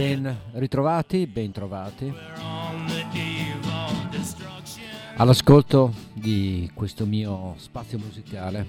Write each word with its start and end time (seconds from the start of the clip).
ben 0.00 0.34
ritrovati, 0.52 1.26
ben 1.26 1.52
trovati. 1.52 2.10
All'ascolto 5.16 5.92
di 6.14 6.70
questo 6.72 7.04
mio 7.04 7.52
spazio 7.58 7.98
musicale 7.98 8.66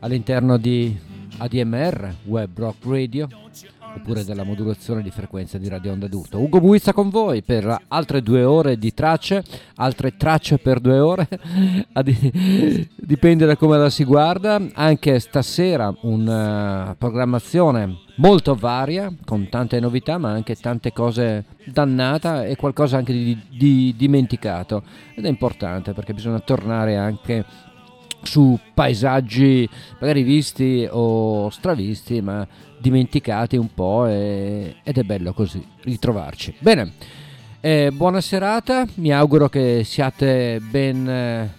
all'interno 0.00 0.58
di 0.58 0.94
ADMR, 1.38 2.16
Web 2.24 2.58
Rock 2.58 2.84
Radio, 2.84 3.26
oppure 3.96 4.24
della 4.24 4.44
modulazione 4.44 5.02
di 5.02 5.10
frequenza 5.10 5.58
di 5.58 5.68
Radio 5.68 5.92
Onda 5.92 6.06
d'Urto. 6.06 6.40
Ugo 6.40 6.60
Buizza 6.60 6.92
con 6.92 7.08
voi 7.08 7.42
per 7.42 7.84
altre 7.88 8.22
due 8.22 8.44
ore 8.44 8.78
di 8.78 8.92
tracce, 8.94 9.42
altre 9.76 10.16
tracce 10.16 10.58
per 10.58 10.80
due 10.80 10.98
ore, 10.98 11.28
dipende 12.94 13.46
da 13.46 13.56
come 13.56 13.78
la 13.78 13.90
si 13.90 14.04
guarda. 14.04 14.60
Anche 14.74 15.18
stasera 15.18 15.92
una 16.02 16.94
programmazione 16.96 18.04
molto 18.16 18.54
varia, 18.54 19.12
con 19.24 19.48
tante 19.48 19.80
novità, 19.80 20.18
ma 20.18 20.30
anche 20.30 20.54
tante 20.56 20.92
cose 20.92 21.44
dannata 21.64 22.44
e 22.44 22.56
qualcosa 22.56 22.98
anche 22.98 23.12
di, 23.12 23.38
di 23.48 23.94
dimenticato. 23.96 24.82
Ed 25.14 25.24
è 25.24 25.28
importante 25.28 25.92
perché 25.92 26.12
bisogna 26.12 26.40
tornare 26.40 26.96
anche 26.96 27.44
su 28.22 28.58
paesaggi 28.74 29.68
magari 30.00 30.22
visti 30.22 30.86
o 30.90 31.48
stravisti 31.48 32.20
ma 32.20 32.46
dimenticati 32.86 33.56
un 33.56 33.74
po' 33.74 34.06
e- 34.06 34.76
ed 34.84 34.98
è 34.98 35.02
bello 35.02 35.32
così 35.32 35.64
ritrovarci. 35.82 36.54
Bene, 36.60 36.92
eh, 37.60 37.90
buona 37.92 38.20
serata, 38.20 38.86
mi 38.94 39.12
auguro 39.12 39.48
che 39.48 39.82
siate 39.84 40.60
ben 40.60 41.08
eh, 41.08 41.50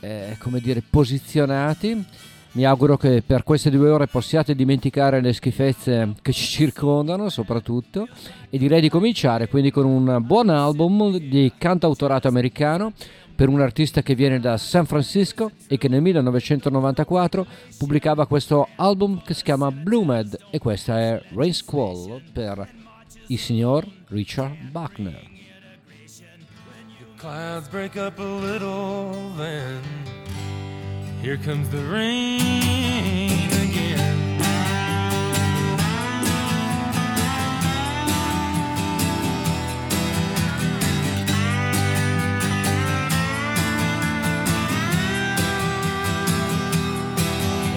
eh, 0.00 0.36
come 0.38 0.60
dire 0.60 0.82
posizionati. 0.88 2.04
Mi 2.52 2.64
auguro 2.64 2.96
che 2.96 3.20
per 3.26 3.42
queste 3.42 3.68
due 3.68 3.88
ore 3.88 4.06
possiate 4.06 4.54
dimenticare 4.54 5.20
le 5.20 5.32
schifezze 5.32 6.14
che 6.22 6.32
ci 6.32 6.46
circondano, 6.46 7.28
soprattutto, 7.28 8.06
e 8.48 8.58
direi 8.58 8.80
di 8.80 8.88
cominciare 8.88 9.48
quindi 9.48 9.72
con 9.72 9.86
un 9.86 10.18
buon 10.20 10.50
album 10.50 11.16
di 11.16 11.50
cantautorato 11.58 12.28
americano 12.28 12.92
per 13.34 13.48
un 13.48 13.60
artista 13.60 14.02
che 14.02 14.14
viene 14.14 14.38
da 14.38 14.56
San 14.56 14.86
Francisco 14.86 15.50
e 15.66 15.78
che 15.78 15.88
nel 15.88 16.00
1994 16.02 17.46
pubblicava 17.78 18.26
questo 18.26 18.68
album 18.76 19.22
che 19.22 19.34
si 19.34 19.42
chiama 19.42 19.70
Bloomed 19.70 20.38
e 20.50 20.58
questa 20.58 20.98
è 20.98 21.22
Rain 21.34 21.54
Squall 21.54 22.22
per 22.32 22.68
il 23.28 23.38
signor 23.38 23.86
Richard 24.08 24.70
Buckner. 24.70 25.32
Clouds 27.16 27.68
break 27.68 27.96
up 27.96 28.18
a 28.18 28.22
little, 28.22 29.32
then 29.36 29.80
here 31.22 31.38
comes 31.38 31.68
the 31.70 31.82
rain 31.90 33.33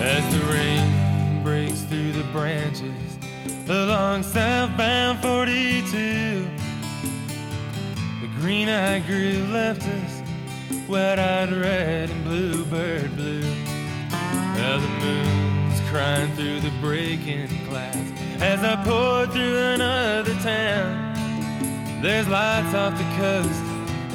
As 0.09 0.23
the 0.33 0.45
rain 0.45 1.43
breaks 1.43 1.81
through 1.81 2.13
the 2.13 2.23
branches 2.31 3.17
along 3.67 4.23
southbound 4.23 5.19
42. 5.19 6.47
The 8.21 8.27
green 8.39 8.69
eyed 8.69 9.05
grew 9.05 9.43
left 9.51 9.83
us, 9.83 10.21
wet 10.87 11.19
eyed 11.19 11.51
red 11.51 12.09
and 12.09 12.23
bluebird 12.23 13.17
blue. 13.17 13.53
Now 14.09 14.77
the 14.77 15.05
moon's 15.05 15.81
crying 15.89 16.33
through 16.35 16.61
the 16.61 16.71
breaking 16.79 17.49
clouds 17.67 18.11
as 18.39 18.63
I 18.63 18.81
pour 18.85 19.27
through 19.27 19.57
another 19.57 20.35
town. 20.35 22.01
There's 22.01 22.29
lights 22.29 22.73
off 22.73 22.97
the 22.97 23.03
coast, 23.17 23.61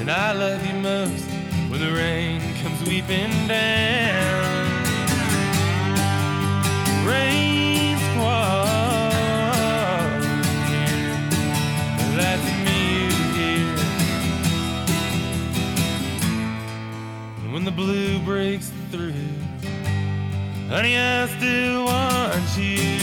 and 0.00 0.10
I 0.10 0.32
love 0.32 0.66
you 0.66 0.74
most 0.80 1.28
when 1.70 1.80
the 1.80 1.92
rain 1.92 2.40
comes 2.62 2.82
weeping 2.88 3.30
down. 3.46 4.81
Blue 17.76 18.18
breaks 18.20 18.70
through, 18.90 19.12
honey, 20.68 20.96
I 20.96 21.26
still 21.26 21.84
want 21.84 22.56
you. 22.56 23.01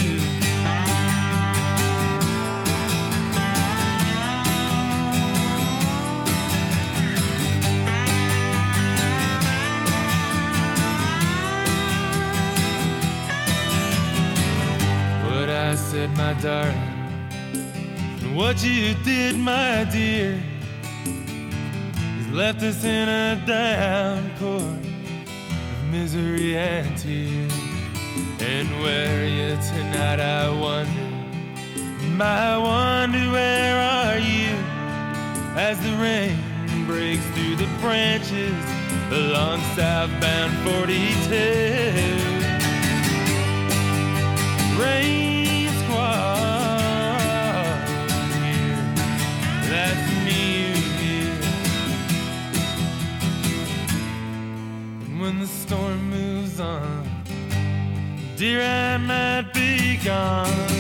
What 15.50 15.58
I 15.58 15.74
said, 15.74 16.16
my 16.16 16.34
darling, 16.34 16.78
and 18.22 18.36
what 18.38 18.64
you 18.64 18.94
did, 19.04 19.36
my 19.36 19.84
dear, 19.92 20.40
has 22.18 22.28
left 22.32 22.62
us 22.62 22.84
in 22.84 23.10
a 23.10 23.44
downpour 23.48 24.58
of 24.58 25.86
misery 25.92 26.56
and 26.56 26.96
tears. 26.96 27.52
And 28.40 28.70
where 28.84 29.24
are 29.24 29.28
you 29.28 29.58
tonight, 29.74 30.20
I 30.20 30.50
wonder, 30.52 31.10
my 32.16 32.56
wonder, 32.56 33.32
where 33.32 33.76
are 33.76 34.20
you? 34.20 34.56
As 35.58 35.80
the 35.80 35.94
rain 35.98 36.38
breaks 36.86 37.26
through 37.34 37.56
the 37.56 37.66
branches 37.82 38.54
along 39.12 39.62
southbound 39.76 40.54
42 40.60 42.40
rain 44.80 45.19
dear, 58.40 58.62
I 58.62 58.96
might 58.96 59.54
be 59.54 59.98
gone. 59.98 60.79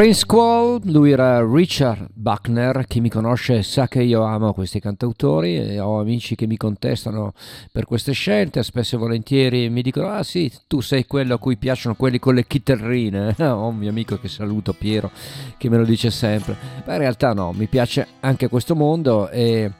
Rain 0.00 0.14
Squall, 0.14 0.80
lui 0.84 1.10
era 1.10 1.44
Richard 1.44 2.08
Buckner, 2.14 2.86
chi 2.86 3.02
mi 3.02 3.10
conosce 3.10 3.62
sa 3.62 3.86
che 3.86 4.00
io 4.02 4.22
amo 4.22 4.54
questi 4.54 4.80
cantautori 4.80 5.58
e 5.58 5.78
ho 5.78 6.00
amici 6.00 6.36
che 6.36 6.46
mi 6.46 6.56
contestano 6.56 7.34
per 7.70 7.84
queste 7.84 8.12
scelte, 8.12 8.62
spesso 8.62 8.96
e 8.96 8.98
volentieri 8.98 9.68
mi 9.68 9.82
dicono 9.82 10.08
ah 10.08 10.22
sì, 10.22 10.50
tu 10.66 10.80
sei 10.80 11.04
quello 11.04 11.34
a 11.34 11.38
cui 11.38 11.58
piacciono 11.58 11.96
quelli 11.96 12.18
con 12.18 12.34
le 12.34 12.46
chitarrine, 12.46 13.34
ho 13.40 13.66
un 13.68 13.76
mio 13.76 13.90
amico 13.90 14.18
che 14.18 14.28
saluto 14.28 14.72
Piero 14.72 15.10
che 15.58 15.68
me 15.68 15.76
lo 15.76 15.84
dice 15.84 16.10
sempre, 16.10 16.56
ma 16.86 16.94
in 16.94 16.98
realtà 17.00 17.34
no, 17.34 17.52
mi 17.52 17.66
piace 17.66 18.06
anche 18.20 18.48
questo 18.48 18.74
mondo 18.74 19.28
e 19.28 19.70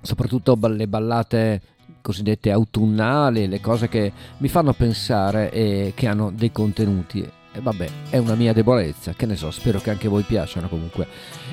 soprattutto 0.00 0.56
le 0.68 0.86
ballate 0.86 1.62
cosiddette 2.00 2.52
autunnali, 2.52 3.48
le 3.48 3.60
cose 3.60 3.88
che 3.88 4.12
mi 4.36 4.46
fanno 4.46 4.72
pensare 4.72 5.50
e 5.50 5.94
che 5.96 6.06
hanno 6.06 6.30
dei 6.30 6.52
contenuti 6.52 7.28
e 7.52 7.60
vabbè, 7.60 7.88
è 8.10 8.18
una 8.18 8.34
mia 8.34 8.52
debolezza, 8.52 9.12
che 9.14 9.26
ne 9.26 9.36
so, 9.36 9.50
spero 9.50 9.80
che 9.80 9.90
anche 9.90 10.08
voi 10.08 10.22
piacciono 10.22 10.68
comunque. 10.68 11.06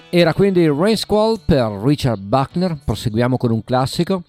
Era 0.10 0.34
quindi 0.34 0.68
Rain 0.68 0.98
Squall 0.98 1.40
per 1.44 1.72
Richard 1.84 2.22
Buckner, 2.22 2.78
proseguiamo 2.84 3.38
con 3.38 3.52
un 3.52 3.64
classico. 3.64 4.24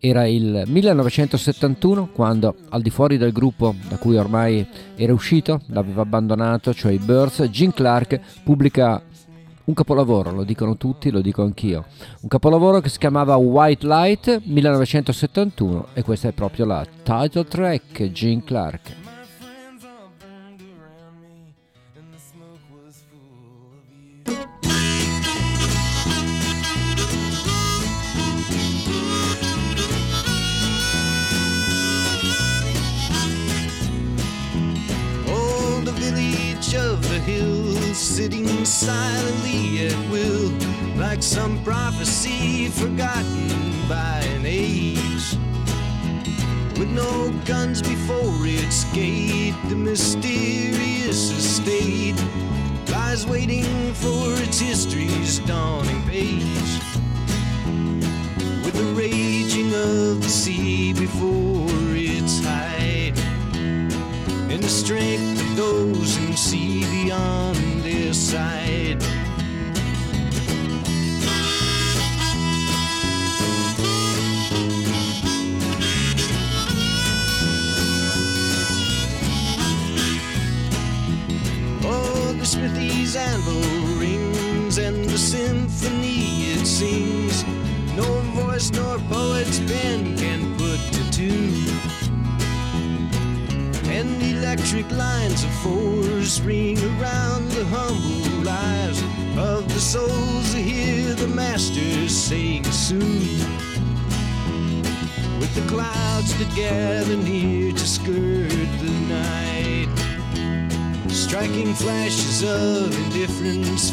Era 0.00 0.26
il 0.26 0.62
1971 0.66 2.10
quando 2.12 2.54
al 2.68 2.82
di 2.82 2.90
fuori 2.90 3.16
del 3.16 3.32
gruppo 3.32 3.74
da 3.88 3.96
cui 3.98 4.16
ormai 4.16 4.66
era 4.94 5.12
uscito, 5.12 5.62
l'aveva 5.66 6.02
abbandonato, 6.02 6.72
cioè 6.72 6.92
i 6.92 6.98
Birds, 6.98 7.42
Gene 7.50 7.72
Clark 7.74 8.20
pubblica 8.44 9.02
un 9.68 9.74
capolavoro, 9.74 10.32
lo 10.32 10.44
dicono 10.44 10.76
tutti, 10.76 11.10
lo 11.10 11.20
dico 11.20 11.42
anch'io. 11.42 11.84
Un 12.22 12.28
capolavoro 12.28 12.80
che 12.80 12.88
si 12.88 12.98
chiamava 12.98 13.36
White 13.36 13.86
Light 13.86 14.40
1971 14.44 15.88
e 15.92 16.02
questa 16.02 16.28
è 16.28 16.32
proprio 16.32 16.64
la 16.64 16.86
title 17.02 17.44
track 17.44 18.10
Gene 18.10 18.42
Clark. 18.44 18.97
Sitting 37.98 38.64
silently 38.64 39.88
at 39.88 40.10
will, 40.10 40.52
like 40.96 41.20
some 41.22 41.62
prophecy 41.64 42.68
forgotten 42.68 43.48
by 43.88 44.20
an 44.36 44.46
age. 44.46 45.36
With 46.78 46.90
no 46.90 47.32
guns 47.44 47.82
before 47.82 48.46
its 48.46 48.84
gate, 48.94 49.54
the 49.68 49.74
mysterious 49.74 51.32
estate 51.32 52.14
lies 52.90 53.26
waiting 53.26 53.64
for 53.94 54.32
its 54.42 54.60
history's 54.60 55.40
dawning 55.40 56.02
page. 56.02 56.72
With 58.64 58.74
the 58.74 58.94
raging 58.94 59.74
of 59.74 60.22
the 60.22 60.28
sea 60.28 60.92
before 60.92 61.66
its 61.96 62.44
height, 62.44 62.87
and 64.58 64.64
the 64.64 64.68
strength 64.68 65.40
of 65.40 65.56
those 65.56 66.16
who 66.16 66.32
see 66.32 66.80
beyond 66.90 67.56
their 67.84 68.12
sight. 68.12 69.17
Ring 96.48 96.78
around 96.78 97.50
the 97.50 97.64
humble 97.66 98.42
lives 98.42 99.02
of 99.36 99.68
the 99.72 99.80
souls 99.80 100.54
who 100.54 100.60
hear 100.60 101.14
the 101.14 101.28
masters 101.28 102.16
saying 102.16 102.64
soon. 102.64 103.38
With 105.40 105.54
the 105.54 105.66
clouds 105.68 106.36
that 106.38 106.54
gather 106.54 107.16
near 107.16 107.72
to 107.72 107.86
skirt 107.86 108.68
the 108.80 108.94
night, 109.08 109.88
striking 111.10 111.74
flashes 111.74 112.42
of 112.42 112.94
indifference, 113.04 113.90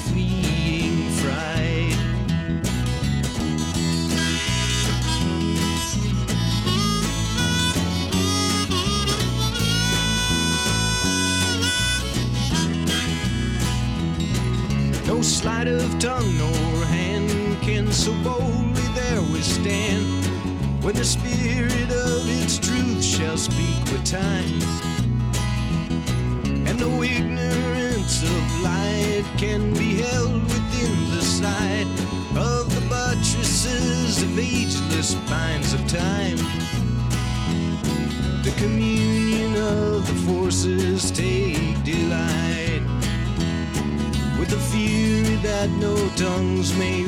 boldly 18.26 18.88
there 18.96 19.22
withstand 19.22 20.26
when 20.84 20.96
the 20.96 21.06
spirit 21.06 21.90
of 21.92 22.22
its 22.42 22.58
truth 22.58 23.04
shall 23.04 23.38
speak 23.38 23.84
with 23.92 24.04
time. 24.04 24.62
And 26.68 26.80
no 26.80 27.04
ignorance 27.04 28.24
of 28.24 28.62
light 28.64 29.26
can 29.38 29.74
be 29.76 30.02
held 30.02 30.42
within 30.42 30.96
the 31.16 31.22
sight 31.22 31.88
of 32.36 32.64
the 32.74 32.84
buttresses 32.90 34.24
of 34.24 34.40
ageless 34.40 35.14
pines 35.30 35.74
of 35.74 35.82
time. 35.88 36.38
The 38.44 38.54
communion 38.58 39.56
of 39.56 40.08
the 40.08 40.18
forces 40.26 41.12
take 41.12 41.84
delight 41.84 42.82
with 44.40 44.52
a 44.52 44.62
fury 44.72 45.36
that 45.44 45.70
no 45.70 45.96
tongues 46.16 46.76
may 46.76 47.05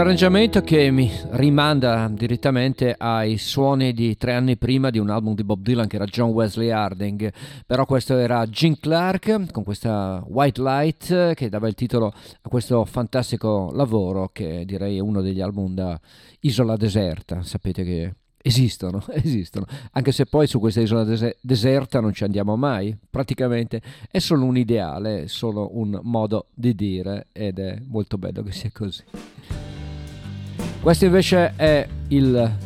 arrangiamento 0.00 0.60
che 0.60 0.90
mi 0.92 1.10
rimanda 1.30 2.08
direttamente 2.12 2.94
ai 2.96 3.36
suoni 3.36 3.92
di 3.92 4.16
tre 4.16 4.34
anni 4.34 4.56
prima 4.56 4.90
di 4.90 4.98
un 4.98 5.10
album 5.10 5.34
di 5.34 5.42
Bob 5.42 5.60
Dylan 5.60 5.88
che 5.88 5.96
era 5.96 6.04
John 6.04 6.30
Wesley 6.30 6.70
Harding, 6.70 7.32
però 7.66 7.84
questo 7.84 8.16
era 8.16 8.46
Gene 8.48 8.78
Clark 8.78 9.50
con 9.50 9.64
questa 9.64 10.22
White 10.26 10.62
Light 10.62 11.34
che 11.34 11.48
dava 11.48 11.66
il 11.66 11.74
titolo 11.74 12.12
a 12.42 12.48
questo 12.48 12.84
fantastico 12.84 13.70
lavoro 13.72 14.30
che 14.32 14.64
direi 14.64 14.98
è 14.98 15.00
uno 15.00 15.20
degli 15.20 15.40
album 15.40 15.74
da 15.74 15.98
Isola 16.40 16.76
Deserta, 16.76 17.42
sapete 17.42 17.82
che 17.82 18.14
esistono, 18.40 19.02
esistono, 19.10 19.66
anche 19.92 20.12
se 20.12 20.26
poi 20.26 20.46
su 20.46 20.60
questa 20.60 20.80
isola 20.80 21.02
des- 21.02 21.38
deserta 21.40 21.98
non 21.98 22.12
ci 22.12 22.22
andiamo 22.22 22.56
mai, 22.56 22.96
praticamente 23.10 23.82
è 24.10 24.18
solo 24.20 24.44
un 24.44 24.56
ideale, 24.56 25.24
è 25.24 25.26
solo 25.26 25.76
un 25.76 25.98
modo 26.02 26.46
di 26.54 26.74
dire 26.74 27.26
ed 27.32 27.58
è 27.58 27.80
molto 27.86 28.16
bello 28.16 28.42
che 28.42 28.52
sia 28.52 28.70
così. 28.72 29.02
Questo 30.80 31.04
invece 31.04 31.54
è 31.56 31.86
il 32.08 32.56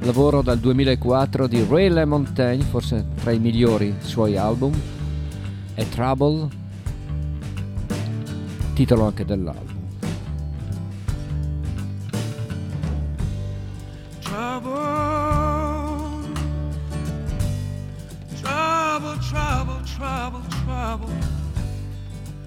lavoro 0.00 0.40
dal 0.40 0.58
2004 0.58 1.46
di 1.46 1.66
Ray 1.68 1.88
LaMontagne, 1.88 2.62
forse 2.62 3.06
tra 3.20 3.32
i 3.32 3.38
migliori 3.38 3.94
suoi 4.00 4.36
album, 4.36 4.72
è 5.74 5.86
Trouble, 5.88 6.48
titolo 8.72 9.04
anche 9.04 9.24
dell'album. 9.26 9.78
Trouble, 14.20 14.70
trouble, 18.40 19.18
trouble, 19.18 19.82
trouble, 19.84 20.40
trouble, 20.64 21.14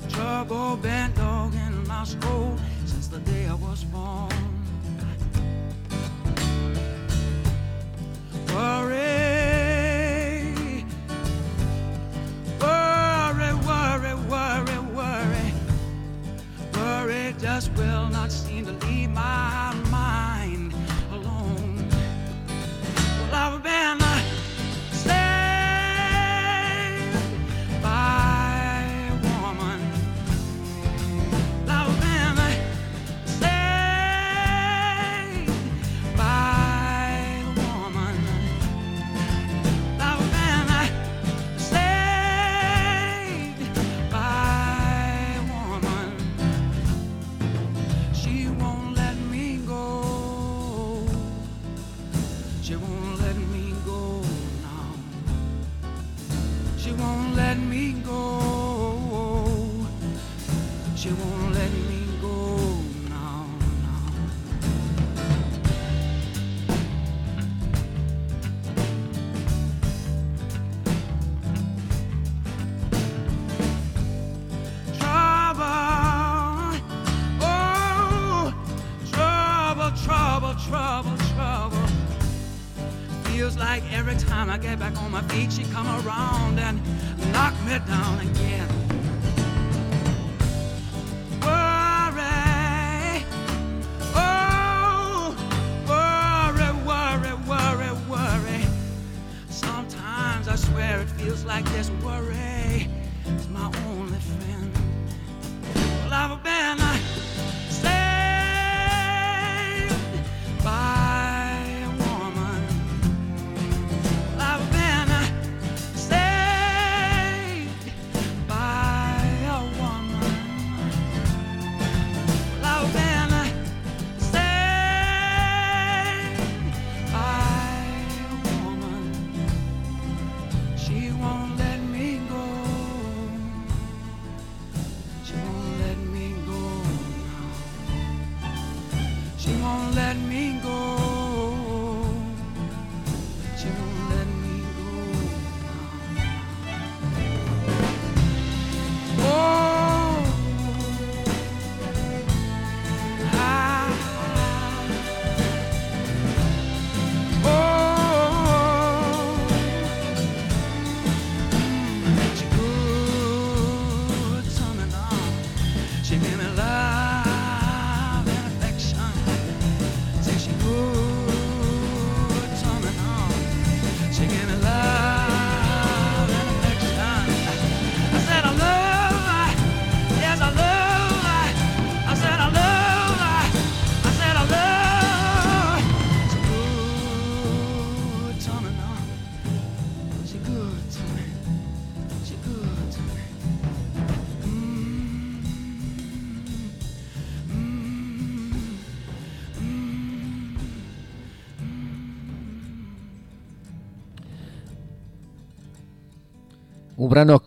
trouble, 0.07 1.12
dog 1.13 1.53
in 1.53 1.83
my 1.88 2.03
soul 2.03 2.57
since 2.86 3.07
the 3.10 3.19
day 3.19 3.45
I 3.45 3.53
was 3.53 3.83
born. 3.83 4.62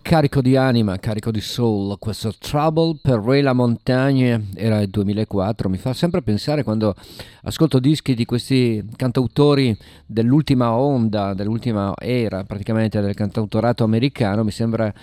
Carico 0.07 0.41
di 0.41 0.55
anima, 0.55 1.01
carico 1.01 1.33
di 1.33 1.41
soul, 1.41 1.99
questo 1.99 2.33
Trouble 2.39 2.97
per 3.03 3.19
Ray 3.19 3.43
La 3.43 3.53
Montagne 3.53 4.51
era 4.55 4.81
il 4.81 4.89
2004, 4.89 5.69
mi 5.69 5.79
fa 5.79 5.95
sempre 5.95 6.23
pensare 6.23 6.63
quando 6.63 6.95
ascolto 7.43 7.81
dischi 7.81 8.15
di 8.15 8.25
questi 8.25 8.87
cantautori 8.95 9.77
dell'ultima 10.07 10.75
onda, 10.75 11.35
dell'ultima 11.35 11.93
era 11.99 12.45
praticamente 12.45 13.01
del 13.01 13.15
cantautorato 13.15 13.83
americano, 13.83 14.45
mi 14.45 14.53
sembra 14.53 14.95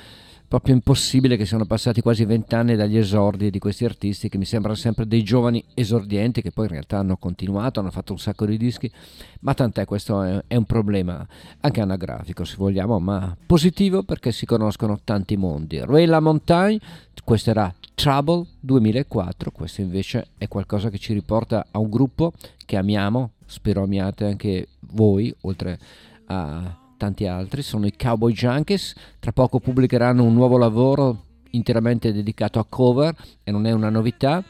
proprio 0.53 0.75
impossibile 0.75 1.35
che 1.35 1.47
siano 1.47 1.65
passati 1.65 1.99
quasi 2.01 2.25
vent'anni 2.25 2.75
dagli 2.75 2.95
esordi 2.95 3.49
di 3.49 3.57
questi 3.57 3.85
artisti 3.85 4.29
che 4.29 4.37
mi 4.37 4.45
sembrano 4.45 4.75
sempre 4.75 5.07
dei 5.07 5.23
giovani 5.23 5.63
esordienti 5.73 6.43
che 6.43 6.51
poi 6.51 6.65
in 6.65 6.73
realtà 6.73 6.99
hanno 6.99 7.17
continuato, 7.17 7.79
hanno 7.79 7.89
fatto 7.89 8.11
un 8.11 8.19
sacco 8.19 8.45
di 8.45 8.55
dischi, 8.55 8.91
ma 9.39 9.55
tant'è, 9.55 9.85
questo 9.85 10.21
è, 10.21 10.55
un 10.55 10.65
problema 10.65 11.25
anche 11.61 11.81
anagrafico 11.81 12.43
se 12.43 12.55
vogliamo, 12.55 12.99
ma 12.99 13.35
positivo 13.47 14.03
perché 14.03 14.31
si 14.31 14.45
conoscono 14.45 14.99
tanti 15.03 15.37
mondi. 15.37 15.83
Ray 15.83 16.05
La 16.05 16.19
Montagne, 16.19 16.79
questo 17.23 17.49
era 17.49 17.73
Trouble 17.95 18.45
2004, 18.59 19.49
questo 19.49 19.81
invece 19.81 20.27
è 20.37 20.47
qualcosa 20.47 20.91
che 20.91 20.99
ci 20.99 21.13
riporta 21.13 21.65
a 21.71 21.79
un 21.79 21.89
gruppo 21.89 22.31
che 22.63 22.77
amiamo, 22.77 23.31
spero 23.47 23.81
amiate 23.81 24.25
anche 24.25 24.67
voi, 24.81 25.33
oltre 25.41 25.79
a 26.27 26.77
tanti 27.03 27.27
altri, 27.27 27.61
sono 27.61 27.85
i 27.85 27.93
Cowboy 27.97 28.31
Junkies, 28.31 28.95
tra 29.19 29.33
poco 29.33 29.59
pubblicheranno 29.59 30.23
un 30.23 30.33
nuovo 30.33 30.57
lavoro 30.57 31.25
interamente 31.51 32.13
dedicato 32.13 32.59
a 32.59 32.65
cover 32.67 33.13
e 33.43 33.51
non 33.51 33.65
è 33.65 33.71
una 33.71 33.89
novità, 33.89 34.41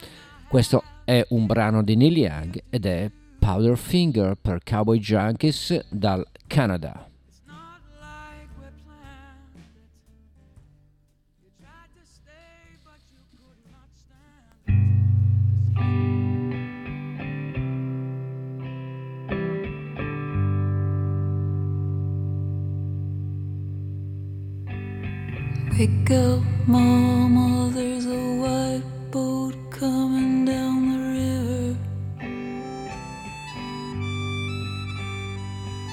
questo 0.48 0.84
è 1.04 1.26
un 1.30 1.48
brano 1.48 1.82
di 1.82 1.96
Neil 1.96 2.16
Young 2.16 2.64
ed 2.70 2.86
è 2.86 3.10
Powderfinger 3.40 4.36
per 4.40 4.60
Cowboy 4.64 5.00
Junkies 5.00 5.88
dal 5.90 6.24
Canada. 6.46 7.13
Wake 25.80 26.12
up, 26.12 26.44
mama, 26.68 27.66
oh, 27.66 27.70
there's 27.72 28.06
a 28.06 28.24
white 28.44 28.84
boat 29.10 29.56
coming 29.72 30.46
down 30.46 30.92
the 30.92 31.00
river 31.18 31.78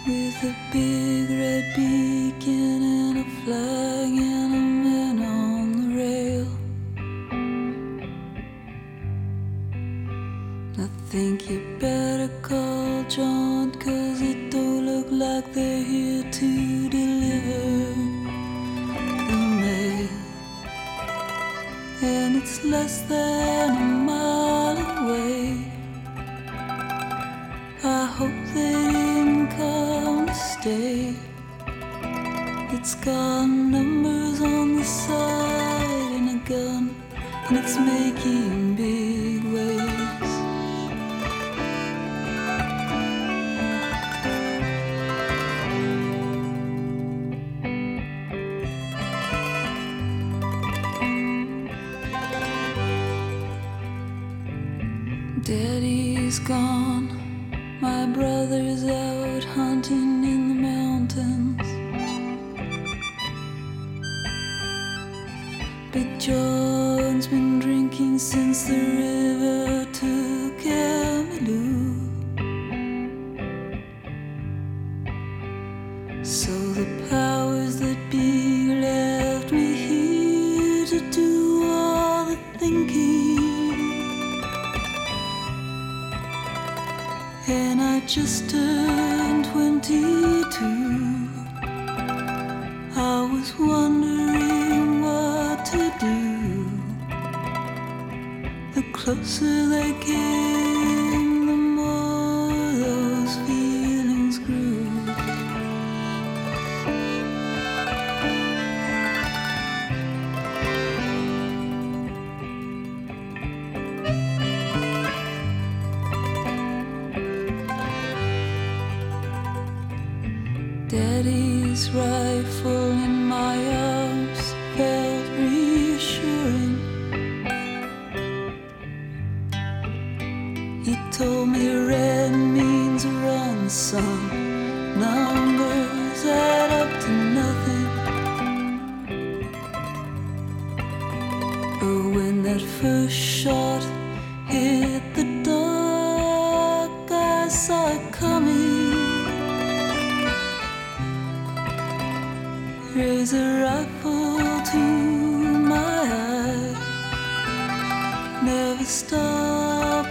with 0.06 0.44
a 0.44 0.54
big 0.70 1.30
red 1.30 1.64
beacon 1.74 2.82
and 2.82 3.18
a 3.20 3.26
flag 3.42 4.12
and 4.18 4.54
a 4.54 4.64
man 4.84 5.22
on 5.22 5.72
the 5.72 5.86
rail. 5.96 6.46
I 10.78 10.88
think 11.08 11.48
you 11.48 11.58
better 11.80 12.28
call 12.42 13.04
John, 13.04 13.72
cause 13.72 14.20
it 14.20 14.50
don't 14.50 14.84
look 14.84 15.06
like 15.10 15.54
they're 15.54 15.79
less 22.70 23.00
than 23.02 23.70
a 23.70 23.80
mile 24.10 24.78
away. 24.98 25.58
I 27.82 28.04
hope 28.16 28.38
they 28.54 28.78
didn't 28.94 29.48
come 29.58 30.26
to 30.28 30.34
stay. 30.34 31.14
It's 32.74 32.94
got 32.94 33.46
numbers 33.46 34.40
on 34.40 34.76
the 34.76 34.84
side 34.84 36.12
and 36.18 36.28
a 36.36 36.48
gun, 36.48 36.94
and 37.48 37.58
it's 37.58 37.76
making 37.76 38.49
just 88.10 88.50
turned 88.50 89.44
22. 89.44 90.66
I 92.96 93.28
was 93.32 93.56
wondering 93.56 95.00
what 95.00 95.64
to 95.66 95.92
do. 96.00 96.68
The 98.74 98.82
closer 98.92 99.68
they 99.68 99.92
came, 100.00 100.39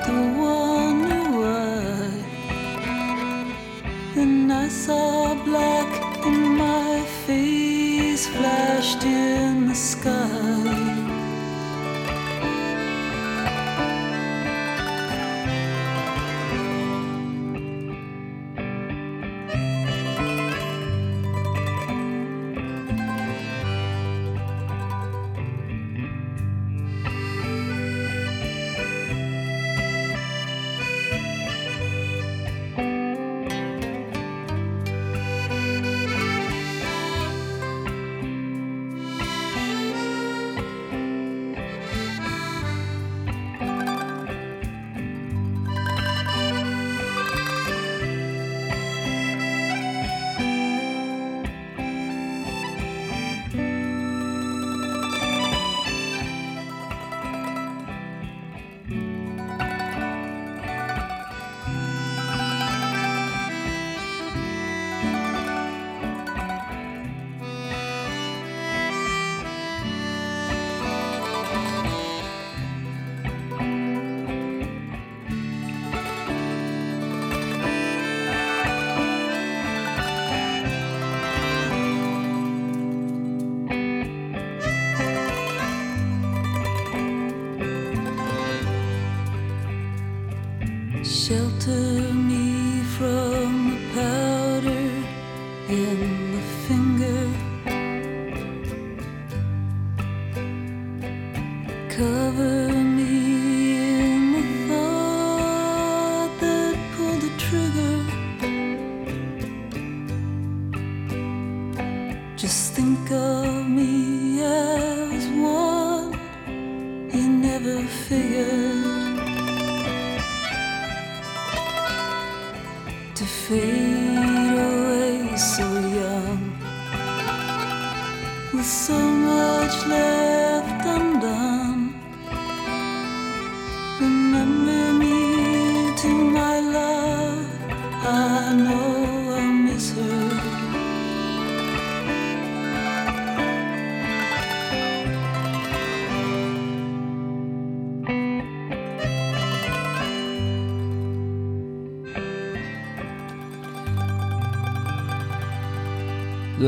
the 0.05 0.38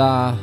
La 0.01 0.35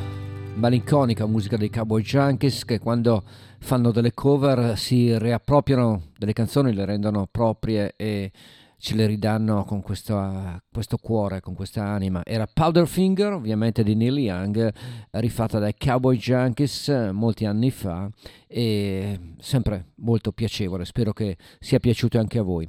malinconica 0.55 1.25
musica 1.25 1.57
dei 1.57 1.69
Cowboy 1.69 2.01
Junkies 2.01 2.63
che 2.63 2.79
quando 2.79 3.25
fanno 3.59 3.91
delle 3.91 4.13
cover 4.13 4.77
si 4.77 5.17
riappropriano 5.19 6.11
delle 6.17 6.31
canzoni, 6.31 6.73
le 6.73 6.85
rendono 6.85 7.27
proprie 7.29 7.93
e 7.97 8.31
ce 8.77 8.95
le 8.95 9.05
ridanno 9.05 9.65
con 9.65 9.81
questa, 9.81 10.63
questo 10.71 10.95
cuore, 10.95 11.41
con 11.41 11.55
questa 11.55 11.83
anima. 11.83 12.21
Era 12.23 12.47
Powderfinger, 12.47 13.33
ovviamente 13.33 13.83
di 13.83 13.95
Neil 13.95 14.19
Young, 14.19 14.73
rifatta 15.09 15.59
dai 15.59 15.73
Cowboy 15.77 16.15
Junkies 16.15 17.09
molti 17.11 17.43
anni 17.43 17.69
fa 17.69 18.09
e 18.47 19.35
sempre 19.39 19.87
molto 19.95 20.31
piacevole, 20.31 20.85
spero 20.85 21.11
che 21.11 21.35
sia 21.59 21.79
piaciuto 21.79 22.17
anche 22.17 22.39
a 22.39 22.43
voi. 22.43 22.65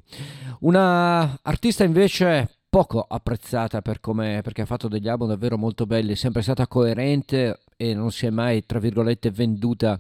Una 0.63 1.39
artista 1.41 1.85
invece 1.85 2.60
poco 2.71 3.05
apprezzata 3.07 3.83
per 3.83 4.01
come, 4.01 4.41
perché 4.43 4.63
ha 4.63 4.67
fatto 4.67 4.87
degli 4.87 5.09
album 5.09 5.29
davvero 5.29 5.59
molto 5.59 5.87
belli, 5.87 6.13
è 6.13 6.17
sempre 6.17 6.41
stata 6.41 6.69
coerente 6.69 7.59
e 7.77 7.95
non 7.95 8.13
si 8.13 8.27
è 8.27 8.31
mai, 8.31 8.65
tra 8.65 8.79
virgolette, 8.79 9.31
venduta 9.33 9.99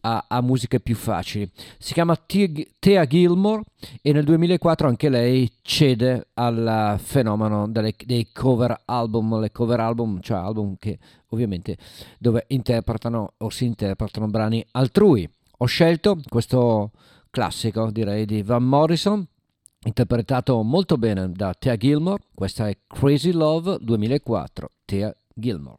a, 0.00 0.24
a 0.26 0.40
musiche 0.40 0.80
più 0.80 0.94
facili. 0.94 1.48
Si 1.76 1.92
chiama 1.92 2.16
Thea 2.78 3.06
Gilmore 3.06 3.64
e 4.00 4.12
nel 4.12 4.24
2004 4.24 4.88
anche 4.88 5.10
lei 5.10 5.52
cede 5.60 6.28
al 6.34 6.98
fenomeno 6.98 7.68
delle, 7.68 7.94
dei 8.04 8.28
cover 8.32 8.80
album, 8.86 9.38
le 9.38 9.52
cover 9.52 9.80
album, 9.80 10.20
cioè 10.20 10.38
album 10.38 10.76
che 10.78 10.98
ovviamente 11.28 11.76
dove 12.18 12.44
interpretano 12.48 13.34
o 13.36 13.50
si 13.50 13.66
interpretano 13.66 14.28
brani 14.28 14.64
altrui. 14.70 15.28
Ho 15.58 15.66
scelto 15.66 16.18
questo 16.28 16.92
classico, 17.30 17.90
direi, 17.90 18.24
di 18.24 18.42
Van 18.42 18.64
Morrison, 18.64 19.26
interpretato 19.86 20.62
molto 20.62 20.98
bene 20.98 21.30
da 21.32 21.54
Thea 21.54 21.76
Gilmore. 21.76 22.22
Questa 22.34 22.68
è 22.68 22.76
Crazy 22.86 23.32
Love 23.32 23.78
2004, 23.80 24.70
Thea 24.84 25.14
Gilmore. 25.32 25.78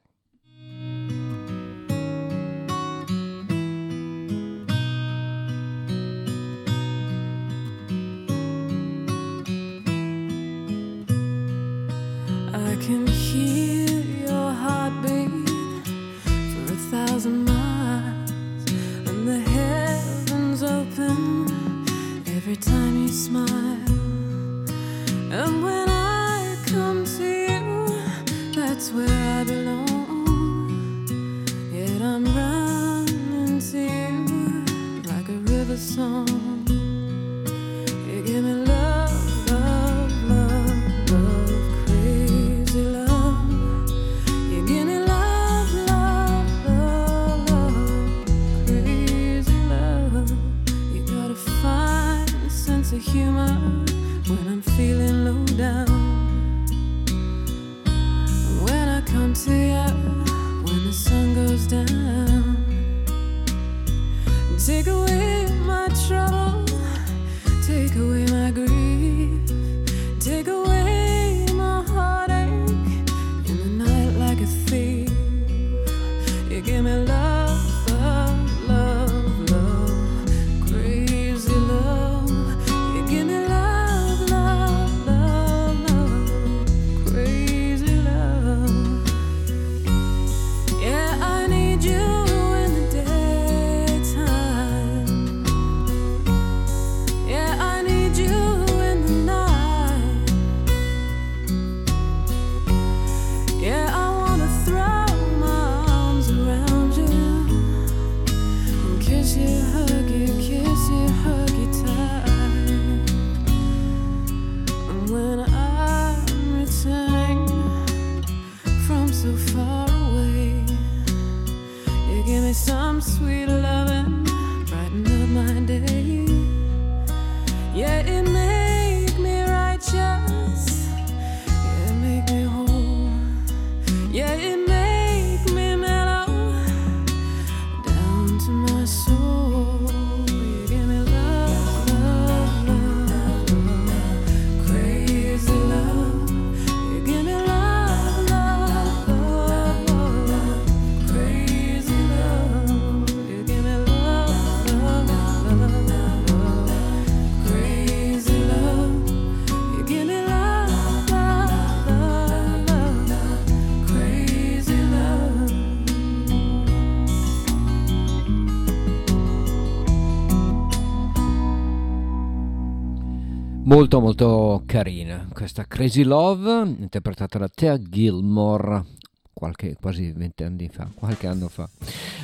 Molto 173.78 174.00
molto 174.00 174.64
carina 174.66 175.28
questa 175.32 175.68
Crazy 175.68 176.02
Love 176.02 176.62
interpretata 176.80 177.38
da 177.38 177.48
Thea 177.48 177.80
Gilmore 177.80 178.84
qualche, 179.32 179.78
quasi 179.80 180.12
vent'anni 180.14 180.68
fa, 180.68 180.90
qualche 180.96 181.28
anno 181.28 181.48
fa. 181.48 181.70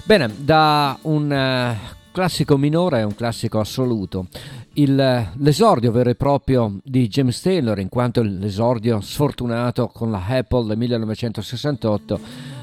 Bene, 0.03 0.33
da 0.35 0.97
un 1.03 1.31
eh, 1.31 1.77
classico 2.11 2.57
minore 2.57 3.01
a 3.01 3.05
un 3.05 3.13
classico 3.13 3.59
assoluto, 3.59 4.25
il- 4.73 5.31
l'esordio 5.35 5.91
vero 5.91 6.09
e 6.09 6.15
proprio 6.15 6.79
di 6.83 7.07
James 7.07 7.39
Taylor, 7.39 7.77
in 7.77 7.89
quanto 7.89 8.23
l'esordio 8.23 8.99
sfortunato 8.99 9.89
con 9.89 10.09
la 10.09 10.25
Apple 10.25 10.65
del 10.65 10.77
1968 10.77 12.19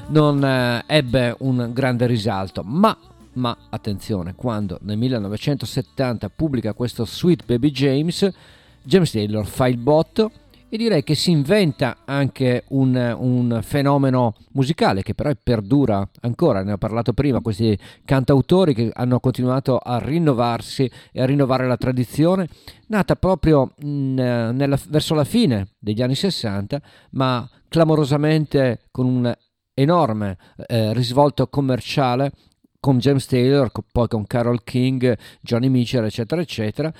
non 0.07 0.43
eh, 0.43 0.83
ebbe 0.87 1.33
un 1.39 1.69
grande 1.71 2.07
risalto, 2.07 2.61
ma 2.65 2.97
ma 3.35 3.55
attenzione, 3.69 4.35
quando 4.35 4.77
nel 4.81 4.97
1970 4.97 6.27
pubblica 6.27 6.73
questo 6.73 7.05
Sweet 7.05 7.45
Baby 7.45 7.71
James, 7.71 8.29
James 8.83 9.11
Taylor 9.11 9.45
fa 9.45 9.67
il 9.67 9.77
botto 9.77 10.31
e 10.73 10.77
direi 10.77 11.03
che 11.03 11.15
si 11.15 11.31
inventa 11.31 11.97
anche 12.05 12.63
un, 12.69 12.95
un, 12.95 13.59
fenomeno 13.61 14.35
musicale 14.53 15.03
che 15.03 15.13
però 15.13 15.29
perdura 15.43 16.07
ancora, 16.21 16.63
ne 16.63 16.71
ho 16.71 16.77
parlato 16.77 17.11
prima, 17.11 17.41
questi 17.41 17.77
cantautori 18.05 18.73
che 18.73 18.89
hanno 18.93 19.19
continuato 19.19 19.77
a 19.77 19.99
rinnovarsi 19.99 20.89
e 21.11 21.21
a 21.21 21.25
rinnovare 21.25 21.67
la 21.67 21.75
tradizione, 21.75 22.47
nata 22.87 23.17
proprio 23.17 23.73
in, 23.79 24.13
nella, 24.13 24.79
verso 24.87 25.13
la 25.13 25.25
fine 25.25 25.71
degli 25.77 26.01
anni 26.01 26.15
60, 26.15 26.81
ma 27.11 27.47
clamorosamente 27.67 28.83
con 28.91 29.05
un 29.07 29.35
enorme 29.73 30.37
eh, 30.67 30.93
risvolto 30.93 31.47
commerciale 31.47 32.31
con 32.79 32.97
James 32.97 33.25
Taylor, 33.25 33.69
poi 33.91 34.07
con 34.07 34.25
Carol 34.25 34.63
King, 34.63 35.17
Johnny 35.41 35.67
Mitchell, 35.67 36.05
eccetera, 36.05 36.39
eccetera 36.39 36.93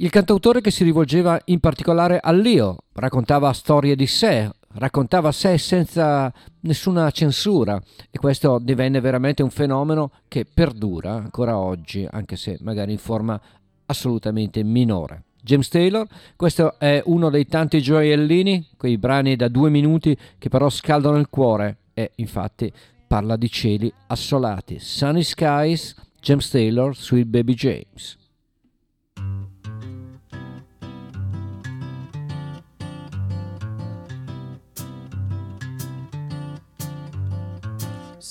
il 0.00 0.10
cantautore 0.10 0.60
che 0.60 0.70
si 0.70 0.84
rivolgeva 0.84 1.40
in 1.46 1.58
particolare 1.58 2.20
all'io, 2.22 2.84
raccontava 2.92 3.52
storie 3.52 3.96
di 3.96 4.06
sé, 4.06 4.48
raccontava 4.74 5.32
sé 5.32 5.58
senza 5.58 6.32
nessuna 6.60 7.10
censura 7.10 7.80
e 8.08 8.18
questo 8.18 8.60
divenne 8.60 9.00
veramente 9.00 9.42
un 9.42 9.50
fenomeno 9.50 10.12
che 10.28 10.44
perdura 10.44 11.14
ancora 11.14 11.58
oggi, 11.58 12.06
anche 12.08 12.36
se 12.36 12.58
magari 12.60 12.92
in 12.92 12.98
forma 12.98 13.40
assolutamente 13.86 14.62
minore. 14.62 15.24
James 15.42 15.68
Taylor, 15.68 16.06
questo 16.36 16.78
è 16.78 17.02
uno 17.06 17.28
dei 17.28 17.46
tanti 17.46 17.80
gioiellini, 17.80 18.68
quei 18.76 18.98
brani 18.98 19.34
da 19.34 19.48
due 19.48 19.70
minuti 19.70 20.16
che 20.38 20.48
però 20.48 20.68
scaldano 20.68 21.16
il 21.16 21.28
cuore 21.28 21.78
e 21.94 22.12
infatti 22.16 22.72
parla 23.04 23.36
di 23.36 23.50
cieli 23.50 23.92
assolati. 24.06 24.78
Sunny 24.78 25.22
Skies, 25.24 25.96
James 26.20 26.48
Taylor, 26.50 26.94
Sweet 26.94 27.26
Baby 27.26 27.54
James. 27.54 28.17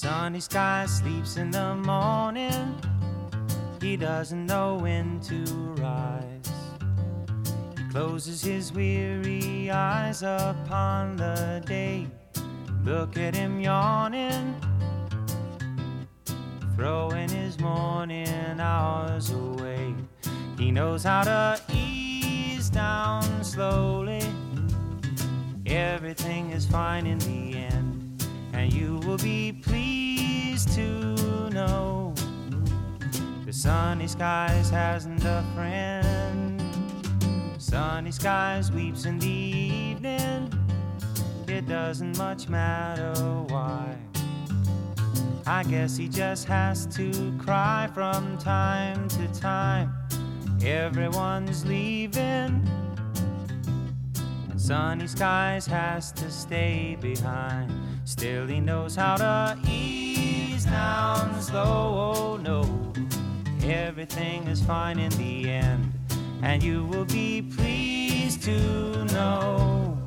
Sunny 0.07 0.39
sky 0.39 0.85
sleeps 0.85 1.35
in 1.35 1.51
the 1.51 1.75
morning. 1.75 2.81
He 3.81 3.97
doesn't 3.97 4.45
know 4.45 4.75
when 4.75 5.19
to 5.19 5.43
rise. 5.83 6.49
He 7.77 7.89
closes 7.91 8.41
his 8.41 8.71
weary 8.71 9.69
eyes 9.69 10.23
upon 10.23 11.17
the 11.17 11.61
day. 11.65 12.07
Look 12.85 13.17
at 13.17 13.35
him 13.35 13.59
yawning, 13.59 14.55
throwing 16.77 17.27
his 17.27 17.59
morning 17.59 18.61
hours 18.61 19.31
away. 19.31 19.93
He 20.57 20.71
knows 20.71 21.03
how 21.03 21.23
to 21.23 21.61
ease 21.73 22.69
down 22.69 23.43
slowly. 23.43 24.23
Everything 25.65 26.51
is 26.51 26.65
fine 26.65 27.05
in 27.05 27.19
the 27.19 27.57
end 27.57 27.97
and 28.53 28.73
you 28.73 28.99
will 29.05 29.17
be 29.17 29.51
pleased 29.51 29.96
to 30.65 31.49
know 31.51 32.13
the 33.45 33.53
sunny 33.53 34.07
skies 34.07 34.71
hasn't 34.71 35.23
a 35.23 35.43
friend. 35.53 36.59
Sunny 37.59 38.11
skies 38.11 38.71
weeps 38.71 39.05
in 39.05 39.19
the 39.19 39.27
evening. 39.27 40.51
It 41.47 41.67
doesn't 41.67 42.17
much 42.17 42.49
matter 42.49 43.13
why. 43.49 43.95
I 45.45 45.63
guess 45.63 45.95
he 45.95 46.07
just 46.07 46.45
has 46.45 46.87
to 46.87 47.37
cry 47.37 47.87
from 47.93 48.37
time 48.39 49.07
to 49.09 49.27
time. 49.39 49.93
Everyone's 50.65 51.65
leaving. 51.65 52.67
and 54.49 54.59
Sunny 54.59 55.05
skies 55.05 55.67
has 55.67 56.11
to 56.13 56.31
stay 56.31 56.97
behind. 56.99 57.71
Still, 58.05 58.47
he 58.47 58.59
knows 58.59 58.95
how 58.95 59.17
to 59.17 59.57
ease 59.69 60.06
down 60.69 61.41
slow. 61.41 62.13
Oh 62.15 62.37
no, 62.37 62.63
everything 63.63 64.47
is 64.47 64.61
fine 64.61 64.99
in 64.99 65.11
the 65.11 65.49
end, 65.49 65.91
and 66.41 66.61
you 66.61 66.85
will 66.85 67.05
be 67.05 67.41
pleased 67.41 68.43
to 68.43 69.05
know 69.05 69.97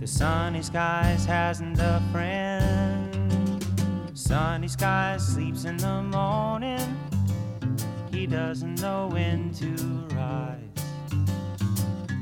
the 0.00 0.06
sunny 0.06 0.62
skies 0.62 1.24
hasn't 1.24 1.78
a 1.78 2.02
friend. 2.12 3.64
Sunny 4.14 4.68
skies 4.68 5.26
sleeps 5.26 5.64
in 5.64 5.76
the 5.76 6.02
morning, 6.02 6.96
he 8.10 8.26
doesn't 8.26 8.80
know 8.80 9.08
when 9.12 9.52
to 9.54 9.70
rise. 10.16 10.58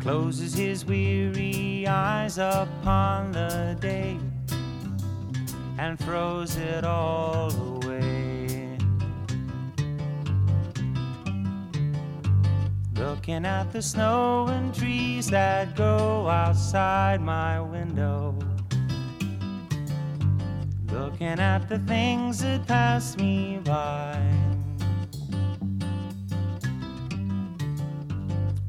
Closes 0.01 0.55
his 0.55 0.85
weary 0.85 1.87
eyes 1.89 2.39
upon 2.39 3.33
the 3.33 3.77
day 3.81 4.17
and 5.79 5.99
throws 5.99 6.57
it 6.57 6.85
all 6.85 7.53
away. 7.53 8.79
Looking 12.95 13.45
at 13.45 13.73
the 13.73 13.83
snow 13.83 14.47
and 14.49 14.75
trees 14.75 15.29
that 15.29 15.77
go 15.77 16.29
outside 16.29 17.21
my 17.21 17.61
window. 17.61 18.35
Looking 20.91 21.39
at 21.39 21.69
the 21.69 21.79
things 21.81 22.39
that 22.39 22.67
pass 22.67 23.17
me 23.19 23.61
by. 23.65 24.19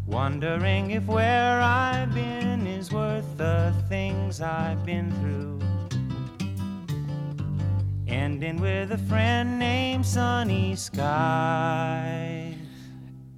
Wondering 0.06 0.91
if 0.91 1.06
where 1.06 1.62
I've 1.62 2.13
been 2.13 2.67
is 2.67 2.91
worth 2.91 3.38
the 3.38 3.74
things 3.88 4.41
I've 4.41 4.86
been 4.86 5.12
through 5.22 5.58
ending 8.08 8.60
with 8.60 8.91
a 8.91 8.98
friend 8.98 9.58
named 9.58 10.06
Sunny 10.06 10.76
Sky. 10.76 12.56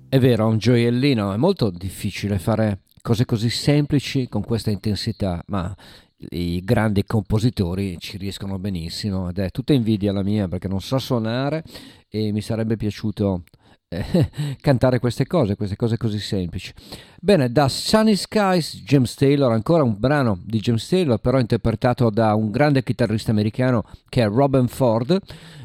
È 0.09 0.19
vero, 0.19 0.47
è 0.47 0.49
un 0.49 0.57
gioiellino, 0.57 1.33
è 1.33 1.37
molto 1.37 1.69
difficile 1.69 2.39
fare 2.39 2.81
cose 3.01 3.25
così 3.25 3.49
semplici 3.49 4.27
con 4.27 4.43
questa 4.43 4.71
intensità, 4.71 5.43
ma 5.47 5.75
i 6.31 6.61
grandi 6.63 7.03
compositori 7.05 7.97
ci 7.97 8.17
riescono 8.17 8.59
benissimo 8.59 9.29
ed 9.29 9.39
è 9.39 9.51
tutta 9.51 9.73
invidia 9.73 10.11
la 10.11 10.23
mia 10.23 10.47
perché 10.49 10.67
non 10.67 10.81
so 10.81 10.97
suonare 10.99 11.63
e 12.09 12.31
mi 12.33 12.41
sarebbe 12.41 12.75
piaciuto 12.75 13.43
eh, 13.89 14.29
cantare 14.61 14.99
queste 14.99 15.25
cose, 15.25 15.55
queste 15.55 15.75
cose 15.75 15.97
così 15.97 16.19
semplici. 16.19 16.71
Bene, 17.19 17.51
da 17.51 17.67
Sunny 17.67 18.15
Skies, 18.15 18.83
James 18.83 19.13
Taylor, 19.15 19.51
ancora 19.51 19.83
un 19.83 19.95
brano 19.97 20.39
di 20.43 20.59
James 20.59 20.87
Taylor, 20.87 21.19
però 21.19 21.39
interpretato 21.39 22.09
da 22.09 22.35
un 22.35 22.51
grande 22.51 22.83
chitarrista 22.83 23.31
americano 23.31 23.83
che 24.07 24.21
è 24.21 24.27
Robin 24.27 24.67
Ford, 24.67 25.17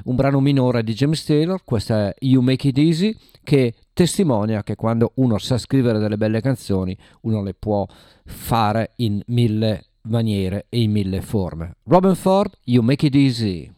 un 0.04 0.16
brano 0.16 0.40
minore 0.40 0.82
di 0.82 0.94
James 0.94 1.24
Taylor, 1.24 1.60
questa 1.64 2.08
è 2.08 2.14
You 2.20 2.42
Make 2.42 2.68
It 2.68 2.78
Easy, 2.78 3.16
che 3.42 3.74
testimonia 3.92 4.62
che 4.62 4.74
quando 4.74 5.12
uno 5.16 5.38
sa 5.38 5.58
scrivere 5.58 5.98
delle 5.98 6.16
belle 6.16 6.40
canzoni, 6.40 6.96
uno 7.22 7.42
le 7.42 7.54
può 7.54 7.86
fare 8.24 8.92
in 8.96 9.20
mille 9.26 9.84
maniere 10.08 10.66
e 10.68 10.80
in 10.80 10.90
mille 10.90 11.20
forme. 11.20 11.76
Robin 11.84 12.14
Ford, 12.14 12.52
You 12.64 12.82
Make 12.82 13.06
It 13.06 13.14
Easy. 13.14 13.73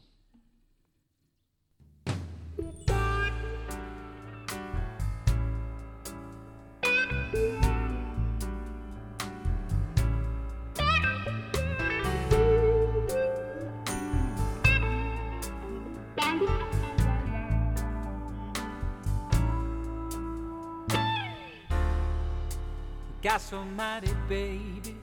Gas 23.22 23.52
mighty, 23.76 24.12
baby. 24.28 24.94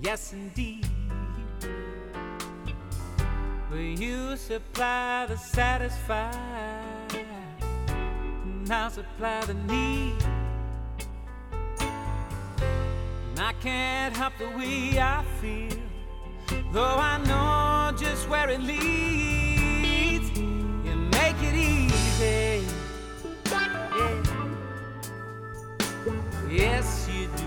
Yes, 0.00 0.32
indeed. 0.32 0.86
Will 3.70 3.78
you 3.78 4.36
supply 4.36 5.26
the 5.26 5.36
satisfied? 5.36 6.32
And 8.44 8.72
I'll 8.72 8.90
supply 8.90 9.44
the 9.44 9.54
need. 9.54 10.22
And 13.30 13.40
I 13.40 13.52
can't 13.60 14.16
help 14.16 14.34
the 14.38 14.48
way 14.56 14.98
I 14.98 15.24
feel, 15.40 15.76
though 16.72 16.96
I 17.12 17.18
know 17.26 17.96
just 17.98 18.28
where 18.28 18.48
it 18.48 18.60
leads. 18.60 20.30
You 20.38 20.96
make 21.12 21.36
it 21.42 21.54
easy. 21.54 22.55
Yes, 26.48 27.08
you 27.12 27.28
do. 27.36 27.44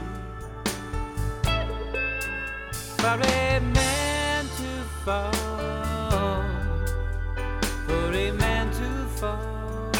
For 2.97 3.07
a 3.07 3.59
man 3.59 4.45
to 4.45 4.83
fall, 5.05 6.43
for 7.87 8.13
a 8.13 8.31
man 8.31 8.71
to 8.71 9.05
fall. 9.17 9.91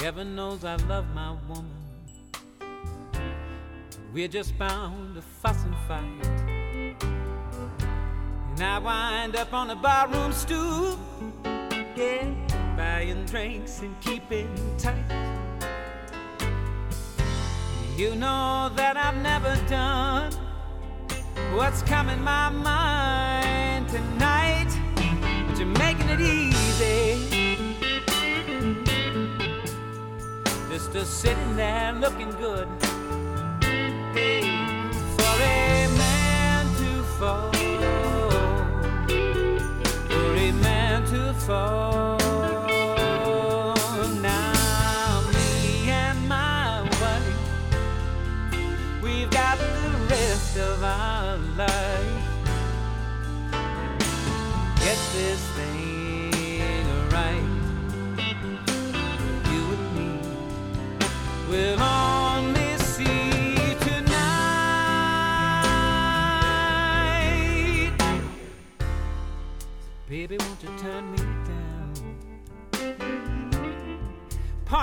Heaven 0.00 0.34
knows 0.34 0.64
I 0.64 0.76
love 0.88 1.06
my 1.14 1.36
woman. 1.48 1.70
We're 4.12 4.28
just 4.28 4.58
bound 4.58 5.14
to 5.14 5.22
fuss 5.22 5.64
and 5.64 5.76
fight. 5.88 6.26
And 8.50 8.62
I 8.62 8.78
wind 8.78 9.36
up 9.36 9.52
on 9.52 9.68
the 9.68 9.76
barroom 9.76 10.32
stool, 10.32 10.98
yeah, 11.96 12.43
buying 12.76 13.24
drinks 13.26 13.80
and 13.80 13.98
keeping 14.00 14.48
tight. 14.78 15.04
You 17.96 18.16
know 18.16 18.70
that 18.74 18.96
I've 18.96 19.16
never 19.16 19.54
done 19.68 20.32
what's 21.54 21.82
coming 21.82 22.20
my 22.20 22.48
mind 22.50 23.88
tonight. 23.88 24.68
But 25.46 25.58
you're 25.58 25.68
making 25.78 26.08
it 26.08 26.20
easy. 26.20 27.74
Just 30.70 30.94
a 30.96 31.04
sitting 31.04 31.56
there 31.56 31.92
looking 31.92 32.30
good. 32.32 32.68
For 35.16 35.34
a 35.42 35.88
man 36.02 36.66
to 36.80 37.02
fall, 37.18 37.52
for 40.08 40.34
a 40.34 40.52
man 40.52 41.04
to 41.06 41.34
fall. 41.34 41.93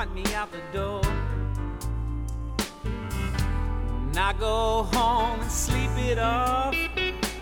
Point 0.02 0.16
me 0.16 0.34
out 0.34 0.50
the 0.52 0.62
door. 0.74 1.02
And 2.84 4.18
I 4.18 4.34
go 4.34 4.90
home 4.92 5.40
and 5.40 5.52
sleep 5.52 5.92
it 5.96 6.18
off. 6.18 6.74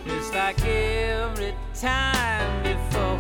Just 0.06 0.34
like 0.34 0.62
every 0.66 1.56
time 1.74 2.62
before. 2.64 3.18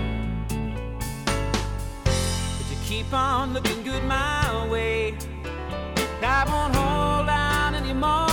But 2.04 2.66
you 2.70 2.78
keep 2.84 3.14
on 3.14 3.54
looking 3.54 3.82
good 3.82 4.04
my 4.04 4.68
way. 4.70 5.18
I 6.22 6.44
won't 6.46 6.76
hold 6.76 7.30
out 7.30 7.76
anymore. 7.76 8.29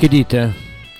Che 0.00 0.08
dite? 0.08 0.54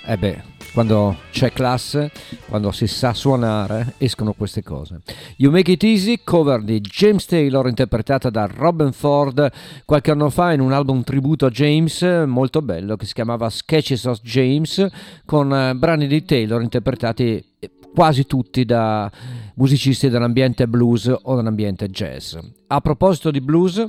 Eh 0.04 0.18
beh, 0.18 0.42
quando 0.74 1.16
c'è 1.30 1.50
classe, 1.54 2.12
quando 2.50 2.70
si 2.70 2.86
sa 2.86 3.14
suonare, 3.14 3.94
escono 3.96 4.34
queste 4.34 4.62
cose. 4.62 5.00
You 5.38 5.50
Make 5.50 5.72
It 5.72 5.84
Easy, 5.84 6.20
cover 6.22 6.60
di 6.60 6.82
James 6.82 7.24
Taylor, 7.24 7.66
interpretata 7.66 8.28
da 8.28 8.44
Robin 8.44 8.92
Ford 8.92 9.50
qualche 9.86 10.10
anno 10.10 10.28
fa 10.28 10.52
in 10.52 10.60
un 10.60 10.72
album 10.72 11.02
tributo 11.02 11.46
a 11.46 11.48
James, 11.48 12.02
molto 12.26 12.60
bello, 12.60 12.96
che 12.96 13.06
si 13.06 13.14
chiamava 13.14 13.48
Sketches 13.48 14.04
of 14.04 14.20
James, 14.20 14.86
con 15.24 15.50
eh, 15.50 15.74
brani 15.74 16.06
di 16.06 16.22
Taylor 16.22 16.60
interpretati 16.60 17.42
eh, 17.58 17.70
quasi 17.94 18.26
tutti 18.26 18.66
da 18.66 19.10
musicisti 19.54 20.10
dell'ambiente 20.10 20.68
blues 20.68 21.10
o 21.22 21.36
dell'ambiente 21.36 21.88
jazz. 21.88 22.36
A 22.66 22.80
proposito 22.82 23.30
di 23.30 23.40
blues, 23.40 23.82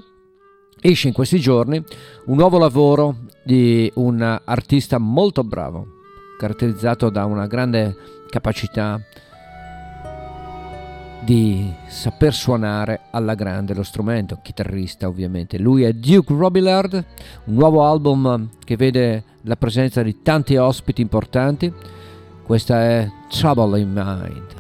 esce 0.80 1.09
in 1.09 1.14
questi 1.14 1.38
giorni 1.38 1.84
un 2.28 2.38
nuovo 2.38 2.57
lavoro 2.57 3.18
di 3.43 3.91
un 3.95 4.41
artista 4.43 4.97
molto 4.97 5.43
bravo, 5.43 5.87
caratterizzato 6.37 7.09
da 7.09 7.25
una 7.25 7.47
grande 7.47 7.95
capacità 8.29 8.99
di 11.23 11.71
saper 11.87 12.33
suonare 12.33 13.01
alla 13.11 13.35
grande 13.35 13.73
lo 13.73 13.83
strumento, 13.83 14.39
chitarrista 14.41 15.07
ovviamente. 15.07 15.59
Lui 15.59 15.83
è 15.83 15.93
Duke 15.93 16.33
Robillard, 16.33 17.05
un 17.45 17.53
nuovo 17.53 17.85
album 17.85 18.49
che 18.63 18.75
vede 18.75 19.23
la 19.43 19.55
presenza 19.55 20.01
di 20.01 20.21
tanti 20.21 20.55
ospiti 20.55 21.01
importanti. 21.01 21.71
Questa 22.43 22.81
è 22.81 23.09
Trouble 23.29 23.79
in 23.79 23.91
Mind. 23.93 24.59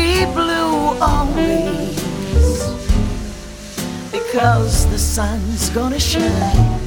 be 0.00 0.24
blue 0.32 0.76
always 1.12 2.00
because 4.10 4.86
the 4.92 4.98
sun's 4.98 5.68
gonna 5.70 6.00
shine 6.00 6.80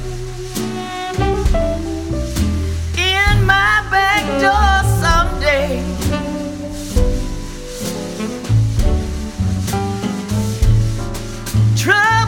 in 3.14 3.36
my 3.52 3.74
back 3.94 4.24
door 4.42 4.76
someday. 5.04 5.68
Trust 11.76 12.23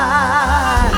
side. 0.00 0.89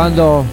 Quando 0.00 0.46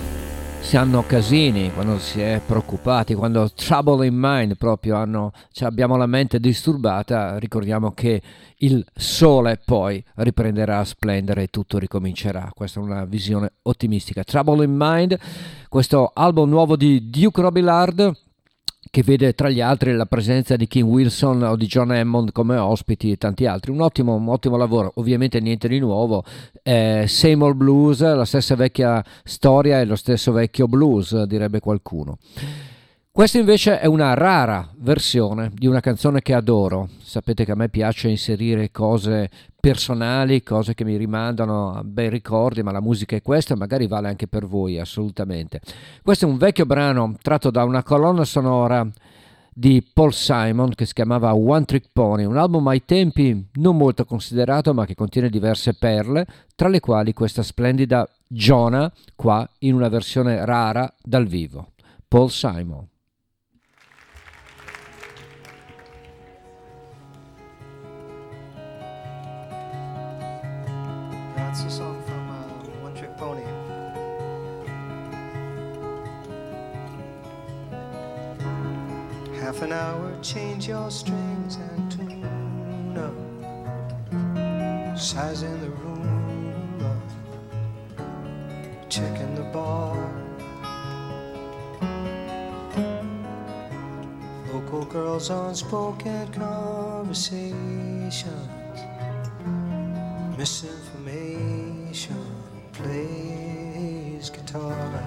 si 0.59 0.75
hanno 0.75 1.03
casini, 1.03 1.71
quando 1.71 1.99
si 1.99 2.19
è 2.19 2.41
preoccupati, 2.45 3.15
quando 3.15 3.49
trouble 3.49 4.05
in 4.05 4.13
mind 4.13 4.57
proprio 4.57 4.97
hanno, 4.97 5.31
cioè 5.53 5.69
abbiamo 5.69 5.95
la 5.95 6.05
mente 6.05 6.41
disturbata, 6.41 7.39
ricordiamo 7.39 7.93
che 7.93 8.21
il 8.57 8.85
sole 8.93 9.57
poi 9.63 10.03
riprenderà 10.15 10.79
a 10.79 10.83
splendere 10.83 11.43
e 11.43 11.47
tutto 11.47 11.77
ricomincerà. 11.77 12.51
Questa 12.53 12.81
è 12.81 12.83
una 12.83 13.05
visione 13.05 13.53
ottimistica. 13.61 14.25
Trouble 14.25 14.65
in 14.65 14.75
mind, 14.77 15.17
questo 15.69 16.11
album 16.13 16.49
nuovo 16.49 16.75
di 16.75 17.09
Duke 17.09 17.39
Robillard 17.39 18.26
che 18.89 19.03
vede 19.03 19.33
tra 19.33 19.49
gli 19.49 19.61
altri 19.61 19.93
la 19.93 20.05
presenza 20.05 20.55
di 20.55 20.67
King 20.67 20.87
Wilson 20.87 21.43
o 21.43 21.55
di 21.55 21.65
John 21.65 21.91
Hammond 21.91 22.31
come 22.31 22.57
ospiti 22.57 23.11
e 23.11 23.17
tanti 23.17 23.45
altri. 23.45 23.71
Un 23.71 23.81
ottimo, 23.81 24.15
un 24.15 24.27
ottimo 24.27 24.57
lavoro, 24.57 24.91
ovviamente 24.95 25.39
niente 25.39 25.67
di 25.67 25.79
nuovo. 25.79 26.23
Eh, 26.63 27.09
old 27.39 27.55
blues, 27.55 28.01
la 28.01 28.25
stessa 28.25 28.55
vecchia 28.55 29.03
storia 29.23 29.79
e 29.79 29.85
lo 29.85 29.95
stesso 29.95 30.31
vecchio 30.31 30.67
blues, 30.67 31.23
direbbe 31.23 31.59
qualcuno. 31.59 32.17
Questa 33.17 33.39
invece 33.39 33.79
è 33.79 33.87
una 33.87 34.13
rara 34.13 34.69
versione 34.77 35.49
di 35.51 35.65
una 35.65 35.79
canzone 35.79 36.21
che 36.21 36.35
adoro. 36.35 36.87
Sapete 37.01 37.45
che 37.45 37.51
a 37.53 37.55
me 37.55 37.67
piace 37.67 38.09
inserire 38.09 38.69
cose 38.69 39.31
personali, 39.59 40.43
cose 40.43 40.75
che 40.75 40.83
mi 40.83 40.95
rimandano 40.97 41.73
a 41.73 41.83
bei 41.83 42.11
ricordi, 42.11 42.61
ma 42.61 42.71
la 42.71 42.79
musica 42.79 43.15
è 43.15 43.23
questa 43.23 43.55
magari 43.55 43.87
vale 43.87 44.07
anche 44.07 44.27
per 44.27 44.45
voi, 44.45 44.77
assolutamente. 44.77 45.61
Questo 46.03 46.27
è 46.27 46.29
un 46.29 46.37
vecchio 46.37 46.67
brano 46.67 47.15
tratto 47.19 47.49
da 47.49 47.63
una 47.63 47.81
colonna 47.81 48.23
sonora 48.23 48.87
di 49.51 49.83
Paul 49.91 50.13
Simon 50.13 50.75
che 50.75 50.85
si 50.85 50.93
chiamava 50.93 51.33
One 51.33 51.65
Trick 51.65 51.89
Pony, 51.91 52.23
un 52.23 52.37
album 52.37 52.67
ai 52.67 52.85
tempi 52.85 53.47
non 53.53 53.77
molto 53.77 54.05
considerato 54.05 54.75
ma 54.75 54.85
che 54.85 54.93
contiene 54.93 55.29
diverse 55.29 55.73
perle, 55.73 56.27
tra 56.55 56.67
le 56.67 56.79
quali 56.79 57.13
questa 57.13 57.41
splendida 57.41 58.07
Jonah 58.27 58.93
qua 59.15 59.49
in 59.61 59.73
una 59.73 59.89
versione 59.89 60.45
rara 60.45 60.93
dal 61.01 61.25
vivo. 61.25 61.71
Paul 62.07 62.29
Simon. 62.29 62.87
That's 71.57 71.73
a 71.73 71.77
song 71.77 71.97
from 72.03 72.29
uh, 72.29 72.33
One 72.83 72.93
Trick 72.93 73.17
Pony. 73.17 73.41
Half 79.41 79.63
an 79.63 79.73
hour, 79.73 80.15
change 80.21 80.67
your 80.67 80.91
strings 80.91 81.55
and 81.55 81.91
tune 81.91 82.95
up. 82.95 83.15
Size 84.99 85.41
in 85.41 85.59
the 85.61 85.71
room 85.71 86.79
up. 86.85 87.09
Checking 88.87 89.33
the 89.33 89.45
bar. 89.45 89.97
Local 94.53 94.85
girls 94.85 95.31
on 95.31 95.55
spoken 95.55 96.17
misinformation, 101.97 102.17
plays 102.73 104.29
guitar. 104.29 105.03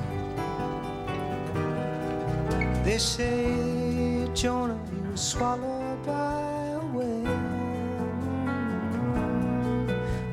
They 2.85 2.99
say 2.99 4.27
Jonah 4.35 4.81
was 5.11 5.21
swallowed 5.21 6.05
by 6.05 6.67
a 6.69 6.81
whale, 6.95 7.39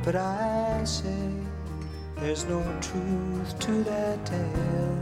but 0.04 0.16
I 0.16 0.84
say 0.84 1.30
there's 2.16 2.46
no 2.46 2.62
truth 2.82 3.60
to 3.60 3.84
that 3.84 4.26
tale. 4.26 4.98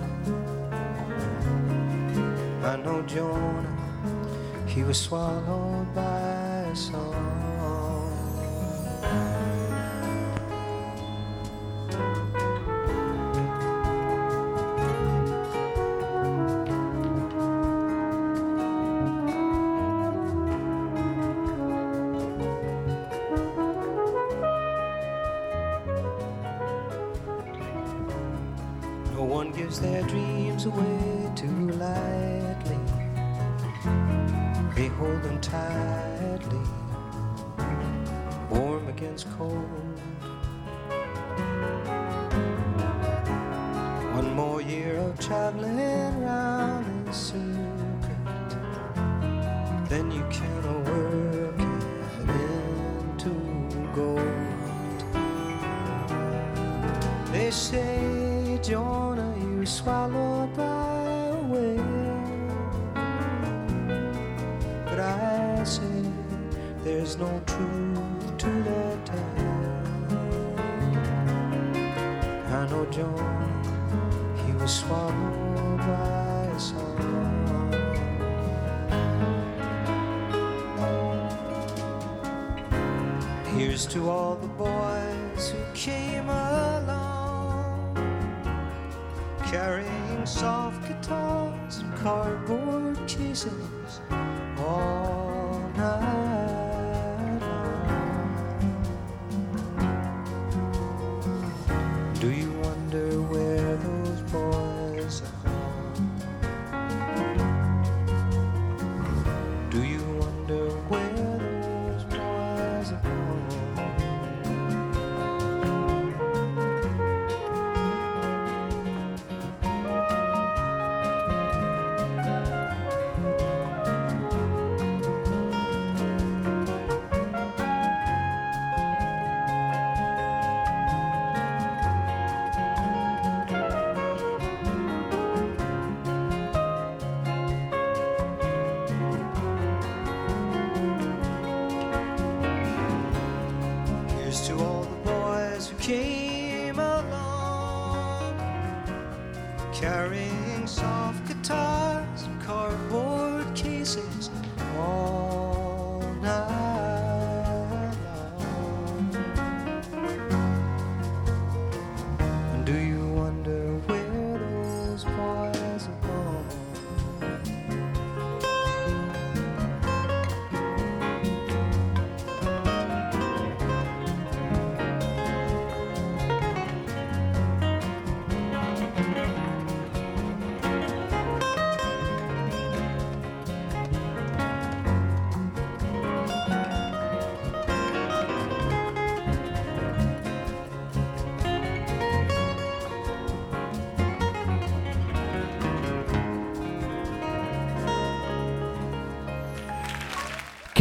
I 2.64 2.76
know 2.78 3.01
Jonah, 3.03 3.78
he 4.68 4.84
was 4.84 4.99
swallowed 4.99 5.93
by 5.93 6.20
a 6.72 6.76
song. 6.76 7.45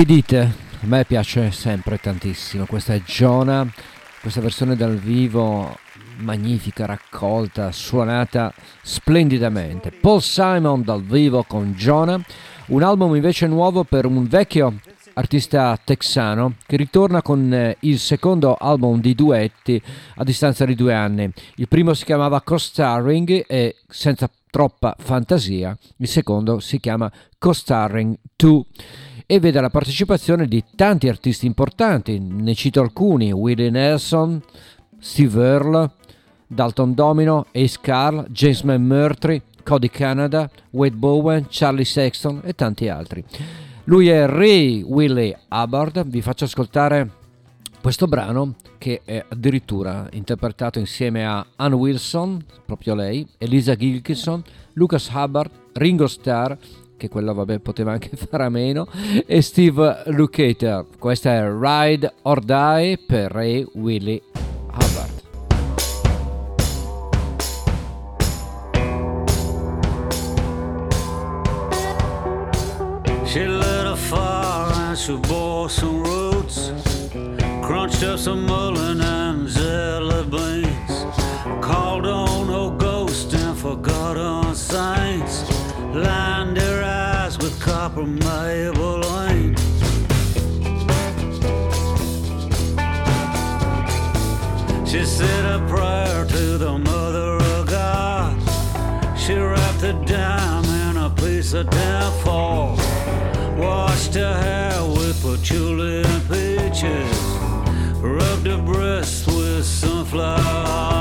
Dite? 0.04 0.38
A 0.82 0.86
me 0.86 1.06
piace 1.06 1.50
sempre 1.50 1.96
tantissimo. 1.96 2.66
Questa 2.66 2.92
è 2.92 3.00
Jonah, 3.00 3.66
questa 4.20 4.42
versione 4.42 4.76
dal 4.76 4.96
vivo 4.96 5.78
magnifica, 6.18 6.84
raccolta, 6.84 7.72
suonata 7.72 8.52
splendidamente. 8.82 9.90
Paul 9.92 10.20
Simon 10.20 10.82
dal 10.82 11.02
vivo 11.02 11.42
con 11.44 11.72
Jonah, 11.72 12.20
un 12.66 12.82
album 12.82 13.14
invece 13.14 13.46
nuovo 13.46 13.84
per 13.84 14.04
un 14.04 14.26
vecchio 14.26 14.74
artista 15.14 15.78
texano 15.82 16.56
che 16.66 16.76
ritorna 16.76 17.22
con 17.22 17.50
eh, 17.54 17.76
il 17.80 17.98
secondo 17.98 18.56
album 18.56 19.00
di 19.00 19.14
duetti 19.14 19.80
a 20.16 20.24
distanza 20.24 20.66
di 20.66 20.74
due 20.74 20.92
anni. 20.92 21.32
Il 21.54 21.68
primo 21.68 21.94
si 21.94 22.04
chiamava 22.04 22.42
Co-Starring 22.42 23.44
e 23.46 23.76
senza 23.88 24.28
troppa 24.50 24.94
fantasia, 24.98 25.74
il 25.96 26.08
secondo 26.08 26.60
si 26.60 26.78
chiama 26.78 27.10
Co-Starring 27.38 28.16
2 28.36 28.64
e 29.26 29.40
vede 29.40 29.60
la 29.60 29.70
partecipazione 29.70 30.46
di 30.46 30.62
tanti 30.74 31.08
artisti 31.08 31.46
importanti, 31.46 32.18
ne 32.18 32.54
cito 32.54 32.80
alcuni, 32.80 33.32
Willie 33.32 33.70
Nelson, 33.70 34.40
Steve 34.98 35.42
Earle, 35.42 35.90
Dalton 36.46 36.94
Domino, 36.94 37.46
Ace 37.52 37.78
Carl, 37.80 38.26
James 38.30 38.62
McMurtry, 38.62 39.40
Cody 39.62 39.88
Canada, 39.88 40.48
Wade 40.70 40.96
Bowen, 40.96 41.46
Charlie 41.48 41.84
Sexton 41.84 42.42
e 42.44 42.54
tanti 42.54 42.88
altri. 42.88 43.24
Lui 43.84 44.08
è 44.08 44.26
Ray 44.26 44.82
Willie 44.82 45.38
Hubbard, 45.48 46.06
vi 46.06 46.20
faccio 46.20 46.44
ascoltare 46.44 47.22
questo 47.80 48.06
brano 48.06 48.54
che 48.78 49.02
è 49.04 49.24
addirittura 49.28 50.06
interpretato 50.12 50.78
insieme 50.78 51.26
a 51.26 51.44
Ann 51.56 51.72
Wilson, 51.72 52.44
proprio 52.64 52.94
lei, 52.94 53.26
Elisa 53.38 53.74
Gilkinson, 53.74 54.42
Lucas 54.74 55.10
Hubbard, 55.12 55.50
Ringo 55.72 56.06
Starr, 56.06 56.56
che 56.96 57.08
quello 57.08 57.34
vabbè 57.34 57.58
poteva 57.58 57.92
anche 57.92 58.10
fare 58.16 58.44
a 58.44 58.48
meno, 58.48 58.86
e 59.26 59.42
Steve 59.42 60.02
Lukather. 60.06 60.86
Questa 60.98 61.32
è 61.32 61.48
Ride 61.48 62.12
or 62.22 62.40
Die 62.40 62.98
per 63.06 63.32
Ray 63.32 63.66
Willie 63.74 64.22
Hubbard. 64.72 65.22
She 73.26 73.46
lit 73.48 73.86
a 73.86 74.94
she 74.94 75.16
bore 75.28 75.68
some 75.68 76.02
roots, 76.04 76.72
crunched 77.62 78.04
up 78.04 78.16
some 78.16 78.46
mullein 78.46 79.23
with 88.04 88.20
copper 88.20 88.28
Maybelline. 88.28 89.56
She 94.86 95.04
said 95.04 95.44
a 95.44 95.66
prayer 95.68 96.24
to 96.24 96.58
the 96.58 96.78
Mother 96.78 97.36
of 97.36 97.66
God. 97.66 98.38
She 99.18 99.34
wrapped 99.34 99.80
the 99.80 99.92
dime 100.06 100.64
in 100.64 100.96
a 100.96 101.10
piece 101.10 101.52
of 101.54 101.68
tinfoil. 101.70 102.76
Washed 103.56 104.14
her 104.14 104.34
hair 104.34 104.82
with 104.84 105.20
patchouli 105.22 106.02
and 106.04 106.22
peaches. 106.28 107.18
Rubbed 108.00 108.46
her 108.46 108.62
breast 108.62 109.26
with 109.26 109.64
sunflower 109.64 110.93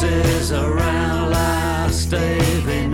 dances 0.00 0.52
around 0.52 1.30
like 1.30 1.90
Stevie. 1.90 2.90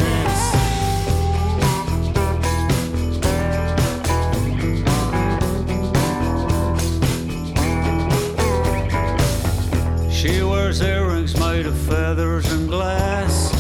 She 10.11 10.43
wears 10.45 10.81
earrings 10.81 11.37
made 11.39 11.67
of 11.67 11.77
feathers 11.77 12.53
and 12.53 12.69
glass. 12.69 13.53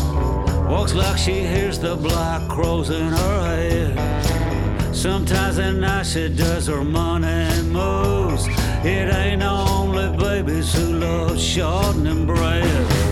Walks 0.68 0.94
like 0.94 1.18
she 1.18 1.40
hears 1.40 1.80
the 1.80 1.96
black 1.96 2.48
crows 2.48 2.90
in 2.90 3.08
her 3.08 3.56
head. 3.56 4.94
Sometimes 4.94 5.58
at 5.58 5.74
night 5.74 6.06
she 6.06 6.28
does 6.28 6.68
her 6.68 6.84
money 6.84 7.50
moves. 7.62 8.46
It 8.84 9.12
ain't 9.12 9.42
only 9.42 10.16
babies 10.16 10.72
who 10.72 10.98
love 10.98 11.40
shortening 11.40 12.26
bread. 12.26 13.11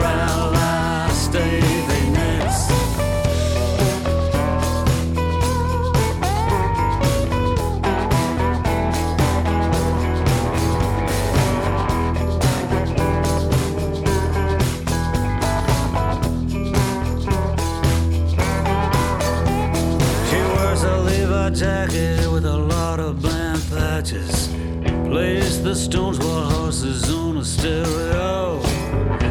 jacket 21.53 22.31
with 22.31 22.45
a 22.45 22.57
lot 22.57 22.99
of 22.99 23.21
band 23.21 23.61
patches. 23.69 24.47
Plays 25.05 25.61
the 25.63 25.75
Stones 25.75 26.19
while 26.19 26.49
horses 26.49 27.13
on 27.13 27.37
a 27.37 27.45
stereo. 27.45 28.61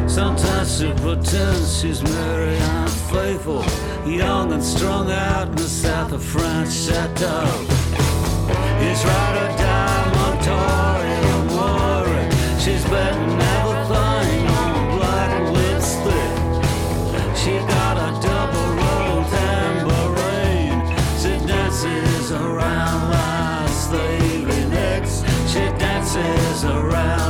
Sometimes 0.07 0.79
she 0.79 0.93
pretends 0.93 1.81
she's 1.81 2.03
merry 2.03 2.57
and 2.57 2.91
faithful, 2.91 3.65
young 4.07 4.53
and 4.53 4.63
strung 4.63 5.11
out 5.11 5.49
in 5.49 5.57
the 5.57 5.69
south 5.69 6.13
of 6.13 6.23
France 6.23 6.87
chateau. 6.87 7.47
It's 8.83 9.05
right 9.05 9.37
a 9.45 9.57
diamond 9.57 10.45
Tory 10.45 11.15
Amore. 11.35 12.61
She's 12.61 12.85
betting 12.85 13.50
around 26.65 27.30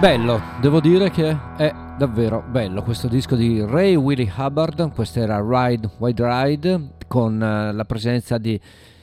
Bello, 0.00 0.40
devo 0.60 0.80
dire 0.80 1.10
che 1.10 1.36
è 1.56 1.74
davvero 1.98 2.44
bello 2.48 2.84
questo 2.84 3.08
disco 3.08 3.34
di 3.34 3.60
Ray 3.60 3.96
Willie 3.96 4.32
Hubbard, 4.36 4.92
questo 4.92 5.18
era 5.18 5.42
Ride 5.44 5.90
Wide 5.98 6.22
Ride 6.24 6.90
con 7.08 7.42
eh, 7.42 7.72
la 7.72 7.84
presenza 7.84 8.38
di 8.38 8.60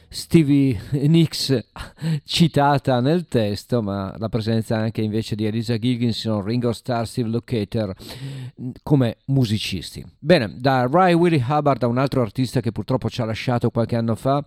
Stevie 0.08 0.80
Nicks 1.08 1.68
citata 2.24 3.02
nel 3.02 3.28
testo, 3.28 3.82
ma 3.82 4.16
la 4.18 4.30
presenza 4.30 4.78
anche 4.78 5.02
invece 5.02 5.36
di 5.36 5.46
Elisa 5.46 5.78
Gilginson, 5.78 6.42
Ringo 6.42 6.72
Starr, 6.72 7.04
Steve 7.04 7.28
Lukather 7.28 7.94
mh, 8.56 8.70
come 8.82 9.18
musicisti. 9.26 10.02
Bene, 10.18 10.56
da 10.58 10.88
Ray 10.90 11.14
Willie 11.14 11.44
Hubbard 11.46 11.84
a 11.84 11.88
un 11.88 11.98
altro 11.98 12.22
artista 12.22 12.62
che 12.62 12.72
purtroppo 12.72 13.10
ci 13.10 13.20
ha 13.20 13.26
lasciato 13.26 13.70
qualche 13.70 13.98
anno 13.98 14.16
fa, 14.16 14.42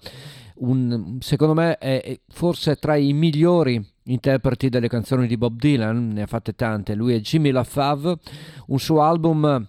un- 0.58 1.18
secondo 1.20 1.54
me 1.54 1.78
è 1.78 2.18
forse 2.28 2.76
tra 2.76 2.96
i 2.96 3.12
migliori 3.12 3.84
interpreti 4.04 4.68
delle 4.68 4.88
canzoni 4.88 5.26
di 5.26 5.36
Bob 5.36 5.58
Dylan, 5.58 6.08
ne 6.08 6.22
ha 6.22 6.26
fatte 6.26 6.54
tante, 6.54 6.94
lui 6.94 7.14
è 7.14 7.20
Jimmy 7.20 7.50
LaFave, 7.50 8.16
un 8.68 8.78
suo 8.78 9.02
album 9.02 9.66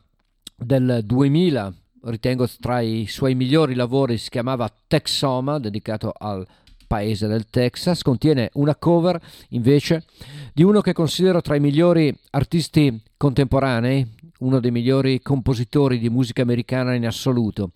del 0.56 1.02
2000, 1.04 1.74
ritengo 2.04 2.48
tra 2.60 2.80
i 2.80 3.06
suoi 3.08 3.36
migliori 3.36 3.76
lavori, 3.76 4.18
si 4.18 4.30
chiamava 4.30 4.72
Texoma, 4.88 5.60
dedicato 5.60 6.14
al 6.18 6.46
paese 6.88 7.28
del 7.28 7.48
Texas, 7.50 8.02
contiene 8.02 8.50
una 8.54 8.76
cover 8.76 9.22
invece 9.50 10.06
di 10.54 10.64
uno 10.64 10.82
che 10.82 10.94
considero 10.94 11.42
tra 11.42 11.56
i 11.56 11.60
migliori 11.60 12.14
artisti 12.32 13.02
contemporanei, 13.16 14.08
uno 14.40 14.60
dei 14.60 14.72
migliori 14.72 15.22
compositori 15.22 16.00
di 16.00 16.10
musica 16.10 16.42
americana 16.42 16.96
in 16.96 17.06
assoluto. 17.06 17.72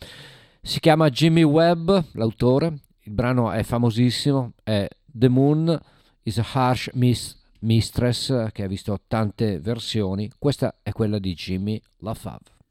Si 0.61 0.79
chiama 0.79 1.09
Jimmy 1.09 1.43
Webb, 1.43 1.91
l'autore, 2.13 2.73
il 3.05 3.11
brano 3.11 3.51
è 3.51 3.63
famosissimo, 3.63 4.53
è 4.63 4.87
The 5.05 5.27
Moon 5.27 5.79
is 6.23 6.37
a 6.37 6.45
Harsh 6.53 6.89
Miss 6.93 7.37
Mistress, 7.59 8.51
che 8.51 8.63
ha 8.63 8.67
visto 8.67 8.99
tante 9.07 9.59
versioni. 9.59 10.29
Questa 10.37 10.75
è 10.81 10.91
quella 10.91 11.19
di 11.19 11.33
Jimmy 11.33 11.81
LaFave. 11.99 12.62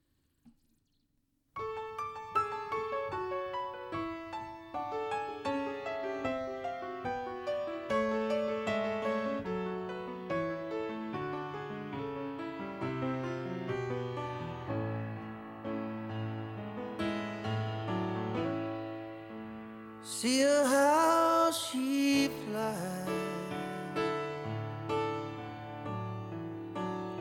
See 20.23 20.43
how 20.43 21.51
she 21.51 22.29
flies. 22.29 23.09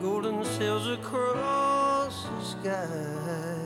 Golden 0.00 0.44
sails 0.44 0.86
across 0.86 2.26
the 2.26 2.40
sky. 2.44 3.58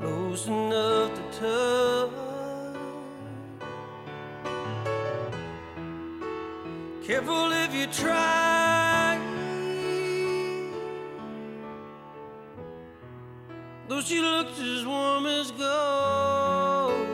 close 0.00 0.46
enough 0.46 1.12
to 1.16 1.22
touch. 1.38 2.10
Careful 7.06 7.52
if 7.52 7.74
you 7.74 7.86
try. 7.88 8.55
Though 13.96 14.02
she 14.02 14.20
looks 14.20 14.60
as 14.60 14.84
warm 14.84 15.24
as 15.24 15.50
gold. 15.52 17.08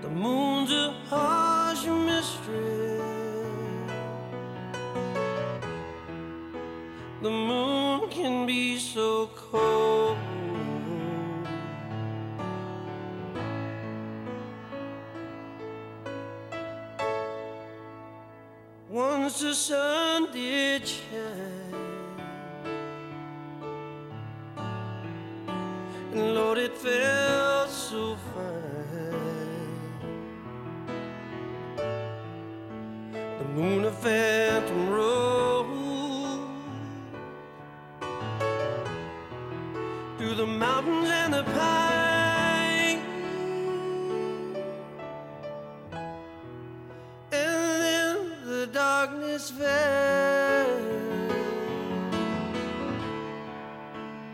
The 0.00 0.08
moon's 0.10 0.70
a 0.70 0.92
harsh 1.10 1.86
mystery. 1.86 3.00
The 7.20 7.30
moon 7.30 8.08
can 8.10 8.46
be 8.46 8.78
so 8.78 9.28
cold. 9.34 10.16
Once 18.88 19.40
the 19.40 19.52
sun 19.52 20.30
did 20.32 20.86
shine, 20.86 21.63
and 26.14 26.34
Lord, 26.34 26.58
it 26.58 26.76
felt 26.76 27.70
so 27.70 28.16
fine. 28.32 28.74
The 33.38 33.44
moon, 33.54 33.84
a 33.84 33.90
phantom 33.90 34.90
road 34.90 35.34
through 40.18 40.34
the 40.34 40.46
mountains 40.46 41.08
and 41.10 41.34
the 41.34 41.42
pine. 41.42 43.00
And 47.32 47.82
then 47.82 48.16
the 48.46 48.66
darkness 48.72 49.50
fell, 49.50 50.70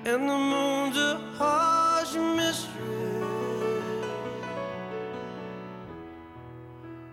and 0.05 0.29
the 0.29 0.39
moon's 0.39 0.70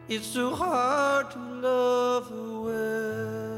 It's 0.09 0.25
so 0.25 0.55
hard 0.55 1.31
to 1.31 1.37
love 1.37 2.31
well. 2.31 3.57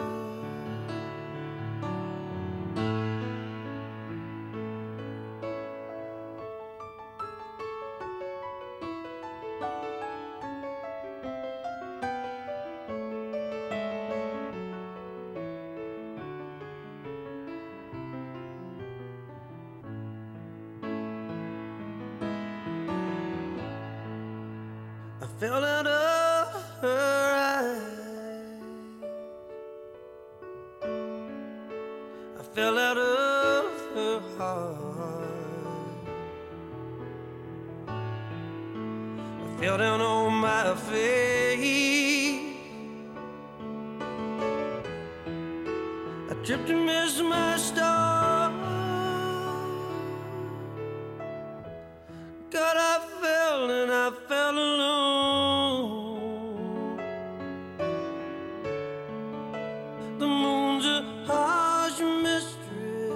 I 25.21 25.27
fell 25.39 25.63
out 25.63 25.85
of 25.85 25.98
face. 40.87 42.39
I 46.29 46.33
tripped 46.45 46.69
and 46.69 46.85
missed 46.85 47.23
my 47.23 47.57
star. 47.57 48.51
God, 52.51 52.77
I 52.77 52.99
fell 53.21 53.69
and 53.79 53.91
I 53.91 54.11
fell 54.27 54.57
alone. 54.57 55.89
The 60.19 60.27
moon's 60.27 60.85
a 60.85 61.01
harsh 61.27 61.99
mystery, 61.99 63.11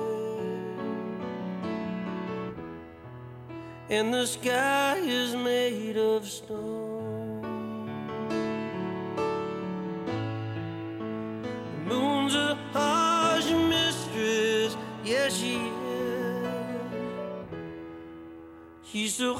and 3.90 4.14
the 4.14 4.26
sky 4.26 4.83
sur 19.16 19.38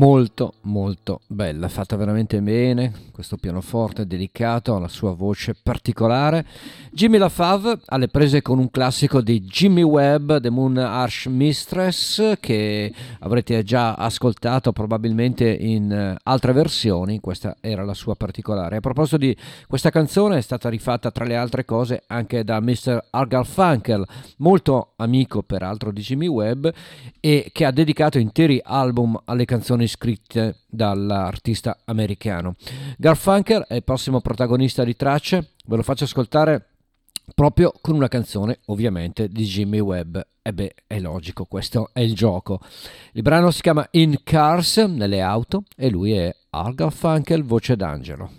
Molto 0.00 0.54
molto 0.62 1.20
bella, 1.26 1.68
fatta 1.68 1.94
veramente 1.94 2.40
bene, 2.40 2.90
questo 3.12 3.36
pianoforte 3.36 4.06
delicato, 4.06 4.74
ha 4.74 4.78
la 4.78 4.88
sua 4.88 5.12
voce 5.12 5.54
particolare. 5.62 6.46
Jimmy 6.90 7.18
LaFave 7.18 7.80
alle 7.84 8.08
prese 8.08 8.40
con 8.40 8.58
un 8.58 8.70
classico 8.70 9.20
di 9.20 9.42
Jimmy 9.42 9.82
Webb, 9.82 10.38
The 10.38 10.48
Moon 10.48 10.78
Arch 10.78 11.26
Mistress, 11.26 12.38
che 12.40 12.90
avrete 13.20 13.62
già 13.62 13.94
ascoltato 13.94 14.72
probabilmente 14.72 15.48
in 15.50 15.90
eh, 15.90 16.16
altre 16.22 16.52
versioni, 16.52 17.20
questa 17.20 17.56
era 17.60 17.84
la 17.84 17.94
sua 17.94 18.14
particolare. 18.14 18.76
A 18.76 18.80
proposito 18.80 19.16
di 19.16 19.36
questa 19.66 19.90
canzone 19.90 20.38
è 20.38 20.40
stata 20.40 20.68
rifatta 20.68 21.10
tra 21.10 21.24
le 21.24 21.36
altre 21.36 21.64
cose 21.64 22.02
anche 22.06 22.44
da 22.44 22.60
Mr. 22.60 23.06
Argal 23.10 23.46
Funkel, 23.46 24.06
molto 24.38 24.92
amico 24.96 25.42
peraltro 25.42 25.90
di 25.92 26.00
Jimmy 26.00 26.26
Webb 26.26 26.66
e 27.20 27.50
che 27.52 27.64
ha 27.64 27.70
dedicato 27.70 28.18
interi 28.18 28.60
album 28.62 29.20
alle 29.24 29.44
canzoni 29.44 29.86
scritte 29.86 30.56
dall'artista 30.66 31.78
americano. 31.84 32.54
Garfunkel 32.96 33.64
è 33.66 33.74
il 33.74 33.84
prossimo 33.84 34.20
protagonista 34.20 34.84
di 34.84 34.96
tracce, 34.96 35.50
ve 35.66 35.76
lo 35.76 35.82
faccio 35.82 36.04
ascoltare 36.04 36.69
proprio 37.34 37.72
con 37.80 37.94
una 37.94 38.08
canzone 38.08 38.60
ovviamente 38.66 39.28
di 39.28 39.44
Jimmy 39.44 39.78
Webb. 39.78 40.18
E 40.42 40.52
beh, 40.52 40.74
è 40.86 40.98
logico, 41.00 41.44
questo 41.44 41.90
è 41.92 42.00
il 42.00 42.14
gioco. 42.14 42.60
Il 43.12 43.22
brano 43.22 43.50
si 43.50 43.62
chiama 43.62 43.86
In 43.92 44.20
Cars, 44.24 44.78
nelle 44.78 45.20
auto, 45.20 45.64
e 45.76 45.90
lui 45.90 46.12
è 46.12 46.34
Al 46.50 46.74
Garfunkel, 46.74 47.44
voce 47.44 47.76
d'angelo. 47.76 48.30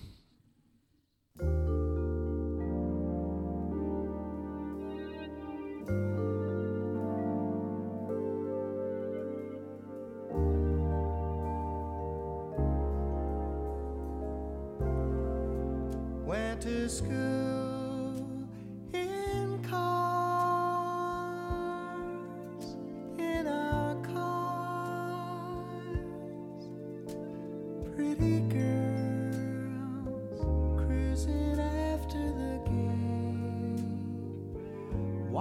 went 16.31 16.61
to 16.61 16.87
school 16.87 17.30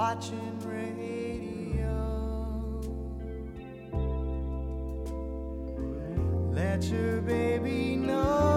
watching 0.00 0.58
radio. 0.60 1.92
Let 6.54 6.84
your 6.84 7.20
baby 7.20 7.96
know 7.96 8.49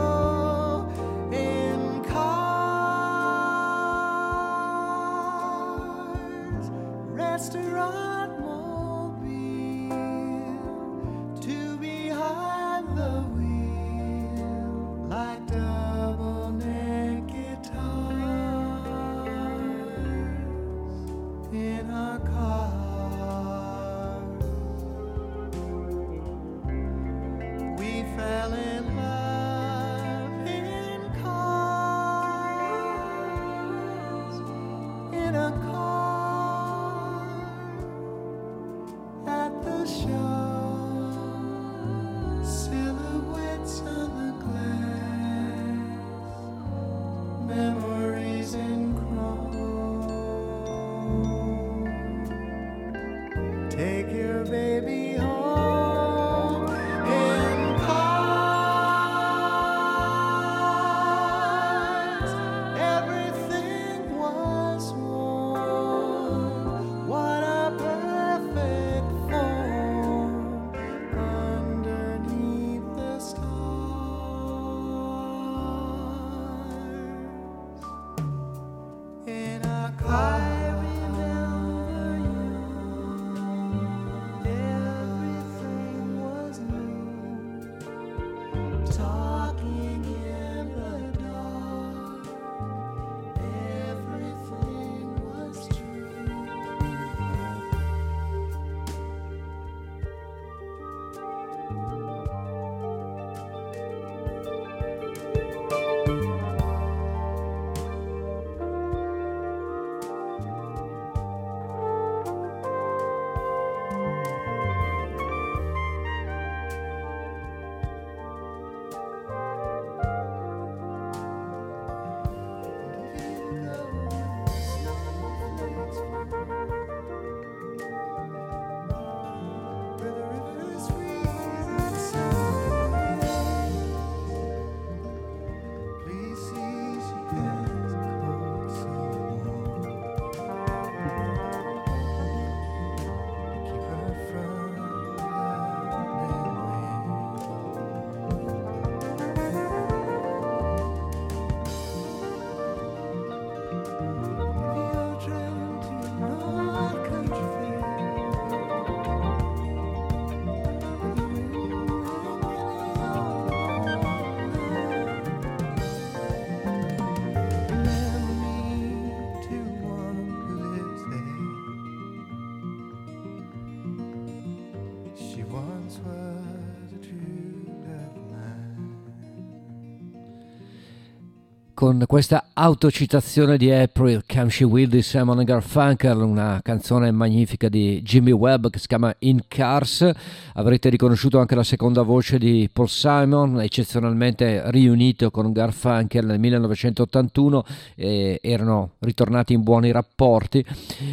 Con 181.83 182.01
questa 182.07 182.45
autocitazione 182.53 183.57
di 183.57 183.69
April, 183.69 184.23
Come 184.25 184.49
She 184.49 184.63
Will 184.63 184.87
di 184.87 185.01
Simon 185.01 185.43
Garfunkel, 185.43 186.21
una 186.21 186.61
canzone 186.63 187.11
magnifica 187.11 187.67
di 187.67 188.01
Jimmy 188.01 188.31
Webb 188.31 188.69
che 188.69 188.79
si 188.79 188.87
chiama 188.87 189.13
In 189.19 189.41
Cars, 189.49 190.09
avrete 190.53 190.87
riconosciuto 190.87 191.39
anche 191.39 191.55
la 191.55 191.63
seconda 191.65 192.01
voce 192.01 192.37
di 192.37 192.69
Paul 192.71 192.87
Simon, 192.87 193.59
eccezionalmente 193.59 194.71
riunito 194.71 195.29
con 195.29 195.51
Garfunkel 195.51 196.25
nel 196.25 196.39
1981, 196.39 197.65
e 197.95 198.39
erano 198.41 198.91
ritornati 198.99 199.51
in 199.51 199.63
buoni 199.63 199.91
rapporti, 199.91 200.63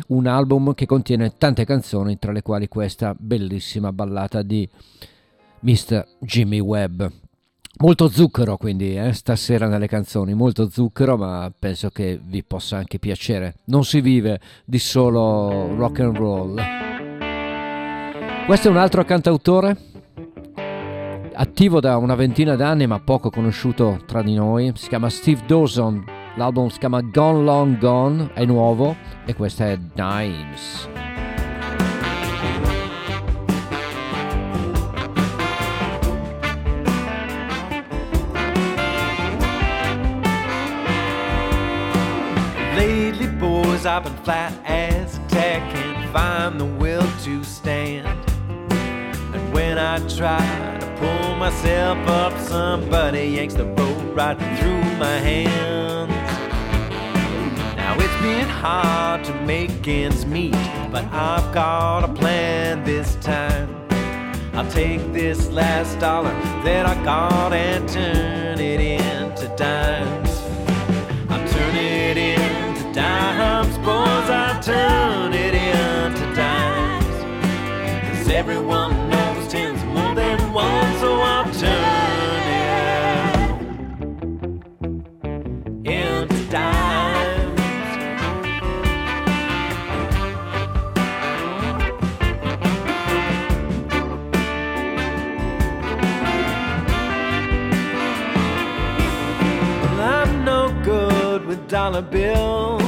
un 0.06 0.28
album 0.28 0.74
che 0.74 0.86
contiene 0.86 1.36
tante 1.36 1.64
canzoni, 1.64 2.16
tra 2.20 2.30
le 2.30 2.42
quali 2.42 2.68
questa 2.68 3.12
bellissima 3.18 3.92
ballata 3.92 4.42
di 4.42 4.68
Mr. 5.62 6.06
Jimmy 6.20 6.60
Webb. 6.60 7.02
Molto 7.82 8.10
zucchero 8.10 8.58
quindi 8.58 8.94
eh, 8.94 9.14
stasera 9.14 9.66
nelle 9.66 9.86
canzoni, 9.86 10.34
molto 10.34 10.68
zucchero 10.68 11.16
ma 11.16 11.50
penso 11.56 11.88
che 11.88 12.20
vi 12.22 12.44
possa 12.44 12.76
anche 12.76 12.98
piacere. 12.98 13.54
Non 13.66 13.84
si 13.84 14.02
vive 14.02 14.38
di 14.66 14.78
solo 14.78 15.74
rock 15.76 16.00
and 16.00 16.16
roll. 16.16 16.62
Questo 18.44 18.68
è 18.68 18.70
un 18.70 18.76
altro 18.76 19.02
cantautore 19.04 19.76
attivo 21.32 21.80
da 21.80 21.96
una 21.96 22.14
ventina 22.16 22.54
d'anni 22.54 22.86
ma 22.86 23.00
poco 23.00 23.30
conosciuto 23.30 24.02
tra 24.04 24.20
di 24.20 24.34
noi, 24.34 24.72
si 24.74 24.88
chiama 24.88 25.08
Steve 25.08 25.40
Dawson, 25.46 26.04
l'album 26.36 26.68
si 26.68 26.78
chiama 26.78 27.00
Gone 27.00 27.42
Long 27.44 27.78
Gone, 27.78 28.30
è 28.34 28.44
nuovo 28.44 28.94
e 29.24 29.34
questa 29.34 29.70
è 29.70 29.78
Dimes. 29.78 31.29
I've 43.90 44.04
been 44.04 44.16
flat 44.18 44.52
as 44.66 45.18
a 45.18 45.20
tack, 45.26 45.74
can't 45.74 46.12
find 46.12 46.60
the 46.60 46.64
will 46.64 47.10
to 47.24 47.42
stand. 47.42 48.06
And 49.34 49.52
when 49.52 49.78
I 49.78 49.98
try 50.06 50.78
to 50.78 50.86
pull 51.00 51.34
myself 51.34 51.98
up, 52.06 52.38
somebody 52.38 53.24
yanks 53.26 53.54
the 53.54 53.64
rope 53.64 54.16
right 54.16 54.38
through 54.60 54.84
my 55.00 55.18
hands. 55.18 56.12
Now 57.76 57.96
it's 57.98 58.22
been 58.22 58.48
hard 58.48 59.24
to 59.24 59.34
make 59.44 59.88
ends 59.88 60.24
meet, 60.24 60.52
but 60.92 61.04
I've 61.06 61.52
got 61.52 62.04
a 62.04 62.14
plan 62.14 62.84
this 62.84 63.16
time. 63.16 63.74
I'll 64.52 64.70
take 64.70 65.12
this 65.12 65.50
last 65.50 65.98
dollar 65.98 66.30
that 66.62 66.86
I 66.86 66.94
got 67.04 67.52
and 67.52 67.88
turn 67.88 68.60
it 68.60 68.80
into 68.80 69.48
dimes. 69.56 70.29
Dimes, 72.92 73.78
boys, 73.78 74.28
I 74.28 74.60
turn 74.60 75.32
it 75.32 75.54
into 75.54 76.34
dimes. 76.34 77.06
Cause 78.18 78.28
everyone 78.28 79.08
knows 79.08 79.46
tens 79.48 79.82
more 79.84 80.12
than 80.16 80.52
one, 80.52 80.98
so 80.98 81.20
I'll 81.20 81.44
turn 81.54 82.48
it 85.86 85.88
into 85.88 86.50
dimes. 86.50 87.60
Well, 99.80 100.00
I'm 100.00 100.44
no 100.44 100.72
good 100.82 101.46
with 101.46 101.68
dollar 101.68 102.02
bills 102.02 102.79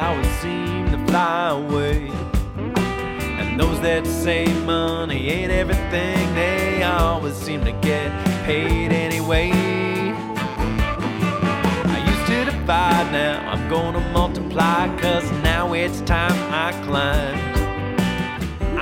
always 0.00 0.28
seem 0.40 0.90
to 0.90 0.98
fly 1.06 1.50
away. 1.50 2.08
And 3.38 3.58
those 3.60 3.80
that 3.80 4.06
say 4.06 4.46
money 4.64 5.28
ain't 5.28 5.52
everything, 5.52 6.34
they 6.34 6.82
always 6.82 7.34
seem 7.34 7.64
to 7.64 7.72
get 7.72 8.10
paid 8.44 8.92
anyway. 8.92 9.50
I 11.94 11.98
used 12.12 12.26
to 12.26 12.44
divide, 12.46 13.12
now 13.12 13.50
I'm 13.50 13.68
gonna 13.68 14.00
multiply, 14.12 14.88
cause 14.98 15.30
now 15.42 15.72
it's 15.74 16.00
time 16.02 16.38
I 16.52 16.72
climbed 16.84 17.60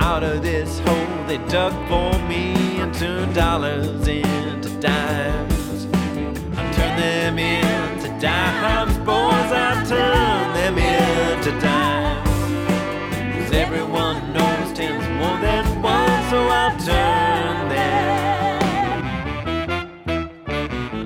out 0.01 0.23
of 0.23 0.41
this 0.41 0.79
hole 0.79 1.25
they 1.27 1.37
dug 1.49 1.73
for 1.87 2.17
me 2.27 2.79
and 2.79 2.93
turned 2.93 3.35
dollars 3.35 4.07
into 4.07 4.69
dimes. 4.79 5.85
I 6.57 6.71
turned 6.73 6.99
them 6.99 7.37
into 7.37 7.78
dimes, 8.19 8.97
boys, 8.99 9.51
I 9.51 9.83
turned 9.87 10.55
them 10.57 10.77
into 10.77 11.51
dimes. 11.61 12.29
Cause 13.35 13.51
everyone 13.53 14.33
knows 14.33 14.73
ten's 14.73 15.07
more 15.19 15.39
than 15.39 15.81
one, 15.81 16.29
so 16.29 16.39
I'll 16.59 16.77
turn 16.83 17.69
them 17.69 18.59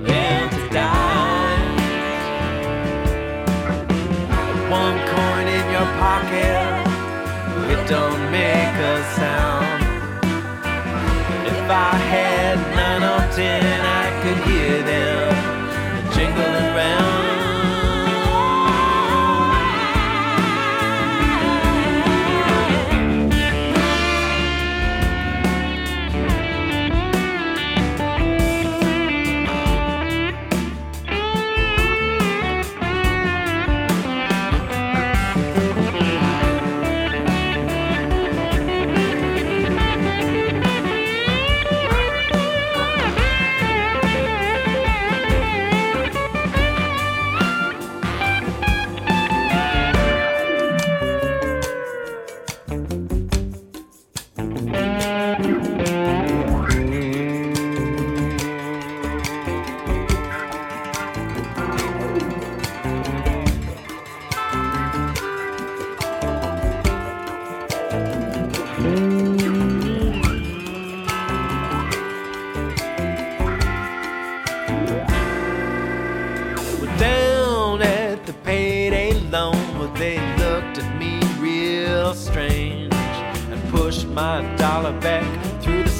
into 0.04 0.68
dimes. 0.74 1.82
One 4.68 4.98
coin 5.14 5.46
in 5.58 5.66
your 5.70 5.88
pocket 6.02 6.64
it 7.70 7.88
don't 7.88 8.30
make 8.32 8.76
a 8.92 8.96
sound. 9.14 9.82
If 11.46 11.70
I 11.70 11.94
had 12.10 12.33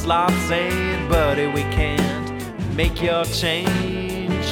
through 0.05 0.49
saying, 0.49 1.09
"Buddy, 1.09 1.47
we 1.47 1.63
can't 1.79 2.29
make 2.77 3.01
your 3.01 3.25
change." 3.25 4.47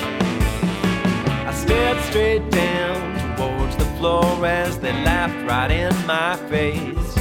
I 1.49 1.53
stared 1.53 2.01
straight 2.09 2.51
down 2.51 3.37
towards 3.37 3.77
the 3.77 3.85
floor 3.99 4.47
as 4.47 4.79
they 4.79 4.93
laughed 5.05 5.41
right 5.47 5.71
in 5.71 5.95
my 6.07 6.37
face. 6.49 7.13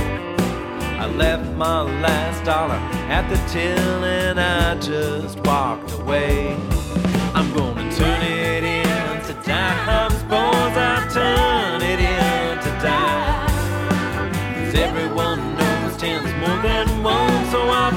I 1.04 1.08
left 1.08 1.46
my 1.58 1.82
last 2.06 2.44
dollar 2.46 2.80
at 3.10 3.28
the 3.30 3.38
till 3.52 4.04
and 4.06 4.40
I 4.40 4.76
just 4.76 5.38
walked 5.46 5.92
away. 6.00 6.56
I'm 7.36 7.52
gonna 7.54 7.88
turn 8.00 8.22
it 8.22 8.64
into 8.64 9.34
dimes, 9.46 10.22
boys. 10.32 10.76
I 10.94 10.96
turn 11.18 11.82
it 11.82 12.00
into 12.00 12.72
dimes. 12.88 13.60
'Cause 14.54 14.76
everyone 14.88 15.42
knows 15.58 15.98
ten's 15.98 16.34
more 16.42 16.60
than 16.70 16.88
one, 17.04 17.46
so 17.52 17.60
I'll 17.70 17.92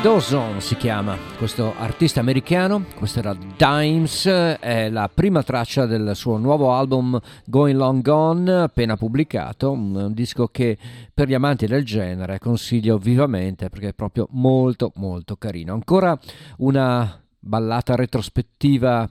Dawson 0.00 0.60
si 0.60 0.76
chiama 0.76 1.18
questo 1.36 1.74
artista 1.76 2.20
americano, 2.20 2.84
questo 2.94 3.18
era 3.18 3.34
Dimes, 3.34 4.26
è 4.26 4.88
la 4.90 5.10
prima 5.12 5.42
traccia 5.42 5.86
del 5.86 6.12
suo 6.14 6.36
nuovo 6.36 6.72
album 6.72 7.20
Going 7.44 7.76
Long 7.76 8.00
Gone 8.00 8.52
appena 8.62 8.96
pubblicato, 8.96 9.72
un 9.72 10.12
disco 10.14 10.46
che 10.46 10.78
per 11.12 11.26
gli 11.26 11.34
amanti 11.34 11.66
del 11.66 11.84
genere 11.84 12.38
consiglio 12.38 12.96
vivamente 12.96 13.68
perché 13.68 13.88
è 13.88 13.92
proprio 13.92 14.28
molto 14.30 14.92
molto 14.94 15.34
carino. 15.34 15.72
Ancora 15.72 16.16
una 16.58 17.20
ballata 17.40 17.96
retrospettiva 17.96 19.10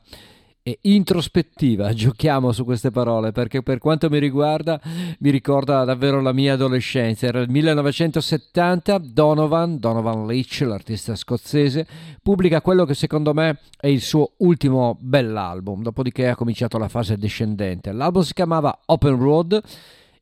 e 0.67 0.79
introspettiva, 0.81 1.93
giochiamo 1.95 2.51
su 2.51 2.65
queste 2.65 2.91
parole 2.91 3.31
perché 3.31 3.63
per 3.63 3.77
quanto 3.77 4.09
mi 4.09 4.19
riguarda 4.19 4.81
mi 5.19 5.29
ricorda 5.29 5.85
davvero 5.85 6.19
la 6.19 6.33
mia 6.33 6.55
adolescenza, 6.55 7.25
era 7.25 7.39
il 7.39 7.49
1970, 7.49 8.97
Donovan, 8.97 9.79
Donovan 9.79 10.25
Leach, 10.25 10.59
l'artista 10.65 11.15
scozzese, 11.15 11.87
pubblica 12.21 12.59
quello 12.59 12.83
che 12.83 12.95
secondo 12.95 13.33
me 13.33 13.59
è 13.79 13.87
il 13.87 14.01
suo 14.01 14.33
ultimo 14.39 14.97
bell'album, 14.99 15.83
dopodiché 15.83 16.27
ha 16.27 16.35
cominciato 16.35 16.77
la 16.77 16.89
fase 16.89 17.17
discendente. 17.17 17.93
L'album 17.93 18.23
si 18.23 18.33
chiamava 18.33 18.77
Open 18.87 19.17
Road 19.17 19.61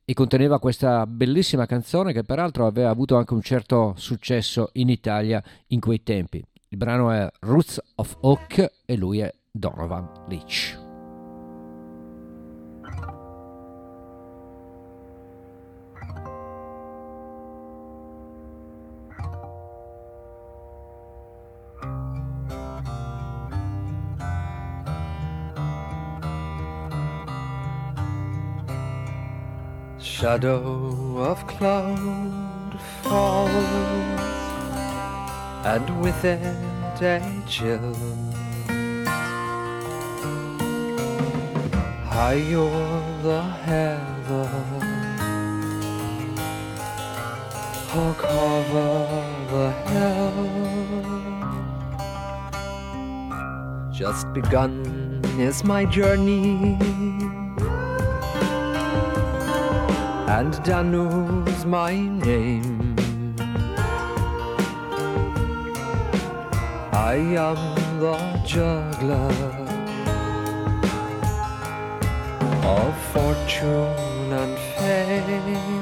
e 0.04 0.14
conteneva 0.14 0.60
questa 0.60 1.08
bellissima 1.08 1.66
canzone 1.66 2.12
che 2.12 2.22
peraltro 2.22 2.66
aveva 2.66 2.90
avuto 2.90 3.16
anche 3.16 3.34
un 3.34 3.42
certo 3.42 3.94
successo 3.96 4.70
in 4.74 4.90
Italia 4.90 5.42
in 5.68 5.80
quei 5.80 6.04
tempi. 6.04 6.40
Il 6.68 6.78
brano 6.78 7.10
è 7.10 7.28
Roots 7.40 7.80
of 7.96 8.16
Oak 8.20 8.72
e 8.84 8.96
lui 8.96 9.18
è 9.20 9.32
Donovan 9.58 10.08
Leach. 10.28 10.74
Shadow 29.98 31.18
of 31.18 31.46
cloud 31.46 32.80
falls, 33.02 33.50
and 35.64 36.00
with 36.00 36.24
it 36.24 37.02
a 37.02 37.42
chill. 37.46 38.25
High 42.16 42.54
o'er 42.54 43.02
the 43.22 43.42
heather, 43.66 44.48
or 47.94 48.14
cover 48.14 48.92
the 49.52 49.66
hill. 49.90 50.40
Just 53.92 54.32
begun 54.32 54.74
is 55.38 55.62
my 55.62 55.84
journey. 55.84 56.78
And 60.36 60.54
Danu's 60.64 61.66
my 61.66 61.92
name. 62.00 62.96
I 66.94 67.16
am 67.36 67.60
the 68.00 68.16
juggler 68.46 69.65
of 72.66 72.94
fortune 73.12 74.32
and 74.32 74.58
fame. 74.58 75.75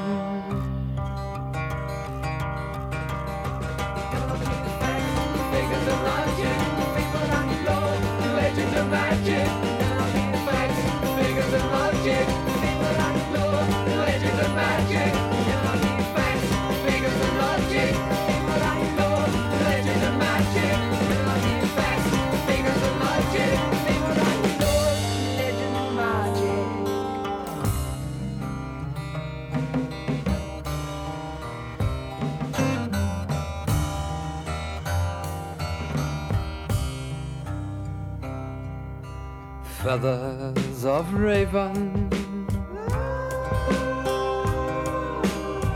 Feathers 39.95 40.85
of 40.85 41.15
raven, 41.15 42.11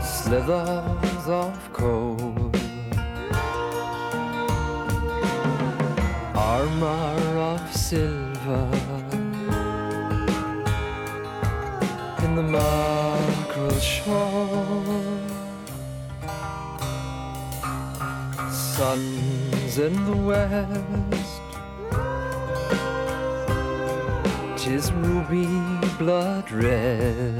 slithers 0.01 1.27
of 1.27 1.57
coal, 1.71 2.51
armor 6.35 7.37
of 7.51 7.73
silver. 7.73 8.67
In 12.23 12.35
the 12.35 12.43
mackerel 12.43 13.79
shore, 13.79 14.99
suns 18.51 19.77
in 19.77 19.93
the 20.05 20.17
west. 20.17 21.38
Tis 24.61 24.91
ruby 24.91 25.47
blood 25.97 26.51
red. 26.51 27.39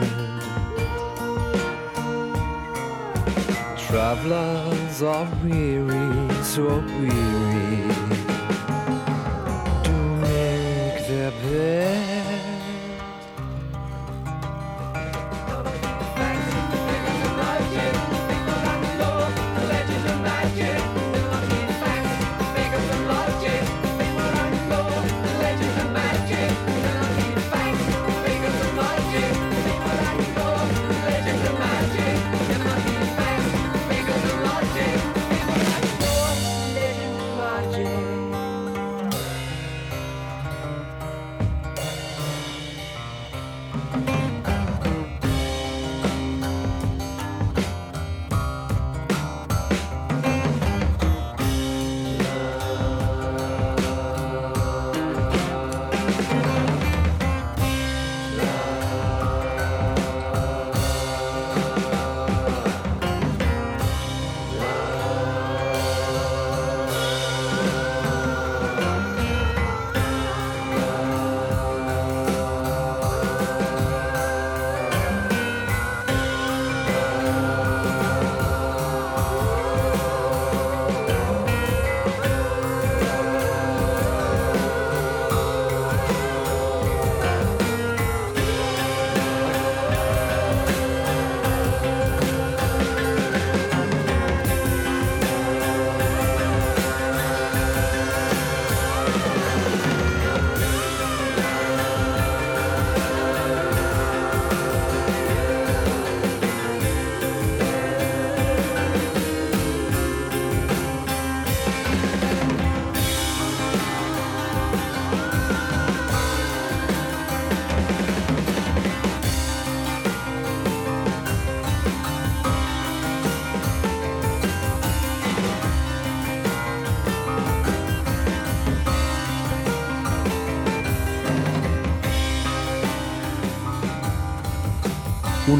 Travelers 3.78 5.02
are 5.02 5.28
weary, 5.44 6.34
so 6.44 6.80
weary 6.80 7.84
to 9.84 9.96
make 10.22 11.08
their 11.08 11.32
bed. 11.44 12.19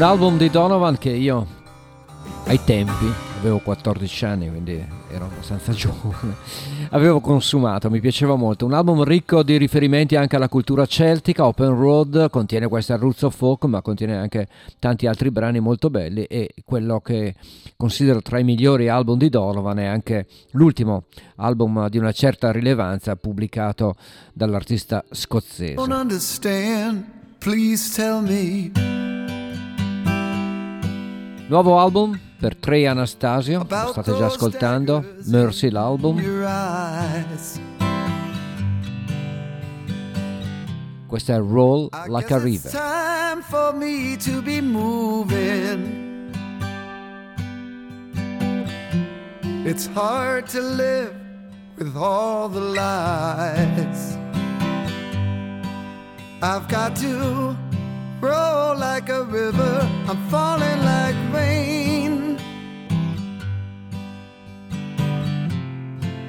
Un 0.00 0.06
album 0.06 0.38
di 0.38 0.48
Donovan 0.48 0.96
che 0.96 1.10
io 1.10 1.46
ai 2.46 2.58
tempi, 2.64 3.04
avevo 3.38 3.58
14 3.58 4.24
anni, 4.24 4.48
quindi 4.48 4.82
ero 5.10 5.26
abbastanza 5.26 5.72
giovane, 5.76 6.36
avevo 6.88 7.20
consumato, 7.20 7.90
mi 7.90 8.00
piaceva 8.00 8.34
molto. 8.34 8.64
Un 8.64 8.72
album 8.72 9.04
ricco 9.04 9.42
di 9.42 9.58
riferimenti 9.58 10.16
anche 10.16 10.36
alla 10.36 10.48
cultura 10.48 10.86
celtica, 10.86 11.44
Open 11.44 11.78
Road, 11.78 12.30
contiene 12.30 12.66
questa 12.66 12.96
Roots 12.96 13.24
of 13.24 13.36
Folk, 13.36 13.64
ma 13.64 13.82
contiene 13.82 14.16
anche 14.16 14.48
tanti 14.78 15.06
altri 15.06 15.30
brani 15.30 15.60
molto 15.60 15.90
belli 15.90 16.24
e 16.24 16.54
quello 16.64 17.00
che 17.00 17.34
considero 17.76 18.22
tra 18.22 18.38
i 18.38 18.42
migliori 18.42 18.88
album 18.88 19.18
di 19.18 19.28
Donovan 19.28 19.80
è 19.80 19.84
anche 19.84 20.26
l'ultimo 20.52 21.04
album 21.36 21.90
di 21.90 21.98
una 21.98 22.12
certa 22.12 22.50
rilevanza 22.50 23.16
pubblicato 23.16 23.96
dall'artista 24.32 25.04
scozzese. 25.10 25.74
Nuovo 31.50 31.80
album 31.80 32.16
per 32.38 32.54
Trey 32.54 32.86
Anastasio, 32.86 33.66
lo 33.68 33.88
state 33.88 34.16
già 34.16 34.26
ascoltando, 34.26 35.04
Mercy 35.24 35.68
l'album. 35.68 36.22
Questa 41.08 41.34
è 41.34 41.38
Roll 41.38 41.88
Like 42.06 42.32
a 42.32 42.38
River. 42.38 42.70
time 42.70 43.42
for 43.42 43.74
me 43.74 44.16
to 44.18 44.40
be 44.42 44.60
moving. 44.60 46.30
It's 49.64 49.88
hard 49.92 50.46
to 50.50 50.60
live 50.60 51.12
with 51.76 51.96
all 51.96 52.48
the 52.48 52.60
lies. 52.60 54.16
I've 56.40 56.68
got 56.68 56.94
to 57.00 57.56
roll 58.20 58.76
like 58.76 59.08
a 59.08 59.24
river, 59.24 59.88
I'm 60.08 60.28
falling 60.28 60.84
like 60.84 61.16
rain. 61.32 62.38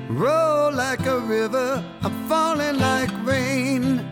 Roll 0.10 0.72
like 0.72 1.06
a 1.06 1.20
river, 1.20 1.84
I'm 2.02 2.28
falling 2.28 2.78
like 2.80 3.12
rain. 3.26 4.08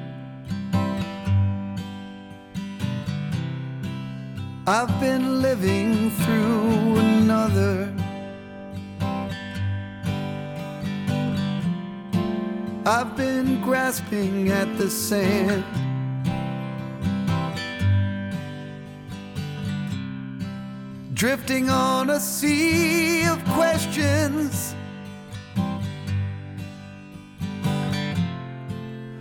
I've 4.67 4.99
been 4.99 5.41
living 5.41 6.11
through 6.11 6.97
another. 6.97 7.91
I've 12.85 13.15
been 13.15 13.61
grasping 13.61 14.49
at 14.49 14.77
the 14.77 14.89
sand. 14.89 15.63
Drifting 21.19 21.69
on 21.69 22.11
a 22.11 22.17
sea 22.17 23.25
of 23.25 23.43
questions. 23.43 24.73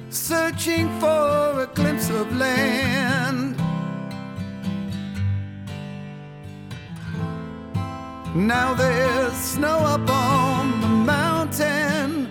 Searching 0.09 0.89
for 1.01 1.63
a 1.63 1.69
glimpse 1.75 2.09
of 2.09 2.33
land. 2.37 3.57
Now 8.33 8.75
there's 8.75 9.33
snow 9.33 9.79
up 9.79 10.09
on 10.09 10.81
the 10.81 10.87
mountain. 10.87 12.29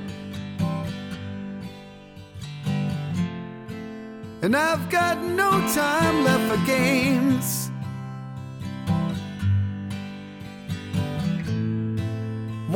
And 4.42 4.56
I've 4.56 4.90
got 4.90 5.22
no 5.22 5.52
time 5.76 6.24
left 6.24 6.58
for 6.58 6.66
games. 6.66 7.57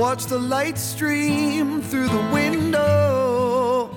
Watch 0.01 0.25
the 0.25 0.39
light 0.39 0.79
stream 0.79 1.79
through 1.79 2.07
the 2.07 2.29
window. 2.33 3.95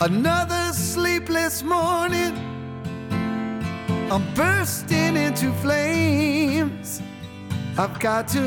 Another 0.00 0.72
sleepless 0.72 1.62
morning. 1.62 2.34
I'm 4.10 4.24
bursting 4.34 5.18
into 5.18 5.52
flames. 5.60 7.02
I've 7.76 8.00
got 8.00 8.28
to 8.28 8.40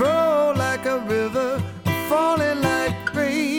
roll 0.00 0.54
like 0.56 0.86
a 0.86 1.00
river, 1.00 1.62
falling 2.08 2.62
like 2.62 3.14
rain. 3.14 3.55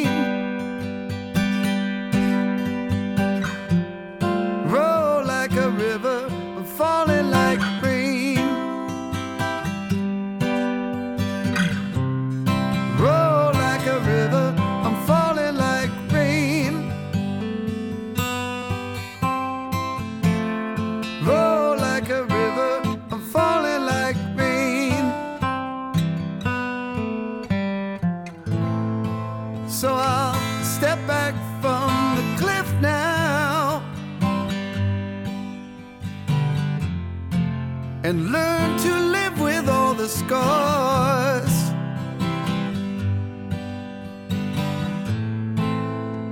And 38.07 38.31
learn 38.31 38.79
to 38.79 38.99
live 39.17 39.37
with 39.41 39.67
all 39.67 39.93
the 39.93 40.07
scars. 40.07 41.55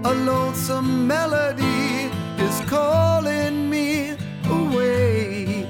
A 0.06 0.14
lonesome 0.32 1.06
melody 1.06 2.10
is 2.38 2.62
calling 2.62 3.70
me 3.70 4.16
away. 4.50 5.68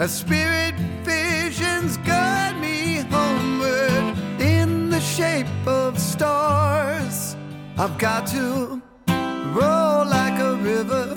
A 0.00 0.06
spirit 0.06 0.74
visions 1.02 1.96
guide 1.98 2.60
me 2.60 2.98
homeward 3.10 4.18
in 4.38 4.90
the 4.90 5.00
shape 5.00 5.46
of 5.66 5.98
stars. 5.98 7.36
I've 7.78 7.96
got 7.96 8.26
to 8.34 8.82
roll 9.56 10.04
like 10.04 10.38
a 10.38 10.56
river, 10.56 11.14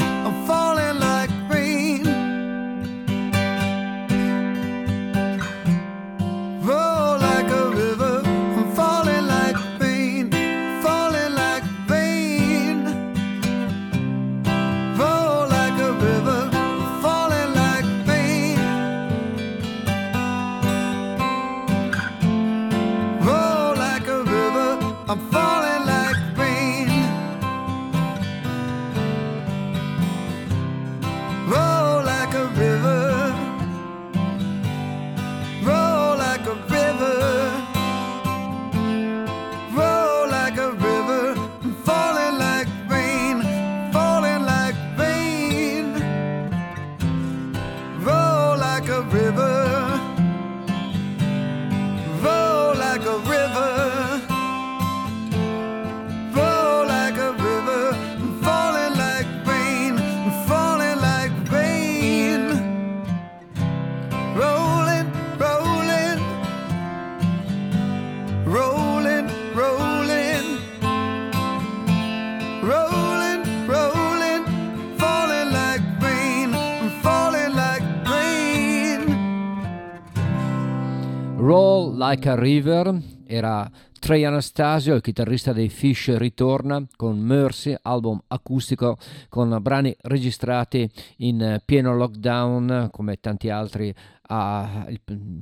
Like 82.05 82.27
a 82.27 82.35
River 82.35 83.01
era 83.25 83.71
Trey 83.97 84.25
Anastasio, 84.25 84.93
il 84.93 85.01
chitarrista 85.01 85.53
dei 85.53 85.69
Fish, 85.69 86.13
ritorna 86.17 86.85
con 86.97 87.17
Mercy, 87.17 87.73
album 87.81 88.21
acustico 88.27 88.97
con 89.29 89.57
brani 89.61 89.95
registrati 90.01 90.91
in 91.19 91.61
pieno 91.63 91.95
lockdown 91.95 92.89
come 92.91 93.21
tanti 93.21 93.49
altri. 93.49 93.95
ha- 94.27 94.85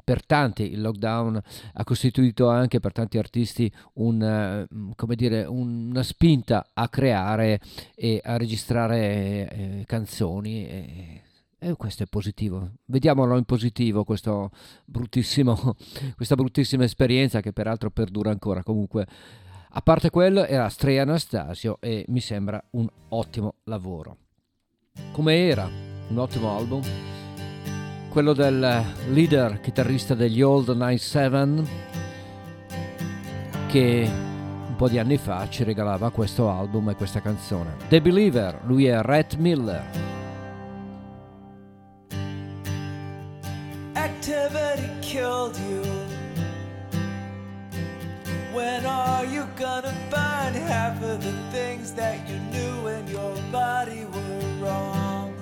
per 0.03 0.23
tanti 0.23 0.71
il 0.71 0.81
lockdown 0.81 1.41
ha 1.73 1.83
costituito 1.83 2.47
anche 2.49 2.79
per 2.79 2.91
tanti 2.91 3.17
artisti 3.17 3.71
un, 3.93 4.21
eh, 4.21 5.15
dire, 5.15 5.45
una 5.45 6.03
spinta 6.03 6.67
a 6.73 6.88
creare 6.89 7.59
e 7.95 8.21
a 8.23 8.38
registrare 8.38 9.49
eh, 9.49 9.83
canzoni. 9.88 11.29
E, 11.63 11.75
questo 11.75 12.01
è 12.01 12.05
positivo. 12.07 12.71
Vediamolo 12.85 13.38
in 13.38 13.43
positivo, 13.43 14.03
questa 14.03 14.49
bruttissima 14.88 16.83
esperienza 16.83 17.39
che 17.39 17.53
peraltro 17.53 17.91
perdura 17.91 18.31
ancora. 18.31 18.63
Comunque, 18.63 19.05
a 19.69 19.81
parte 19.83 20.09
quello, 20.09 20.43
era 20.43 20.67
Stray 20.69 20.97
Anastasio 20.97 21.77
e 21.79 22.03
mi 22.07 22.19
sembra 22.19 22.59
un 22.71 22.89
ottimo 23.09 23.57
lavoro. 23.65 24.17
Come 25.11 25.35
era 25.35 25.69
un 26.07 26.17
ottimo 26.17 26.57
album? 26.57 26.81
Quello 28.09 28.33
del 28.33 28.83
leader 29.09 29.61
chitarrista 29.61 30.15
degli 30.15 30.41
Old 30.41 30.69
Night 30.69 30.99
Seven 30.99 31.67
che 33.67 34.09
un 34.67 34.75
po' 34.75 34.89
di 34.89 34.97
anni 34.97 35.17
fa 35.17 35.47
ci 35.47 35.63
regalava 35.63 36.09
questo 36.09 36.49
album 36.49 36.89
e 36.89 36.95
questa 36.95 37.21
canzone. 37.21 37.75
The 37.88 38.01
Believer, 38.01 38.61
lui 38.65 38.88
è 38.88 38.99
Rhett 38.99 39.35
Miller. 39.35 40.20
Killed 45.11 45.57
you. 45.57 45.83
When 48.53 48.85
are 48.85 49.25
you 49.25 49.45
gonna 49.57 49.93
find 50.09 50.55
half 50.55 51.03
of 51.03 51.21
the 51.21 51.33
things 51.51 51.91
that 51.95 52.29
you 52.29 52.38
knew 52.53 52.88
in 52.88 53.05
your 53.07 53.35
body 53.51 54.05
were 54.05 54.65
wrong? 54.65 55.35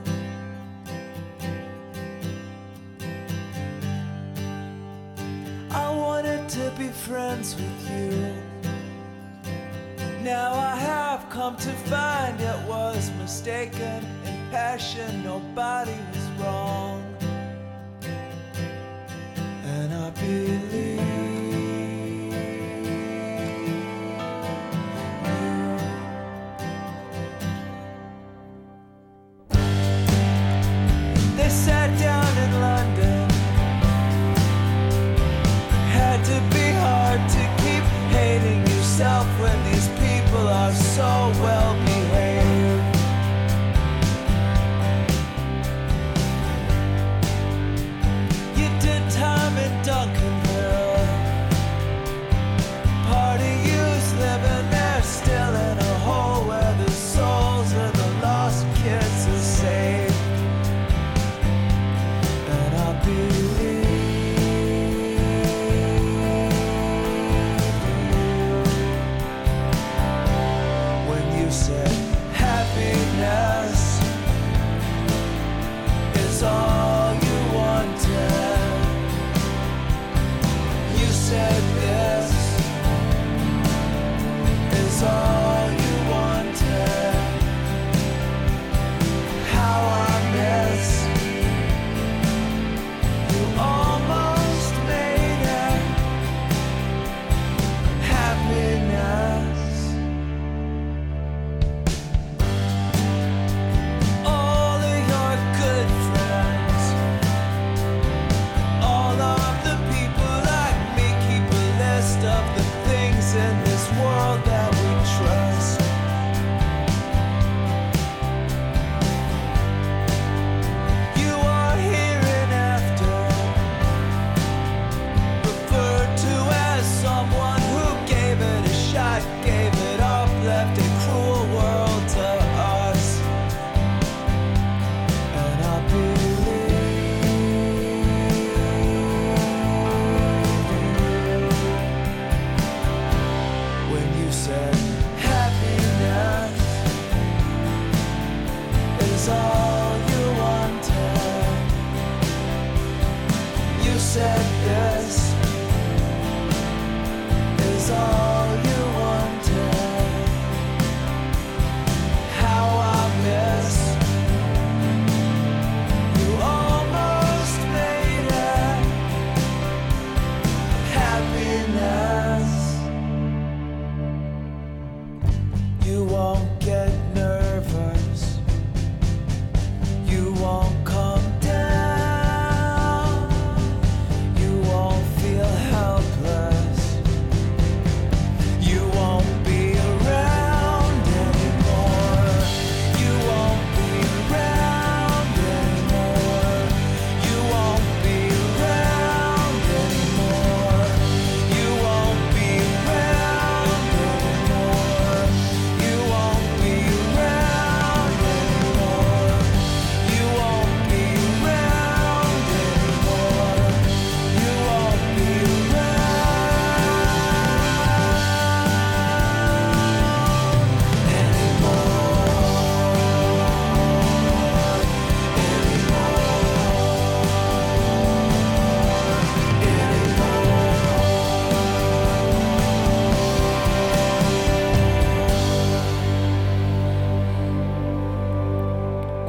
I 5.69 5.87
wanted 5.91 6.49
to 6.49 6.73
be 6.75 6.87
friends 6.87 7.55
with 7.55 7.79
you. 7.91 8.33
Now 10.23 10.51
I 10.53 10.77
have 10.77 11.29
come 11.29 11.55
to 11.57 11.71
find 11.93 12.41
it 12.41 12.67
was 12.67 13.11
mistaken 13.21 14.03
and 14.25 14.51
passion, 14.51 15.23
nobody 15.23 15.97
was 16.11 16.25
wrong. 16.39 16.99
I 19.87 20.09
believe. 20.09 20.99
They 31.37 31.49
sat 31.49 31.97
down 31.97 32.37
in 32.37 32.51
London. 32.59 33.29
Had 35.95 36.25
to 36.25 36.39
be 36.53 36.71
hard 36.83 37.21
to 37.29 37.43
keep 37.63 37.83
hating 38.11 38.61
yourself 38.61 39.25
when 39.39 39.57
these 39.63 39.87
people 40.03 40.45
are 40.47 40.73
so 40.73 41.31
well 41.41 41.88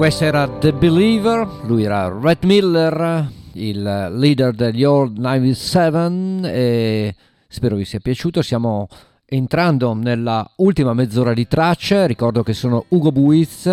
Questo 0.01 0.25
era 0.25 0.49
The 0.49 0.73
Believer, 0.73 1.47
lui 1.67 1.83
era 1.83 2.09
Red 2.09 2.45
Miller, 2.45 3.31
il 3.53 3.83
leader 4.15 4.55
degli 4.55 4.83
Old 4.83 5.19
97 5.19 6.51
e 6.51 7.15
spero 7.47 7.77
vi 7.77 7.85
sia 7.85 8.01
piaciuto. 8.01 8.41
Stiamo 8.41 8.89
entrando 9.27 9.93
nella 9.93 10.51
ultima 10.57 10.95
mezz'ora 10.95 11.35
di 11.35 11.47
tracce, 11.47 12.07
ricordo 12.07 12.43
che 12.43 12.55
sono 12.55 12.87
Ugo 12.89 13.13
Buiz 13.13 13.71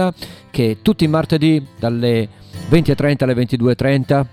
che 0.51 0.79
tutti 0.81 1.05
i 1.05 1.07
martedì 1.07 1.65
dalle 1.79 2.27
20.30 2.71 3.23
alle 3.23 3.33
22.30 3.33 4.25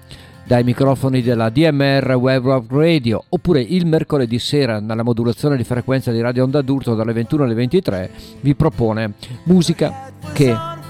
dai 0.47 0.65
microfoni 0.65 1.23
della 1.23 1.49
DMR 1.49 2.11
Web 2.16 2.45
Rock 2.45 2.73
Radio 2.73 3.23
oppure 3.29 3.61
il 3.61 3.87
mercoledì 3.87 4.41
sera 4.41 4.81
nella 4.81 5.05
modulazione 5.05 5.57
di 5.57 5.62
frequenza 5.62 6.11
di 6.11 6.21
Radio 6.21 6.43
Onda 6.43 6.61
d'Urto 6.61 6.97
dalle 6.97 7.12
21 7.12 7.45
alle 7.45 7.55
23 7.55 8.11
vi 8.41 8.55
propone 8.57 9.12
musica 9.45 10.11
che 10.33 10.83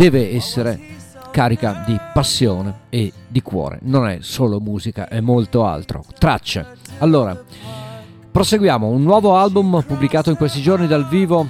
deve 0.00 0.34
essere 0.34 0.80
carica 1.30 1.84
di 1.86 1.94
passione 2.14 2.84
e 2.88 3.12
di 3.28 3.42
cuore. 3.42 3.80
Non 3.82 4.08
è 4.08 4.20
solo 4.22 4.58
musica, 4.58 5.08
è 5.08 5.20
molto 5.20 5.66
altro. 5.66 6.02
Tracce. 6.18 6.64
Allora, 7.00 7.38
proseguiamo. 8.30 8.86
Un 8.86 9.02
nuovo 9.02 9.36
album 9.36 9.84
pubblicato 9.86 10.30
in 10.30 10.36
questi 10.36 10.62
giorni 10.62 10.86
dal 10.86 11.06
vivo, 11.06 11.46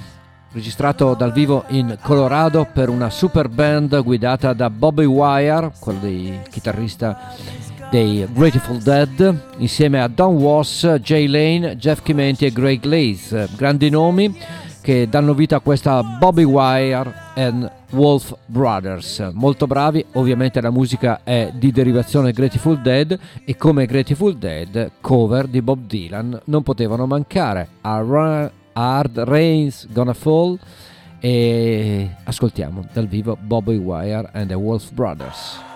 registrato 0.51 1.13
dal 1.13 1.31
vivo 1.31 1.63
in 1.69 1.97
Colorado 2.01 2.67
per 2.73 2.89
una 2.89 3.09
super 3.09 3.47
band 3.47 4.03
guidata 4.03 4.51
da 4.51 4.69
Bobby 4.69 5.05
Wire, 5.05 5.71
quello 5.79 5.99
dei 5.99 6.37
chitarrista 6.49 7.33
dei 7.89 8.27
Grateful 8.33 8.79
Dead, 8.79 9.43
insieme 9.59 10.01
a 10.01 10.09
Don 10.09 10.35
Was, 10.35 10.99
Jay 11.01 11.27
Lane, 11.27 11.77
Jeff 11.77 12.01
Chimenti 12.01 12.45
e 12.45 12.51
Greg 12.51 12.81
Glaze. 12.81 13.47
Grandi 13.55 13.89
nomi 13.89 14.35
che 14.81 15.07
danno 15.07 15.33
vita 15.33 15.57
a 15.57 15.59
questa 15.59 16.01
Bobby 16.01 16.43
Wire 16.43 17.13
and 17.35 17.71
Wolf 17.91 18.35
Brothers. 18.45 19.29
Molto 19.33 19.67
bravi, 19.67 20.03
ovviamente 20.13 20.59
la 20.59 20.71
musica 20.71 21.21
è 21.23 21.51
di 21.53 21.71
derivazione 21.71 22.31
Grateful 22.31 22.81
Dead 22.81 23.17
e 23.45 23.55
come 23.55 23.85
Grateful 23.85 24.35
Dead, 24.37 24.91
cover 24.99 25.47
di 25.47 25.61
Bob 25.61 25.85
Dylan 25.85 26.41
non 26.45 26.63
potevano 26.63 27.05
mancare. 27.05 27.67
A 27.81 28.49
Hard 28.73 29.19
Rain's 29.19 29.87
Gonna 29.91 30.13
Fall 30.13 30.57
e 31.19 32.09
ascoltiamo 32.23 32.87
dal 32.91 33.07
vivo 33.07 33.37
Bobby 33.39 33.77
Wire 33.77 34.29
and 34.33 34.47
the 34.47 34.55
Wolf 34.55 34.91
Brothers. 34.91 35.69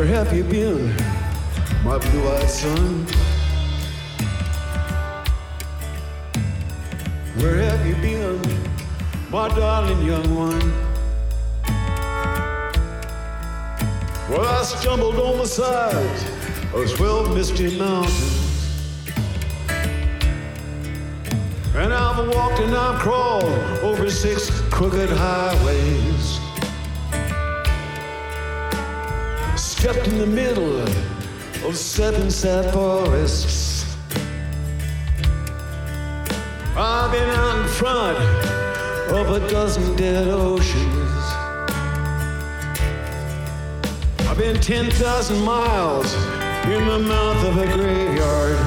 Where 0.00 0.08
have 0.08 0.34
you 0.34 0.44
been, 0.44 0.96
my 1.84 1.98
blue-eyed 1.98 2.48
son? 2.48 3.04
Where 7.36 7.56
have 7.56 7.86
you 7.86 7.94
been, 7.96 8.40
my 9.30 9.48
darling 9.48 10.00
young 10.06 10.34
one? 10.34 10.72
Well, 14.30 14.40
I 14.40 14.62
stumbled 14.62 15.16
on 15.16 15.36
the 15.36 15.44
side 15.44 15.94
of 16.72 16.90
twelve 16.96 17.34
misty 17.34 17.78
mountains. 17.78 18.72
And 21.74 21.92
I've 21.92 22.26
walked 22.34 22.58
and 22.60 22.74
I've 22.74 23.00
crawled 23.00 23.44
over 23.82 24.08
six 24.08 24.48
crooked 24.70 25.10
highways. 25.10 26.09
Sunset 32.10 32.72
forests. 32.72 33.96
I've 36.76 37.10
been 37.12 37.28
out 37.30 37.62
in 37.62 37.68
front 37.68 38.18
of 39.10 39.30
a 39.30 39.48
dozen 39.48 39.96
dead 39.96 40.28
oceans. 40.28 41.24
I've 44.28 44.36
been 44.36 44.60
10,000 44.60 45.40
miles 45.44 46.12
in 46.66 46.86
the 46.86 46.98
mouth 46.98 47.44
of 47.46 47.56
a 47.56 47.66
graveyard. 47.66 48.58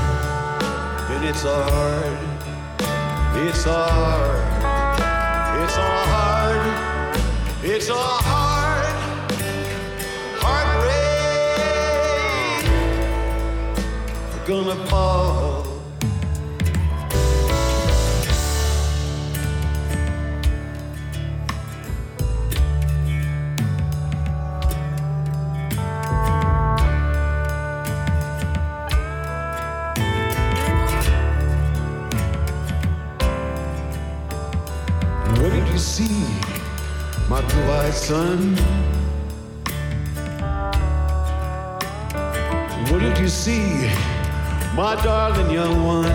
And 1.11 1.25
it's 1.25 1.43
hard, 1.43 2.17
it's 3.47 3.63
hard, 3.63 4.39
it's 5.63 5.75
hard, 5.75 7.63
it's 7.63 7.87
hard. 7.87 8.42
Gonna 14.45 14.75
fall. 14.87 15.63
What 35.39 35.51
did 35.51 35.67
you 35.69 35.77
see, 35.77 36.25
my 37.29 37.41
blue-eyed 37.41 37.93
son? 37.93 38.57
What 42.89 42.99
did 42.99 43.17
you 43.19 43.29
see? 43.29 44.12
My 44.75 44.95
darling 45.03 45.51
young 45.51 45.83
one. 45.85 46.05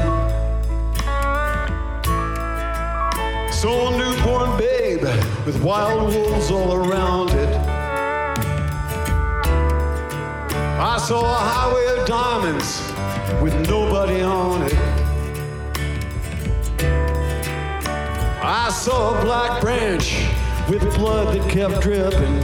A 3.60 3.90
newborn 3.96 4.58
babe 4.58 5.02
with 5.46 5.62
wild 5.62 6.12
wolves 6.12 6.50
all 6.50 6.74
around 6.74 7.30
it. 7.30 7.56
I 10.80 10.98
saw 10.98 11.20
a 11.20 11.38
highway 11.38 12.00
of 12.00 12.06
diamonds 12.06 12.80
with 13.42 13.54
nobody 13.68 14.22
on 14.22 14.62
it. 14.62 14.74
I 18.42 18.70
saw 18.70 19.18
a 19.18 19.24
black 19.24 19.60
branch 19.60 20.26
with 20.68 20.82
blood 20.96 21.36
that 21.36 21.48
kept 21.50 21.80
dripping. 21.80 22.42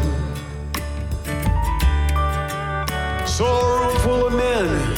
Saw 3.27 3.61
a 3.61 3.89
room 3.89 3.99
full 4.01 4.27
of 4.27 4.33
men 4.33 4.94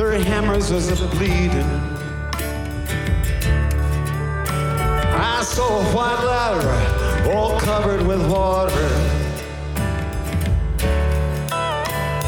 their 0.00 0.18
hammers 0.18 0.72
was 0.72 0.88
a 1.02 1.06
bleeding. 1.08 1.70
I 5.12 5.42
saw 5.44 5.78
a 5.78 5.84
white 5.94 6.24
ladder 6.24 7.30
all 7.30 7.60
covered 7.60 8.06
with 8.06 8.26
water. 8.26 8.88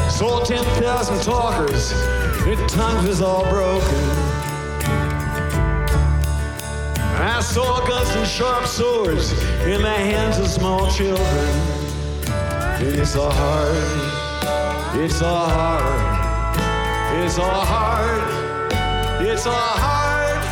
Saw 0.07 0.43
10,000 0.45 1.23
talkers, 1.23 1.89
their 2.45 2.67
tongues 2.67 3.07
was 3.07 3.21
all 3.23 3.49
broken. 3.49 4.05
I 7.17 7.39
saw 7.41 7.83
guns 7.87 8.09
and 8.09 8.27
sharp 8.27 8.67
swords 8.67 9.31
in 9.65 9.81
the 9.81 9.97
hands 10.11 10.37
of 10.37 10.47
small 10.47 10.91
children. 10.91 11.49
It's 12.85 13.15
a 13.15 13.31
hard, 13.31 15.01
it's 15.03 15.21
a 15.21 15.25
hard. 15.25 16.12
It's 17.25 17.37
a 17.37 17.41
hard, 17.41 18.21
it's 19.25 19.45
a 19.45 19.49
hard, 19.49 20.43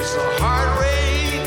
it's 0.00 0.14
a 0.14 0.26
hard 0.40 0.70
rain. 0.80 1.44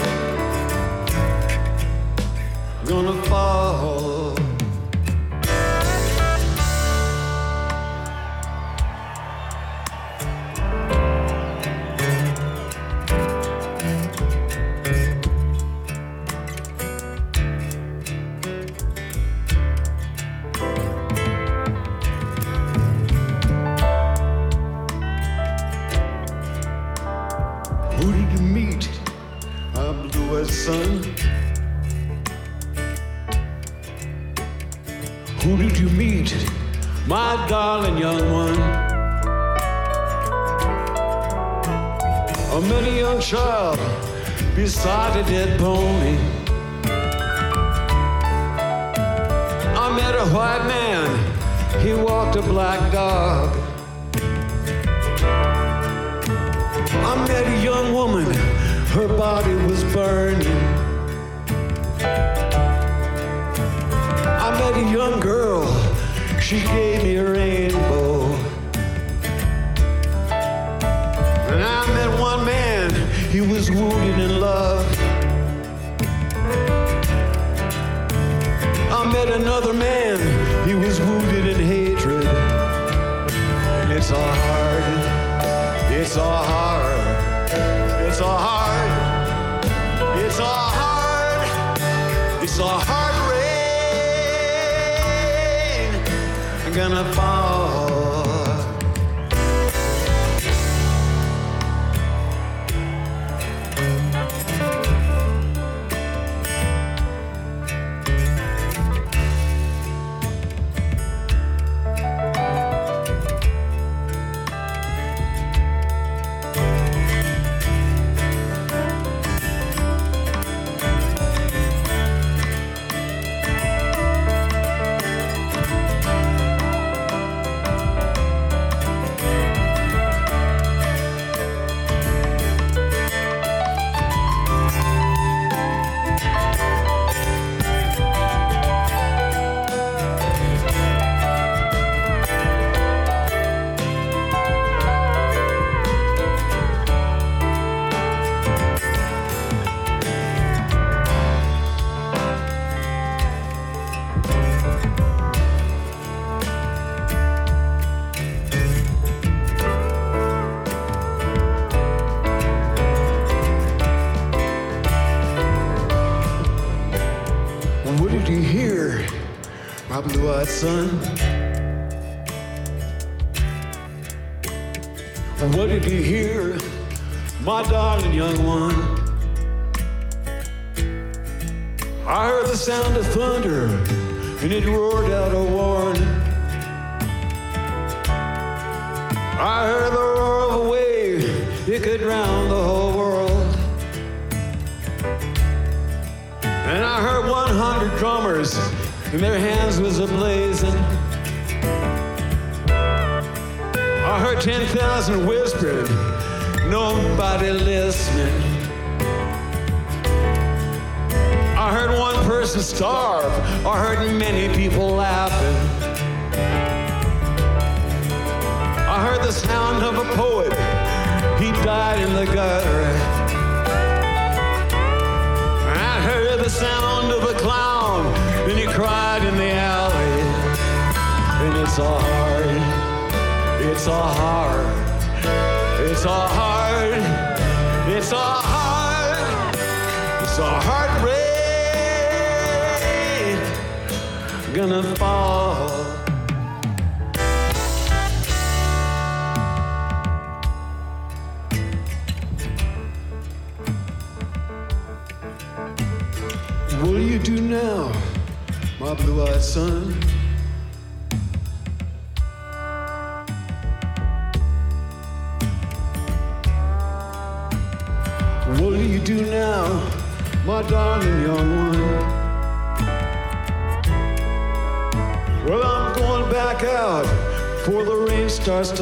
Gonna 2.85 3.19
fall. 3.23 4.00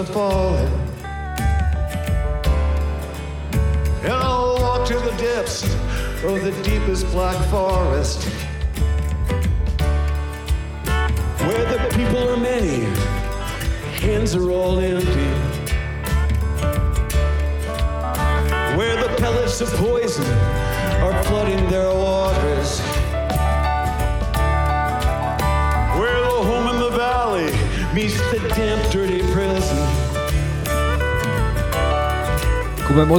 beautiful 0.10 0.49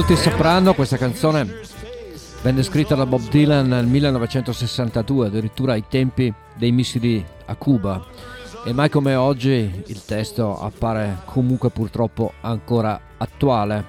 molti 0.01 0.15
sapranno, 0.15 0.73
questa 0.73 0.97
canzone 0.97 1.59
venne 2.41 2.63
scritta 2.63 2.95
da 2.95 3.05
Bob 3.05 3.21
Dylan 3.29 3.67
nel 3.67 3.85
1962, 3.85 5.27
addirittura 5.27 5.73
ai 5.73 5.83
tempi 5.87 6.33
dei 6.57 6.71
missili 6.71 7.23
a 7.45 7.53
Cuba. 7.53 8.03
E 8.65 8.73
mai 8.73 8.89
come 8.89 9.13
oggi 9.13 9.83
il 9.85 10.03
testo 10.03 10.59
appare 10.59 11.19
comunque 11.25 11.69
purtroppo 11.69 12.33
ancora 12.41 12.99
attuale. 13.15 13.85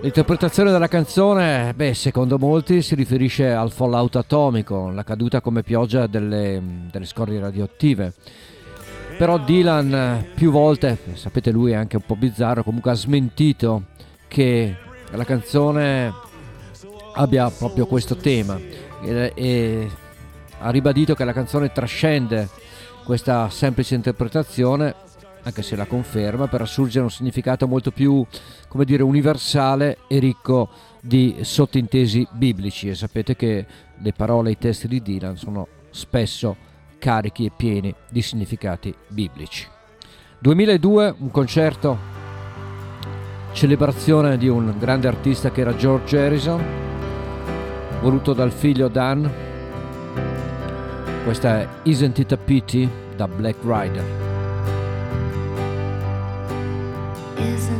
L'interpretazione 0.00 0.72
della 0.72 0.88
canzone, 0.88 1.72
beh, 1.72 1.94
secondo 1.94 2.36
molti 2.36 2.82
si 2.82 2.96
riferisce 2.96 3.52
al 3.52 3.70
fallout 3.70 4.16
atomico, 4.16 4.90
la 4.90 5.04
caduta 5.04 5.40
come 5.40 5.62
pioggia 5.62 6.08
delle, 6.08 6.60
delle 6.90 7.06
scorie 7.06 7.38
radioattive. 7.38 8.12
Però 9.16 9.38
Dylan 9.38 10.32
più 10.34 10.50
volte, 10.50 10.98
sapete 11.12 11.52
lui 11.52 11.70
è 11.70 11.76
anche 11.76 11.94
un 11.94 12.02
po' 12.04 12.16
bizzarro, 12.16 12.64
comunque 12.64 12.90
ha 12.90 12.94
smentito 12.94 13.84
che 14.30 14.76
la 15.10 15.24
canzone 15.24 16.14
abbia 17.14 17.50
proprio 17.50 17.86
questo 17.86 18.14
tema. 18.14 18.56
E, 19.02 19.32
e 19.34 19.90
ha 20.60 20.70
ribadito 20.70 21.14
che 21.14 21.24
la 21.24 21.32
canzone 21.32 21.72
trascende 21.72 22.48
questa 23.02 23.50
semplice 23.50 23.96
interpretazione 23.96 24.94
anche 25.42 25.62
se 25.62 25.74
la 25.74 25.86
conferma 25.86 26.48
per 26.48 26.60
assurgere 26.60 27.02
un 27.02 27.10
significato 27.10 27.66
molto 27.66 27.90
più 27.90 28.24
come 28.68 28.84
dire 28.84 29.02
universale 29.02 29.98
e 30.06 30.18
ricco 30.18 30.68
di 31.00 31.38
sottintesi 31.40 32.28
biblici. 32.30 32.88
E 32.88 32.94
sapete 32.94 33.34
che 33.34 33.66
le 33.98 34.12
parole 34.12 34.50
e 34.50 34.52
i 34.52 34.58
testi 34.58 34.86
di 34.86 35.02
Dylan 35.02 35.36
sono 35.36 35.66
spesso 35.90 36.56
carichi 36.98 37.46
e 37.46 37.52
pieni 37.56 37.92
di 38.10 38.22
significati 38.22 38.94
biblici. 39.08 39.66
2002 40.38 41.14
un 41.18 41.30
concerto 41.30 42.19
celebrazione 43.52 44.38
di 44.38 44.48
un 44.48 44.74
grande 44.78 45.08
artista 45.08 45.50
che 45.50 45.60
era 45.60 45.74
George 45.74 46.18
Harrison, 46.18 46.62
voluto 48.00 48.32
dal 48.32 48.52
figlio 48.52 48.88
Dan. 48.88 49.30
Questa 51.24 51.60
è 51.60 51.68
Isn't 51.82 52.18
It 52.18 52.32
a 52.32 52.36
Pity 52.36 52.88
da 53.16 53.28
Black 53.28 53.58
Rider. 53.62 54.04
Isn't 57.36 57.79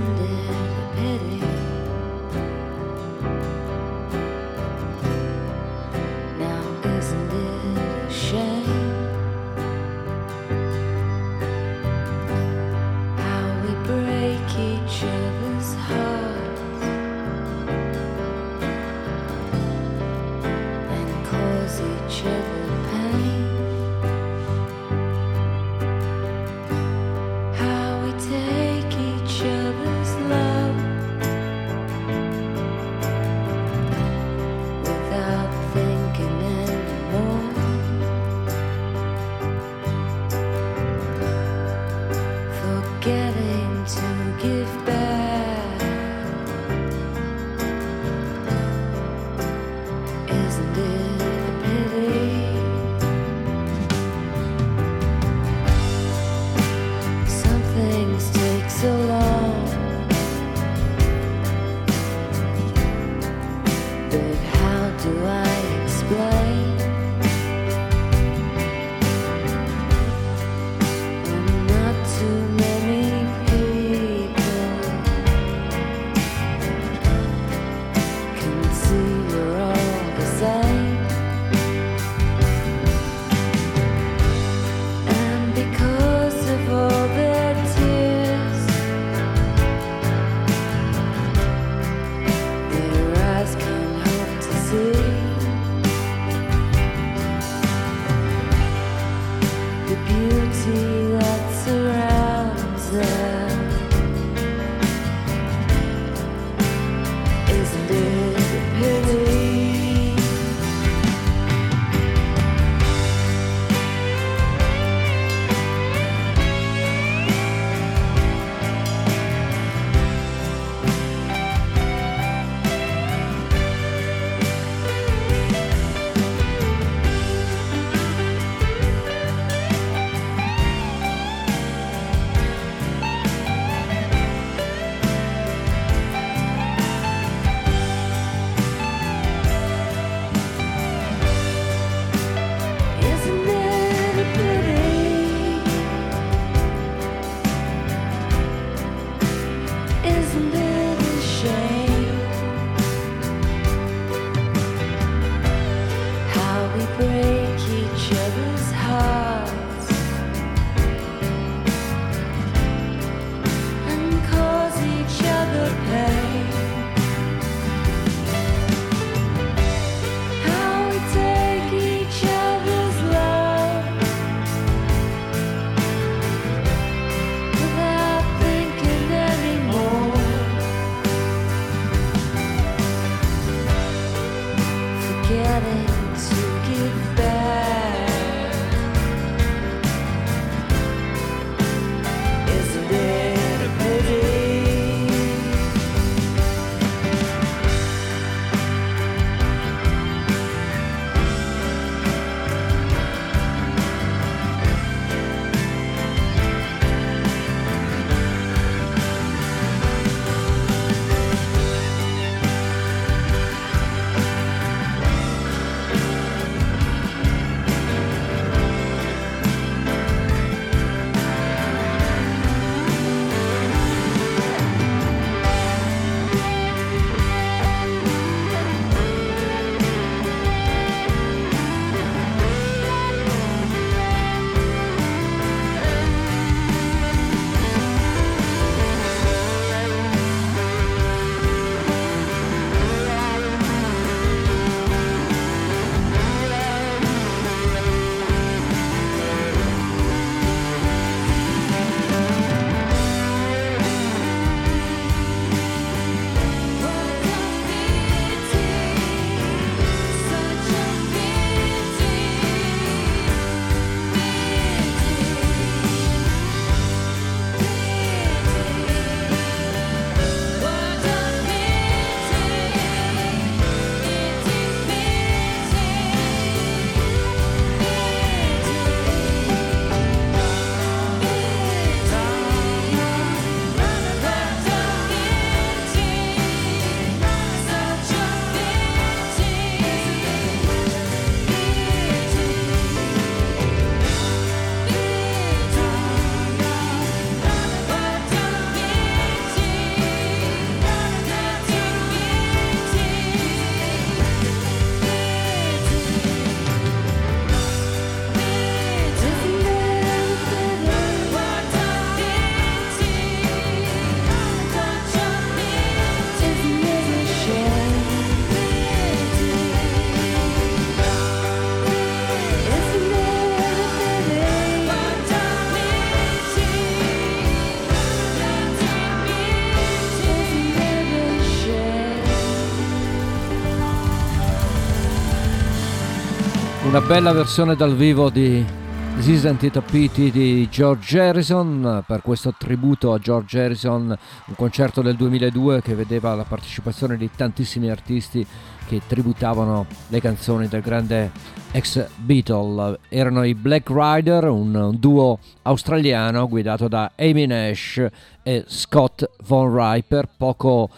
Una 336.90 337.02
bella 337.02 337.30
versione 337.30 337.76
dal 337.76 337.94
vivo 337.94 338.30
di 338.30 338.66
This 339.14 339.28
Isn't 339.28 339.76
a 339.76 339.80
Pity 339.80 340.32
di 340.32 340.68
George 340.68 341.20
Harrison 341.20 342.02
per 342.04 342.20
questo 342.20 342.52
tributo 342.58 343.12
a 343.12 343.20
George 343.20 343.60
Harrison, 343.60 344.08
un 344.08 344.54
concerto 344.56 345.00
del 345.00 345.14
2002 345.14 345.82
che 345.82 345.94
vedeva 345.94 346.34
la 346.34 346.42
partecipazione 346.42 347.16
di 347.16 347.30
tantissimi 347.32 347.88
artisti 347.88 348.44
che 348.88 349.02
tributavano 349.06 349.86
le 350.08 350.20
canzoni 350.20 350.66
del 350.66 350.80
grande 350.80 351.30
ex 351.70 352.08
Beatle. 352.16 352.98
Erano 353.08 353.44
i 353.44 353.54
Black 353.54 353.88
Rider, 353.88 354.48
un 354.48 354.96
duo 354.98 355.38
australiano 355.62 356.48
guidato 356.48 356.88
da 356.88 357.12
Amy 357.14 357.46
Nash 357.46 358.04
e 358.42 358.64
Scott 358.66 359.30
Von 359.46 359.72
Riper, 359.72 360.28
poco 360.36 360.90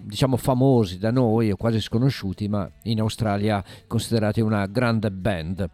diciamo 0.00 0.36
famosi 0.36 0.98
da 0.98 1.10
noi 1.10 1.50
o 1.50 1.56
quasi 1.56 1.80
sconosciuti, 1.80 2.48
ma 2.48 2.68
in 2.84 3.00
Australia 3.00 3.62
considerati 3.86 4.40
una 4.40 4.66
grande 4.66 5.10
band. 5.10 5.68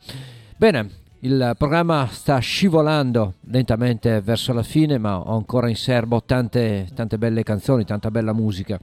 Bene, 0.56 0.90
il 1.20 1.54
programma 1.56 2.06
sta 2.10 2.38
scivolando 2.38 3.34
lentamente 3.48 4.20
verso 4.20 4.52
la 4.52 4.62
fine, 4.62 4.98
ma 4.98 5.18
ho 5.18 5.36
ancora 5.36 5.68
in 5.68 5.76
serbo 5.76 6.22
tante, 6.22 6.88
tante 6.94 7.16
belle 7.16 7.42
canzoni, 7.42 7.84
tanta 7.84 8.10
bella 8.10 8.32
musica. 8.32 8.78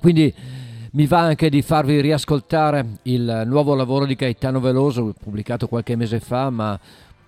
Quindi 0.00 0.32
mi 0.92 1.06
va 1.06 1.20
anche 1.20 1.50
di 1.50 1.60
farvi 1.60 2.00
riascoltare 2.00 2.98
il 3.02 3.42
nuovo 3.44 3.74
lavoro 3.74 4.06
di 4.06 4.14
Gaetano 4.14 4.60
Veloso, 4.60 5.14
pubblicato 5.20 5.68
qualche 5.68 5.96
mese 5.96 6.20
fa, 6.20 6.48
ma 6.48 6.78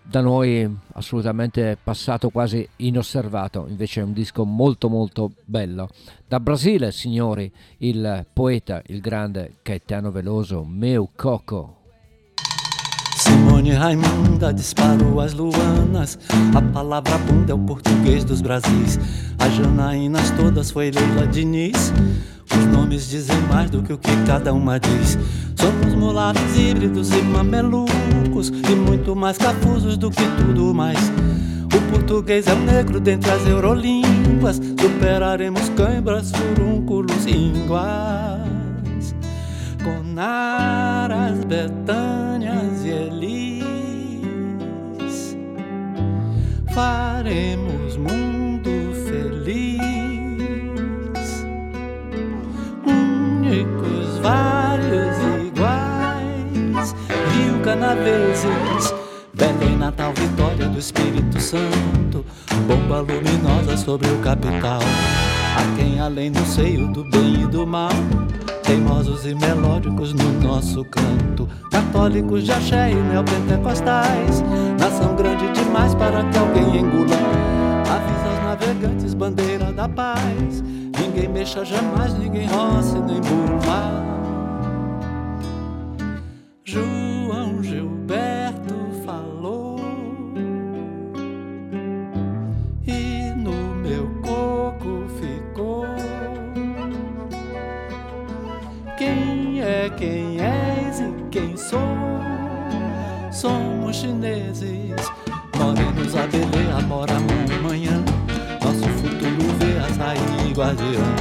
da 0.02 0.20
noi 0.20 0.68
assolutamente 0.94 1.78
passato 1.82 2.30
quasi 2.30 2.66
inosservato, 2.76 3.66
invece 3.68 4.00
è 4.00 4.04
un 4.04 4.12
disco 4.12 4.44
molto 4.44 4.88
molto 4.88 5.32
bello. 5.44 5.88
Da 6.26 6.40
Brasile, 6.40 6.92
signori, 6.92 7.50
il 7.78 8.26
poeta, 8.32 8.82
il 8.86 9.00
grande 9.00 9.54
Gaetano 9.62 10.10
Veloso, 10.10 10.64
Meu 10.64 11.10
Coco. 11.14 11.76
Simone 13.16 13.74
Raimunda 13.74 14.52
disparou 14.52 15.20
as 15.20 15.34
luanas. 15.34 16.18
A 16.54 16.62
palavra 16.72 17.18
bunda 17.18 17.52
é 17.52 17.54
o 17.54 17.58
português 17.58 18.24
dos 18.24 18.40
Brasis. 18.40 18.98
As 19.38 19.52
Janaínas 19.54 20.30
todas 20.30 20.70
foi 20.70 20.90
Leila 20.90 21.26
Diniz. 21.26 21.92
Os 22.50 22.66
nomes 22.66 23.08
dizem 23.08 23.40
mais 23.42 23.70
do 23.70 23.82
que 23.82 23.92
o 23.92 23.98
que 23.98 24.10
cada 24.26 24.52
uma 24.52 24.80
diz. 24.80 25.18
Somos 25.60 25.94
mulatos 25.94 26.56
híbridos 26.56 27.10
e 27.10 27.22
mamelucos. 27.22 28.48
E 28.48 28.74
muito 28.74 29.14
mais 29.14 29.36
cafusos 29.36 29.96
do 29.96 30.10
que 30.10 30.24
tudo 30.38 30.74
mais. 30.74 30.98
O 31.66 31.92
português 31.92 32.46
é 32.46 32.52
o 32.54 32.58
negro 32.58 32.98
dentre 32.98 33.30
as 33.30 33.46
eurolínguas. 33.46 34.56
Superaremos 34.56 35.68
cãibras, 35.70 36.32
furúnculos 36.32 37.26
e 37.26 37.36
ínguas. 37.36 39.14
Conaras, 39.84 41.44
Betânias 41.44 42.84
e 42.84 42.88
Elis. 42.88 43.60
Faremos 46.72 47.96
mundo 47.96 48.29
Canaveses. 57.70 58.92
Belém, 59.32 59.76
Natal, 59.78 60.12
Vitória 60.12 60.68
do 60.68 60.76
Espírito 60.76 61.40
Santo, 61.40 62.26
bomba 62.66 62.98
luminosa 62.98 63.76
sobre 63.76 64.08
o 64.08 64.18
capital. 64.18 64.80
A 65.56 65.76
quem 65.76 66.00
além 66.00 66.32
do 66.32 66.44
seio 66.46 66.88
do 66.88 67.04
bem 67.04 67.44
e 67.44 67.46
do 67.46 67.64
mal, 67.64 67.92
teimosos 68.64 69.24
e 69.24 69.36
melódicos 69.36 70.12
no 70.12 70.32
nosso 70.40 70.84
canto. 70.86 71.48
Católicos 71.70 72.42
de 72.42 72.50
axé 72.50 72.90
e 72.90 72.94
neopentecostais, 72.96 74.42
nação 74.76 75.14
grande 75.14 75.48
demais 75.52 75.94
para 75.94 76.24
que 76.24 76.38
alguém 76.38 76.78
engula. 76.78 77.14
Avisa 77.88 78.30
aos 78.30 78.44
navegantes, 78.46 79.14
bandeira 79.14 79.72
da 79.72 79.88
paz. 79.88 80.60
Ninguém 81.00 81.28
mexa 81.28 81.64
jamais, 81.64 82.18
ninguém 82.18 82.48
roce 82.48 82.98
nem 82.98 83.20
burma. 83.20 84.10
João 86.64 87.09
Somos 103.30 103.96
chineses, 103.96 105.06
morenos 105.56 106.16
abelê, 106.16 106.70
amora 106.76 107.14
amanhã. 107.14 108.02
Nosso 108.62 108.88
futuro 108.98 109.54
vê 109.58 109.78
açaí 109.78 110.52
guardião. 110.52 111.14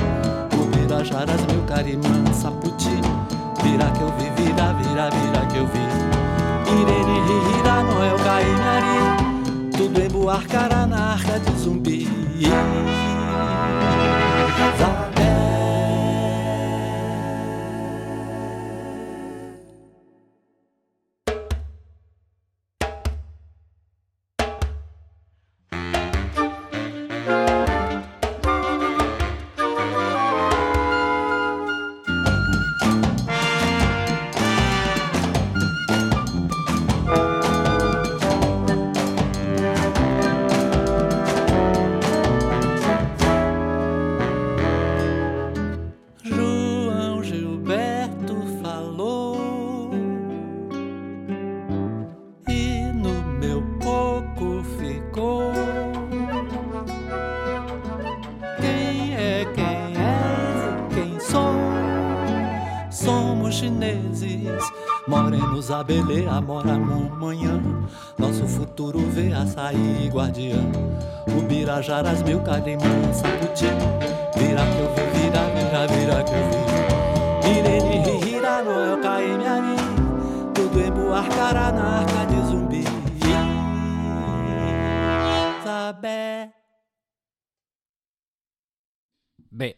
Ubirajaras, 0.60 1.46
meu 1.46 1.62
carimã, 1.66 2.34
saputi. 2.34 3.00
Vira 3.62 3.92
que 3.92 4.02
eu 4.02 4.12
vi, 4.18 4.30
vira, 4.42 4.74
vira, 4.74 5.10
vira 5.12 5.46
que 5.52 5.58
eu 5.58 5.68
vi. 5.68 5.88
Irene, 6.82 7.20
Rira, 7.56 7.84
Noel, 7.84 8.18
Cainari. 8.18 9.72
Tudo 9.78 10.02
em 10.02 10.10
Buarcará, 10.10 10.88
na 10.88 11.14
arca 11.14 11.40
de 11.40 11.60
zumbi. 11.60 12.08
João 14.78 15.09
açaí 69.60 70.10
guardião. 70.10 70.72
Ubirajaras, 71.28 72.24
meu 72.24 72.42
carimã, 72.42 73.14
saputi. 73.14 73.66
Vira 74.38 74.64
que 74.66 74.80
eu 74.80 74.90
vi, 74.96 75.04
vira, 75.20 75.44
vira, 75.54 75.88
vira 75.88 76.24
que 76.24 76.34
eu 76.34 76.46
vi. 76.50 77.60
Irene, 77.60 78.20
Rira, 78.24 78.64
Noel, 78.64 79.02
Caemiari. 79.02 79.76
Tudo 80.54 80.82
em 80.82 80.92
Buarcará, 80.92 81.72
na 81.72 82.00
arca 82.00 82.26
de 82.26 82.48
zumbi. 82.48 82.84
Sabé. 85.64 86.52
Beh, 89.52 89.76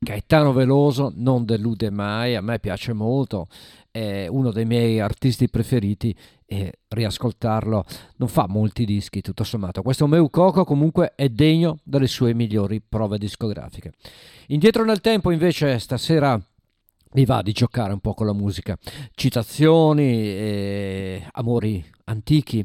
Gaetano 0.00 0.52
Veloso 0.52 1.12
non 1.16 1.44
delude 1.44 1.90
mai, 1.90 2.36
a 2.36 2.40
me 2.40 2.58
piace 2.58 2.92
molto, 2.92 3.48
è 3.98 4.26
uno 4.28 4.52
dei 4.52 4.64
miei 4.64 5.00
artisti 5.00 5.48
preferiti 5.48 6.14
e 6.46 6.72
riascoltarlo 6.88 7.84
non 8.16 8.28
fa 8.28 8.46
molti 8.48 8.84
dischi 8.84 9.20
tutto 9.20 9.42
sommato. 9.42 9.82
Questo 9.82 10.06
Meu 10.06 10.30
Coco 10.30 10.64
comunque 10.64 11.14
è 11.16 11.28
degno 11.28 11.80
delle 11.82 12.06
sue 12.06 12.32
migliori 12.32 12.80
prove 12.80 13.18
discografiche. 13.18 13.92
Indietro 14.48 14.84
nel 14.84 15.00
tempo 15.00 15.30
invece 15.32 15.78
stasera 15.80 16.40
mi 17.12 17.24
va 17.24 17.42
di 17.42 17.52
giocare 17.52 17.92
un 17.92 18.00
po' 18.00 18.14
con 18.14 18.26
la 18.26 18.32
musica, 18.32 18.78
citazioni, 19.14 20.04
e 20.04 21.26
amori 21.32 21.84
antichi 22.04 22.64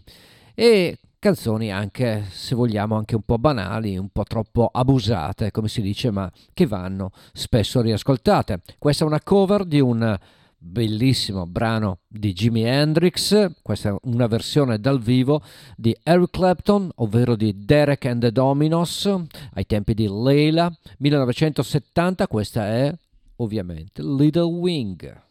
e 0.54 1.00
canzoni 1.18 1.72
anche, 1.72 2.26
se 2.30 2.54
vogliamo, 2.54 2.96
anche 2.96 3.16
un 3.16 3.24
po' 3.24 3.38
banali, 3.38 3.98
un 3.98 4.10
po' 4.10 4.24
troppo 4.24 4.70
abusate, 4.72 5.52
come 5.52 5.70
si 5.70 5.82
dice, 5.82 6.12
ma 6.12 6.30
che 6.54 6.68
vanno 6.68 7.12
spesso 7.32 7.82
riascoltate. 7.82 8.62
Questa 8.78 9.04
è 9.04 9.08
una 9.08 9.22
cover 9.22 9.64
di 9.64 9.80
un 9.80 10.20
bellissimo 10.64 11.46
brano 11.46 12.00
di 12.08 12.32
Jimi 12.32 12.64
Hendrix, 12.64 13.52
questa 13.62 13.90
è 13.90 13.96
una 14.04 14.28
versione 14.28 14.80
dal 14.80 15.02
vivo 15.02 15.44
di 15.76 15.96
Eric 16.02 16.32
Clapton, 16.32 16.90
ovvero 16.96 17.36
di 17.36 17.66
Derek 17.66 18.06
and 18.06 18.22
the 18.22 18.32
Dominos, 18.32 19.14
ai 19.54 19.66
tempi 19.66 19.94
di 19.94 20.08
Leila, 20.08 20.74
1970, 21.00 22.28
questa 22.28 22.66
è 22.68 22.96
ovviamente 23.38 24.02
Little 24.02 24.44
Wing. 24.44 25.22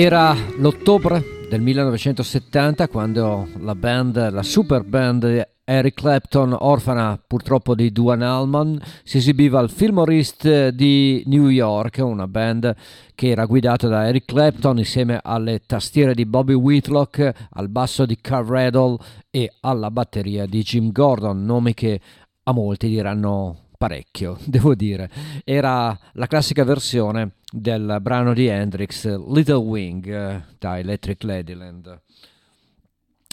Era 0.00 0.32
l'ottobre 0.58 1.24
del 1.50 1.60
1970 1.60 2.86
quando 2.86 3.48
la 3.58 3.74
band, 3.74 4.30
la 4.30 4.44
super 4.44 4.84
band 4.84 5.48
Eric 5.64 5.94
Clapton, 5.94 6.56
orfana 6.56 7.20
purtroppo 7.26 7.74
di 7.74 7.90
Duane 7.90 8.24
Allman, 8.24 8.80
si 9.02 9.16
esibiva 9.16 9.58
al 9.58 9.68
Fillmore 9.68 10.24
di 10.72 11.24
New 11.26 11.48
York, 11.48 11.98
una 12.00 12.28
band 12.28 12.76
che 13.16 13.30
era 13.30 13.44
guidata 13.44 13.88
da 13.88 14.06
Eric 14.06 14.26
Clapton 14.26 14.78
insieme 14.78 15.18
alle 15.20 15.62
tastiere 15.66 16.14
di 16.14 16.24
Bobby 16.26 16.54
Whitlock, 16.54 17.48
al 17.54 17.68
basso 17.68 18.06
di 18.06 18.18
Carl 18.20 18.46
Riddle 18.46 18.98
e 19.30 19.50
alla 19.62 19.90
batteria 19.90 20.46
di 20.46 20.62
Jim 20.62 20.92
Gordon, 20.92 21.44
nomi 21.44 21.74
che 21.74 22.00
a 22.44 22.52
molti 22.52 22.86
diranno 22.86 23.67
parecchio, 23.78 24.36
devo 24.44 24.74
dire. 24.74 25.08
Era 25.44 25.98
la 26.12 26.26
classica 26.26 26.64
versione 26.64 27.36
del 27.50 27.98
brano 28.02 28.34
di 28.34 28.46
Hendrix 28.46 29.06
Little 29.06 29.54
Wing 29.54 30.06
eh, 30.06 30.44
da 30.58 30.78
Electric 30.78 31.22
Ladyland. 31.22 32.02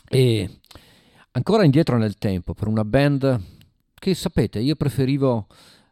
E 0.08 0.60
ancora 1.32 1.66
indietro 1.66 1.98
nel 1.98 2.18
tempo, 2.18 2.54
per 2.54 2.68
una 2.68 2.86
band 2.86 3.42
che 3.96 4.14
sapete, 4.14 4.60
io 4.60 4.76
preferivo 4.76 5.48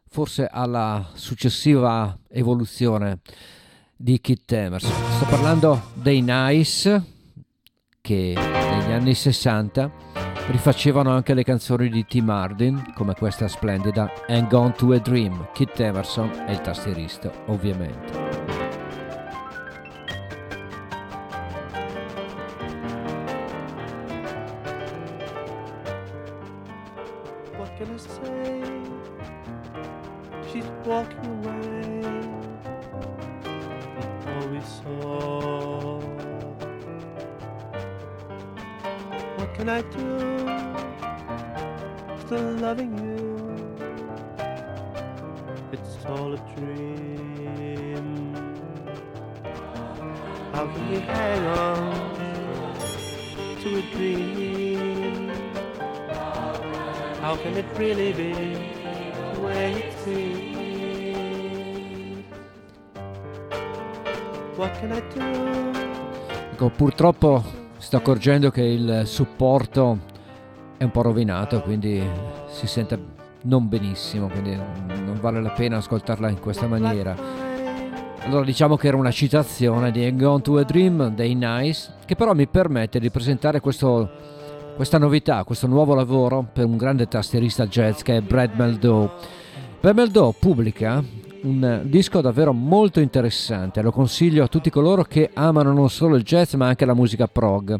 forse 0.08 0.46
alla 0.46 1.10
successiva 1.14 2.16
evoluzione 2.28 3.18
di 3.96 4.20
Kit 4.20 4.50
Emerson. 4.52 4.92
Sto 5.16 5.26
parlando 5.26 5.90
dei 5.94 6.22
Nice 6.22 7.04
che 8.00 8.34
negli 8.36 8.92
anni 8.92 9.14
60 9.14 10.23
rifacevano 10.48 11.10
anche 11.10 11.34
le 11.34 11.42
canzoni 11.42 11.88
di 11.88 12.04
Tim 12.06 12.28
Hardin, 12.28 12.92
come 12.94 13.14
questa 13.14 13.48
splendida 13.48 14.10
And 14.28 14.48
Gone 14.48 14.72
to 14.72 14.92
a 14.92 14.98
Dream, 14.98 15.48
Kit 15.52 15.78
Emerson 15.80 16.30
e 16.46 16.52
il 16.52 16.60
tastierista, 16.60 17.30
ovviamente. 17.46 18.33
How 57.24 57.38
can 57.40 57.56
it 57.56 57.64
really 57.78 58.12
be 58.12 58.34
the 59.32 59.40
way 59.40 59.72
it? 59.72 60.66
What 64.56 64.78
can 64.78 64.92
I 64.92 65.02
do? 65.14 65.22
Ecco, 66.52 66.68
purtroppo 66.68 67.42
sto 67.78 67.96
accorgendo 67.96 68.50
che 68.50 68.60
il 68.60 69.04
supporto 69.06 70.00
è 70.76 70.84
un 70.84 70.90
po' 70.90 71.00
rovinato, 71.00 71.62
quindi 71.62 72.06
si 72.48 72.66
sente 72.66 73.02
non 73.44 73.68
benissimo, 73.70 74.28
quindi 74.28 74.54
non 74.54 75.16
vale 75.18 75.40
la 75.40 75.52
pena 75.52 75.78
ascoltarla 75.78 76.28
in 76.28 76.40
questa 76.40 76.66
maniera. 76.66 77.16
Allora 78.18 78.44
diciamo 78.44 78.76
che 78.76 78.88
era 78.88 78.98
una 78.98 79.10
citazione 79.10 79.90
di 79.90 80.06
On 80.22 80.42
to 80.42 80.58
a 80.58 80.62
Dream 80.62 81.08
dei 81.14 81.34
Nice, 81.34 81.90
che 82.04 82.16
però 82.16 82.34
mi 82.34 82.46
permette 82.46 83.00
di 83.00 83.08
presentare 83.08 83.60
questo, 83.60 84.10
questa 84.74 84.98
novità, 84.98 85.44
questo 85.44 85.68
nuovo 85.68 85.94
lavoro 85.94 86.44
per 86.52 86.64
un 86.64 86.76
grande 86.76 87.06
tastierista 87.06 87.66
jazz 87.66 88.02
che 88.02 88.16
è 88.16 88.20
Brad 88.20 88.54
Meldow. 88.56 89.08
Brad 89.80 89.94
Meldow 89.94 90.34
pubblica 90.36 91.02
un 91.42 91.82
disco 91.84 92.20
davvero 92.20 92.52
molto 92.52 92.98
interessante, 92.98 93.82
lo 93.82 93.92
consiglio 93.92 94.42
a 94.42 94.48
tutti 94.48 94.70
coloro 94.70 95.04
che 95.04 95.30
amano 95.32 95.72
non 95.72 95.90
solo 95.90 96.16
il 96.16 96.24
jazz 96.24 96.54
ma 96.54 96.66
anche 96.66 96.84
la 96.84 96.94
musica 96.94 97.28
prog. 97.28 97.78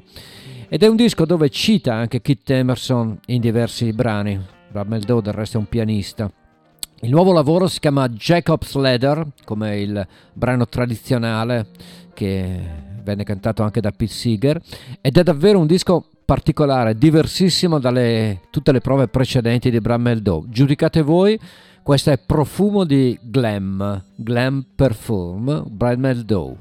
Ed 0.69 0.83
è 0.83 0.87
un 0.87 0.95
disco 0.95 1.25
dove 1.25 1.51
cita 1.51 1.95
anche 1.95 2.21
Kit 2.21 2.49
Emerson 2.51 3.19
in 3.27 3.41
diversi 3.41 3.93
brani. 3.93 4.41
Brad 4.71 4.87
Meldow 4.87 5.21
del 5.21 5.33
resto 5.33 5.57
è 5.57 5.61
un 5.61 5.69
pianista. 5.69 6.31
Il 7.01 7.11
nuovo 7.11 7.33
lavoro 7.33 7.67
si 7.67 7.81
chiama 7.81 8.09
Jacob's 8.09 8.75
Ladder, 8.75 9.27
come 9.45 9.81
il 9.81 10.07
brano 10.33 10.67
tradizionale 10.67 11.67
che 12.15 12.61
venne 13.03 13.25
cantato 13.25 13.63
anche 13.63 13.81
da 13.81 13.91
Pete 13.91 14.13
Seeger, 14.13 14.61
ed 15.01 15.19
è 15.19 15.23
davvero 15.23 15.59
un 15.59 15.67
disco 15.67 16.11
particolare, 16.25 16.97
diversissimo 16.97 17.79
dalle 17.79 18.41
tutte 18.51 18.73
le 18.73 18.81
prove 18.81 19.09
precedenti 19.09 19.71
di 19.71 19.81
Bram 19.81 20.03
Meldow. 20.03 20.45
Giudicate 20.49 21.03
voi, 21.03 21.39
questo 21.83 22.11
è 22.11 22.19
Profumo 22.19 22.85
di 22.85 23.19
Glam, 23.23 24.03
Glam 24.17 24.65
Perfume, 24.75 25.63
Brad 25.67 25.99
Meldow. 25.99 26.57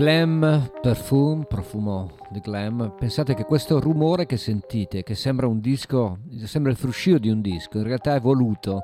Glam 0.00 0.70
Perfume, 0.80 1.44
profumo 1.44 2.12
di 2.30 2.40
glam. 2.40 2.94
Pensate 2.98 3.34
che 3.34 3.44
questo 3.44 3.80
rumore 3.80 4.24
che 4.24 4.38
sentite, 4.38 5.02
che 5.02 5.14
sembra 5.14 5.46
un 5.46 5.60
disco, 5.60 6.20
sembra 6.44 6.70
il 6.70 6.78
fruscio 6.78 7.18
di 7.18 7.28
un 7.28 7.42
disco, 7.42 7.76
in 7.76 7.84
realtà 7.84 8.14
è 8.14 8.20
voluto. 8.20 8.80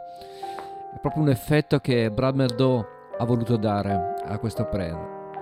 È 0.94 0.98
proprio 1.00 1.22
un 1.22 1.30
effetto 1.30 1.78
che 1.78 2.10
Brad 2.10 2.34
Murdo 2.36 2.86
ha 3.16 3.24
voluto 3.24 3.56
dare 3.56 4.16
a 4.26 4.38
questo, 4.38 4.66
pre- 4.66 4.94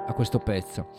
a 0.06 0.12
questo 0.12 0.38
pezzo. 0.38 0.90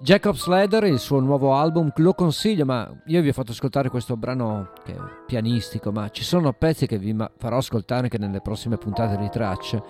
Jacob's 0.00 0.48
Ladder, 0.48 0.82
il 0.86 0.98
suo 0.98 1.20
nuovo 1.20 1.54
album, 1.54 1.92
lo 1.94 2.12
consiglio, 2.12 2.64
ma 2.64 2.92
io 3.04 3.22
vi 3.22 3.28
ho 3.28 3.32
fatto 3.32 3.52
ascoltare 3.52 3.90
questo 3.90 4.16
brano 4.16 4.72
che 4.84 4.92
è 4.92 4.98
pianistico, 5.24 5.92
ma 5.92 6.08
ci 6.08 6.24
sono 6.24 6.52
pezzi 6.52 6.88
che 6.88 6.98
vi 6.98 7.14
farò 7.38 7.58
ascoltare 7.58 8.02
anche 8.02 8.18
nelle 8.18 8.40
prossime 8.40 8.76
puntate 8.76 9.16
di 9.18 9.28
tracce, 9.28 9.80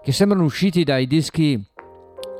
che 0.00 0.12
sembrano 0.12 0.44
usciti 0.44 0.84
dai 0.84 1.08
dischi 1.08 1.60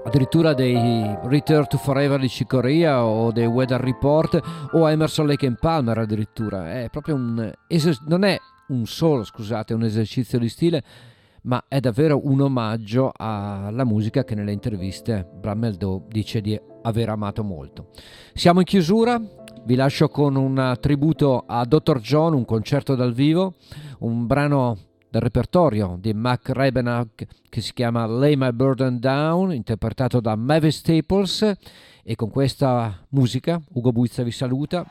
addirittura 0.05 0.55
dei 0.55 1.17
Return 1.25 1.67
to 1.67 1.79
Forever 1.79 2.21
di 2.21 2.29
Cicoria 2.29 3.05
o 3.05 3.31
dei 3.33 3.47
Weather 3.47 3.81
Report 3.81 4.41
o 4.73 4.89
Emerson 4.89 5.27
Lake 5.27 5.47
and 5.47 5.59
Palmer 5.59 5.99
addirittura. 5.99 6.81
È 6.81 6.89
proprio 6.91 7.15
un 7.15 7.53
non 8.07 8.25
è 8.25 8.39
un 8.69 8.87
solo 8.87 9.25
scusate 9.25 9.75
un 9.75 9.83
esercizio 9.83 10.39
di 10.39 10.49
stile 10.49 10.83
ma 11.43 11.65
è 11.69 11.81
davvero 11.81 12.21
un 12.27 12.41
omaggio 12.41 13.11
alla 13.17 13.85
musica 13.85 14.25
che 14.25 14.35
nelle 14.35 14.53
interviste 14.53 15.27
Brammeldo 15.33 16.05
dice 16.09 16.41
di 16.41 16.61
aver 16.83 17.09
amato 17.09 17.43
molto. 17.45 17.89
Siamo 18.35 18.61
in 18.61 18.67
chiusura. 18.67 19.21
Vi 19.65 19.75
lascio 19.75 20.09
con 20.09 20.37
un 20.37 20.77
tributo 20.81 21.45
a 21.47 21.65
Dr. 21.65 22.01
John 22.01 22.33
un 22.33 22.45
concerto 22.45 22.95
dal 22.95 23.13
vivo 23.13 23.55
un 24.01 24.27
brano 24.27 24.77
del 25.11 25.23
repertorio 25.23 25.97
di 25.99 26.13
Mac 26.13 26.51
Rebenach 26.51 27.27
che 27.49 27.61
si 27.61 27.73
chiama 27.73 28.07
Lay 28.07 28.37
My 28.37 28.53
Burden 28.53 28.99
Down, 28.99 29.53
interpretato 29.53 30.21
da 30.21 30.37
Mavis 30.37 30.79
Staples. 30.79 31.53
E 32.03 32.15
con 32.15 32.31
questa 32.31 33.05
musica 33.11 33.61
Ugo 33.75 33.93
Buizza 33.93 34.23
vi 34.23 34.31
saluta. 34.31 34.85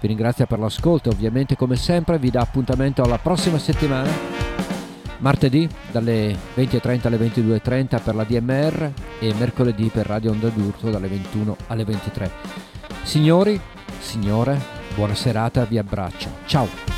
Vi 0.00 0.06
ringrazio 0.08 0.46
per 0.46 0.58
l'ascolto, 0.58 1.10
ovviamente 1.10 1.56
come 1.56 1.76
sempre 1.76 2.18
vi 2.18 2.30
dà 2.30 2.40
appuntamento 2.40 3.02
alla 3.02 3.18
prossima 3.18 3.58
settimana, 3.58 4.10
martedì 5.18 5.68
dalle 5.92 6.36
20.30 6.56 7.06
alle 7.06 7.18
22.30 7.18 8.02
per 8.02 8.14
la 8.16 8.24
DMR 8.24 8.92
e 9.20 9.34
mercoledì 9.34 9.88
per 9.88 10.06
Radio 10.06 10.32
Onda 10.32 10.48
d'Urto 10.48 10.90
dalle 10.90 11.06
21 11.06 11.56
alle 11.68 11.84
23. 11.84 12.30
Signori, 13.04 13.60
signore, 14.00 14.60
buona 14.96 15.14
serata, 15.14 15.64
vi 15.64 15.78
abbraccio. 15.78 16.30
Ciao! 16.46 16.91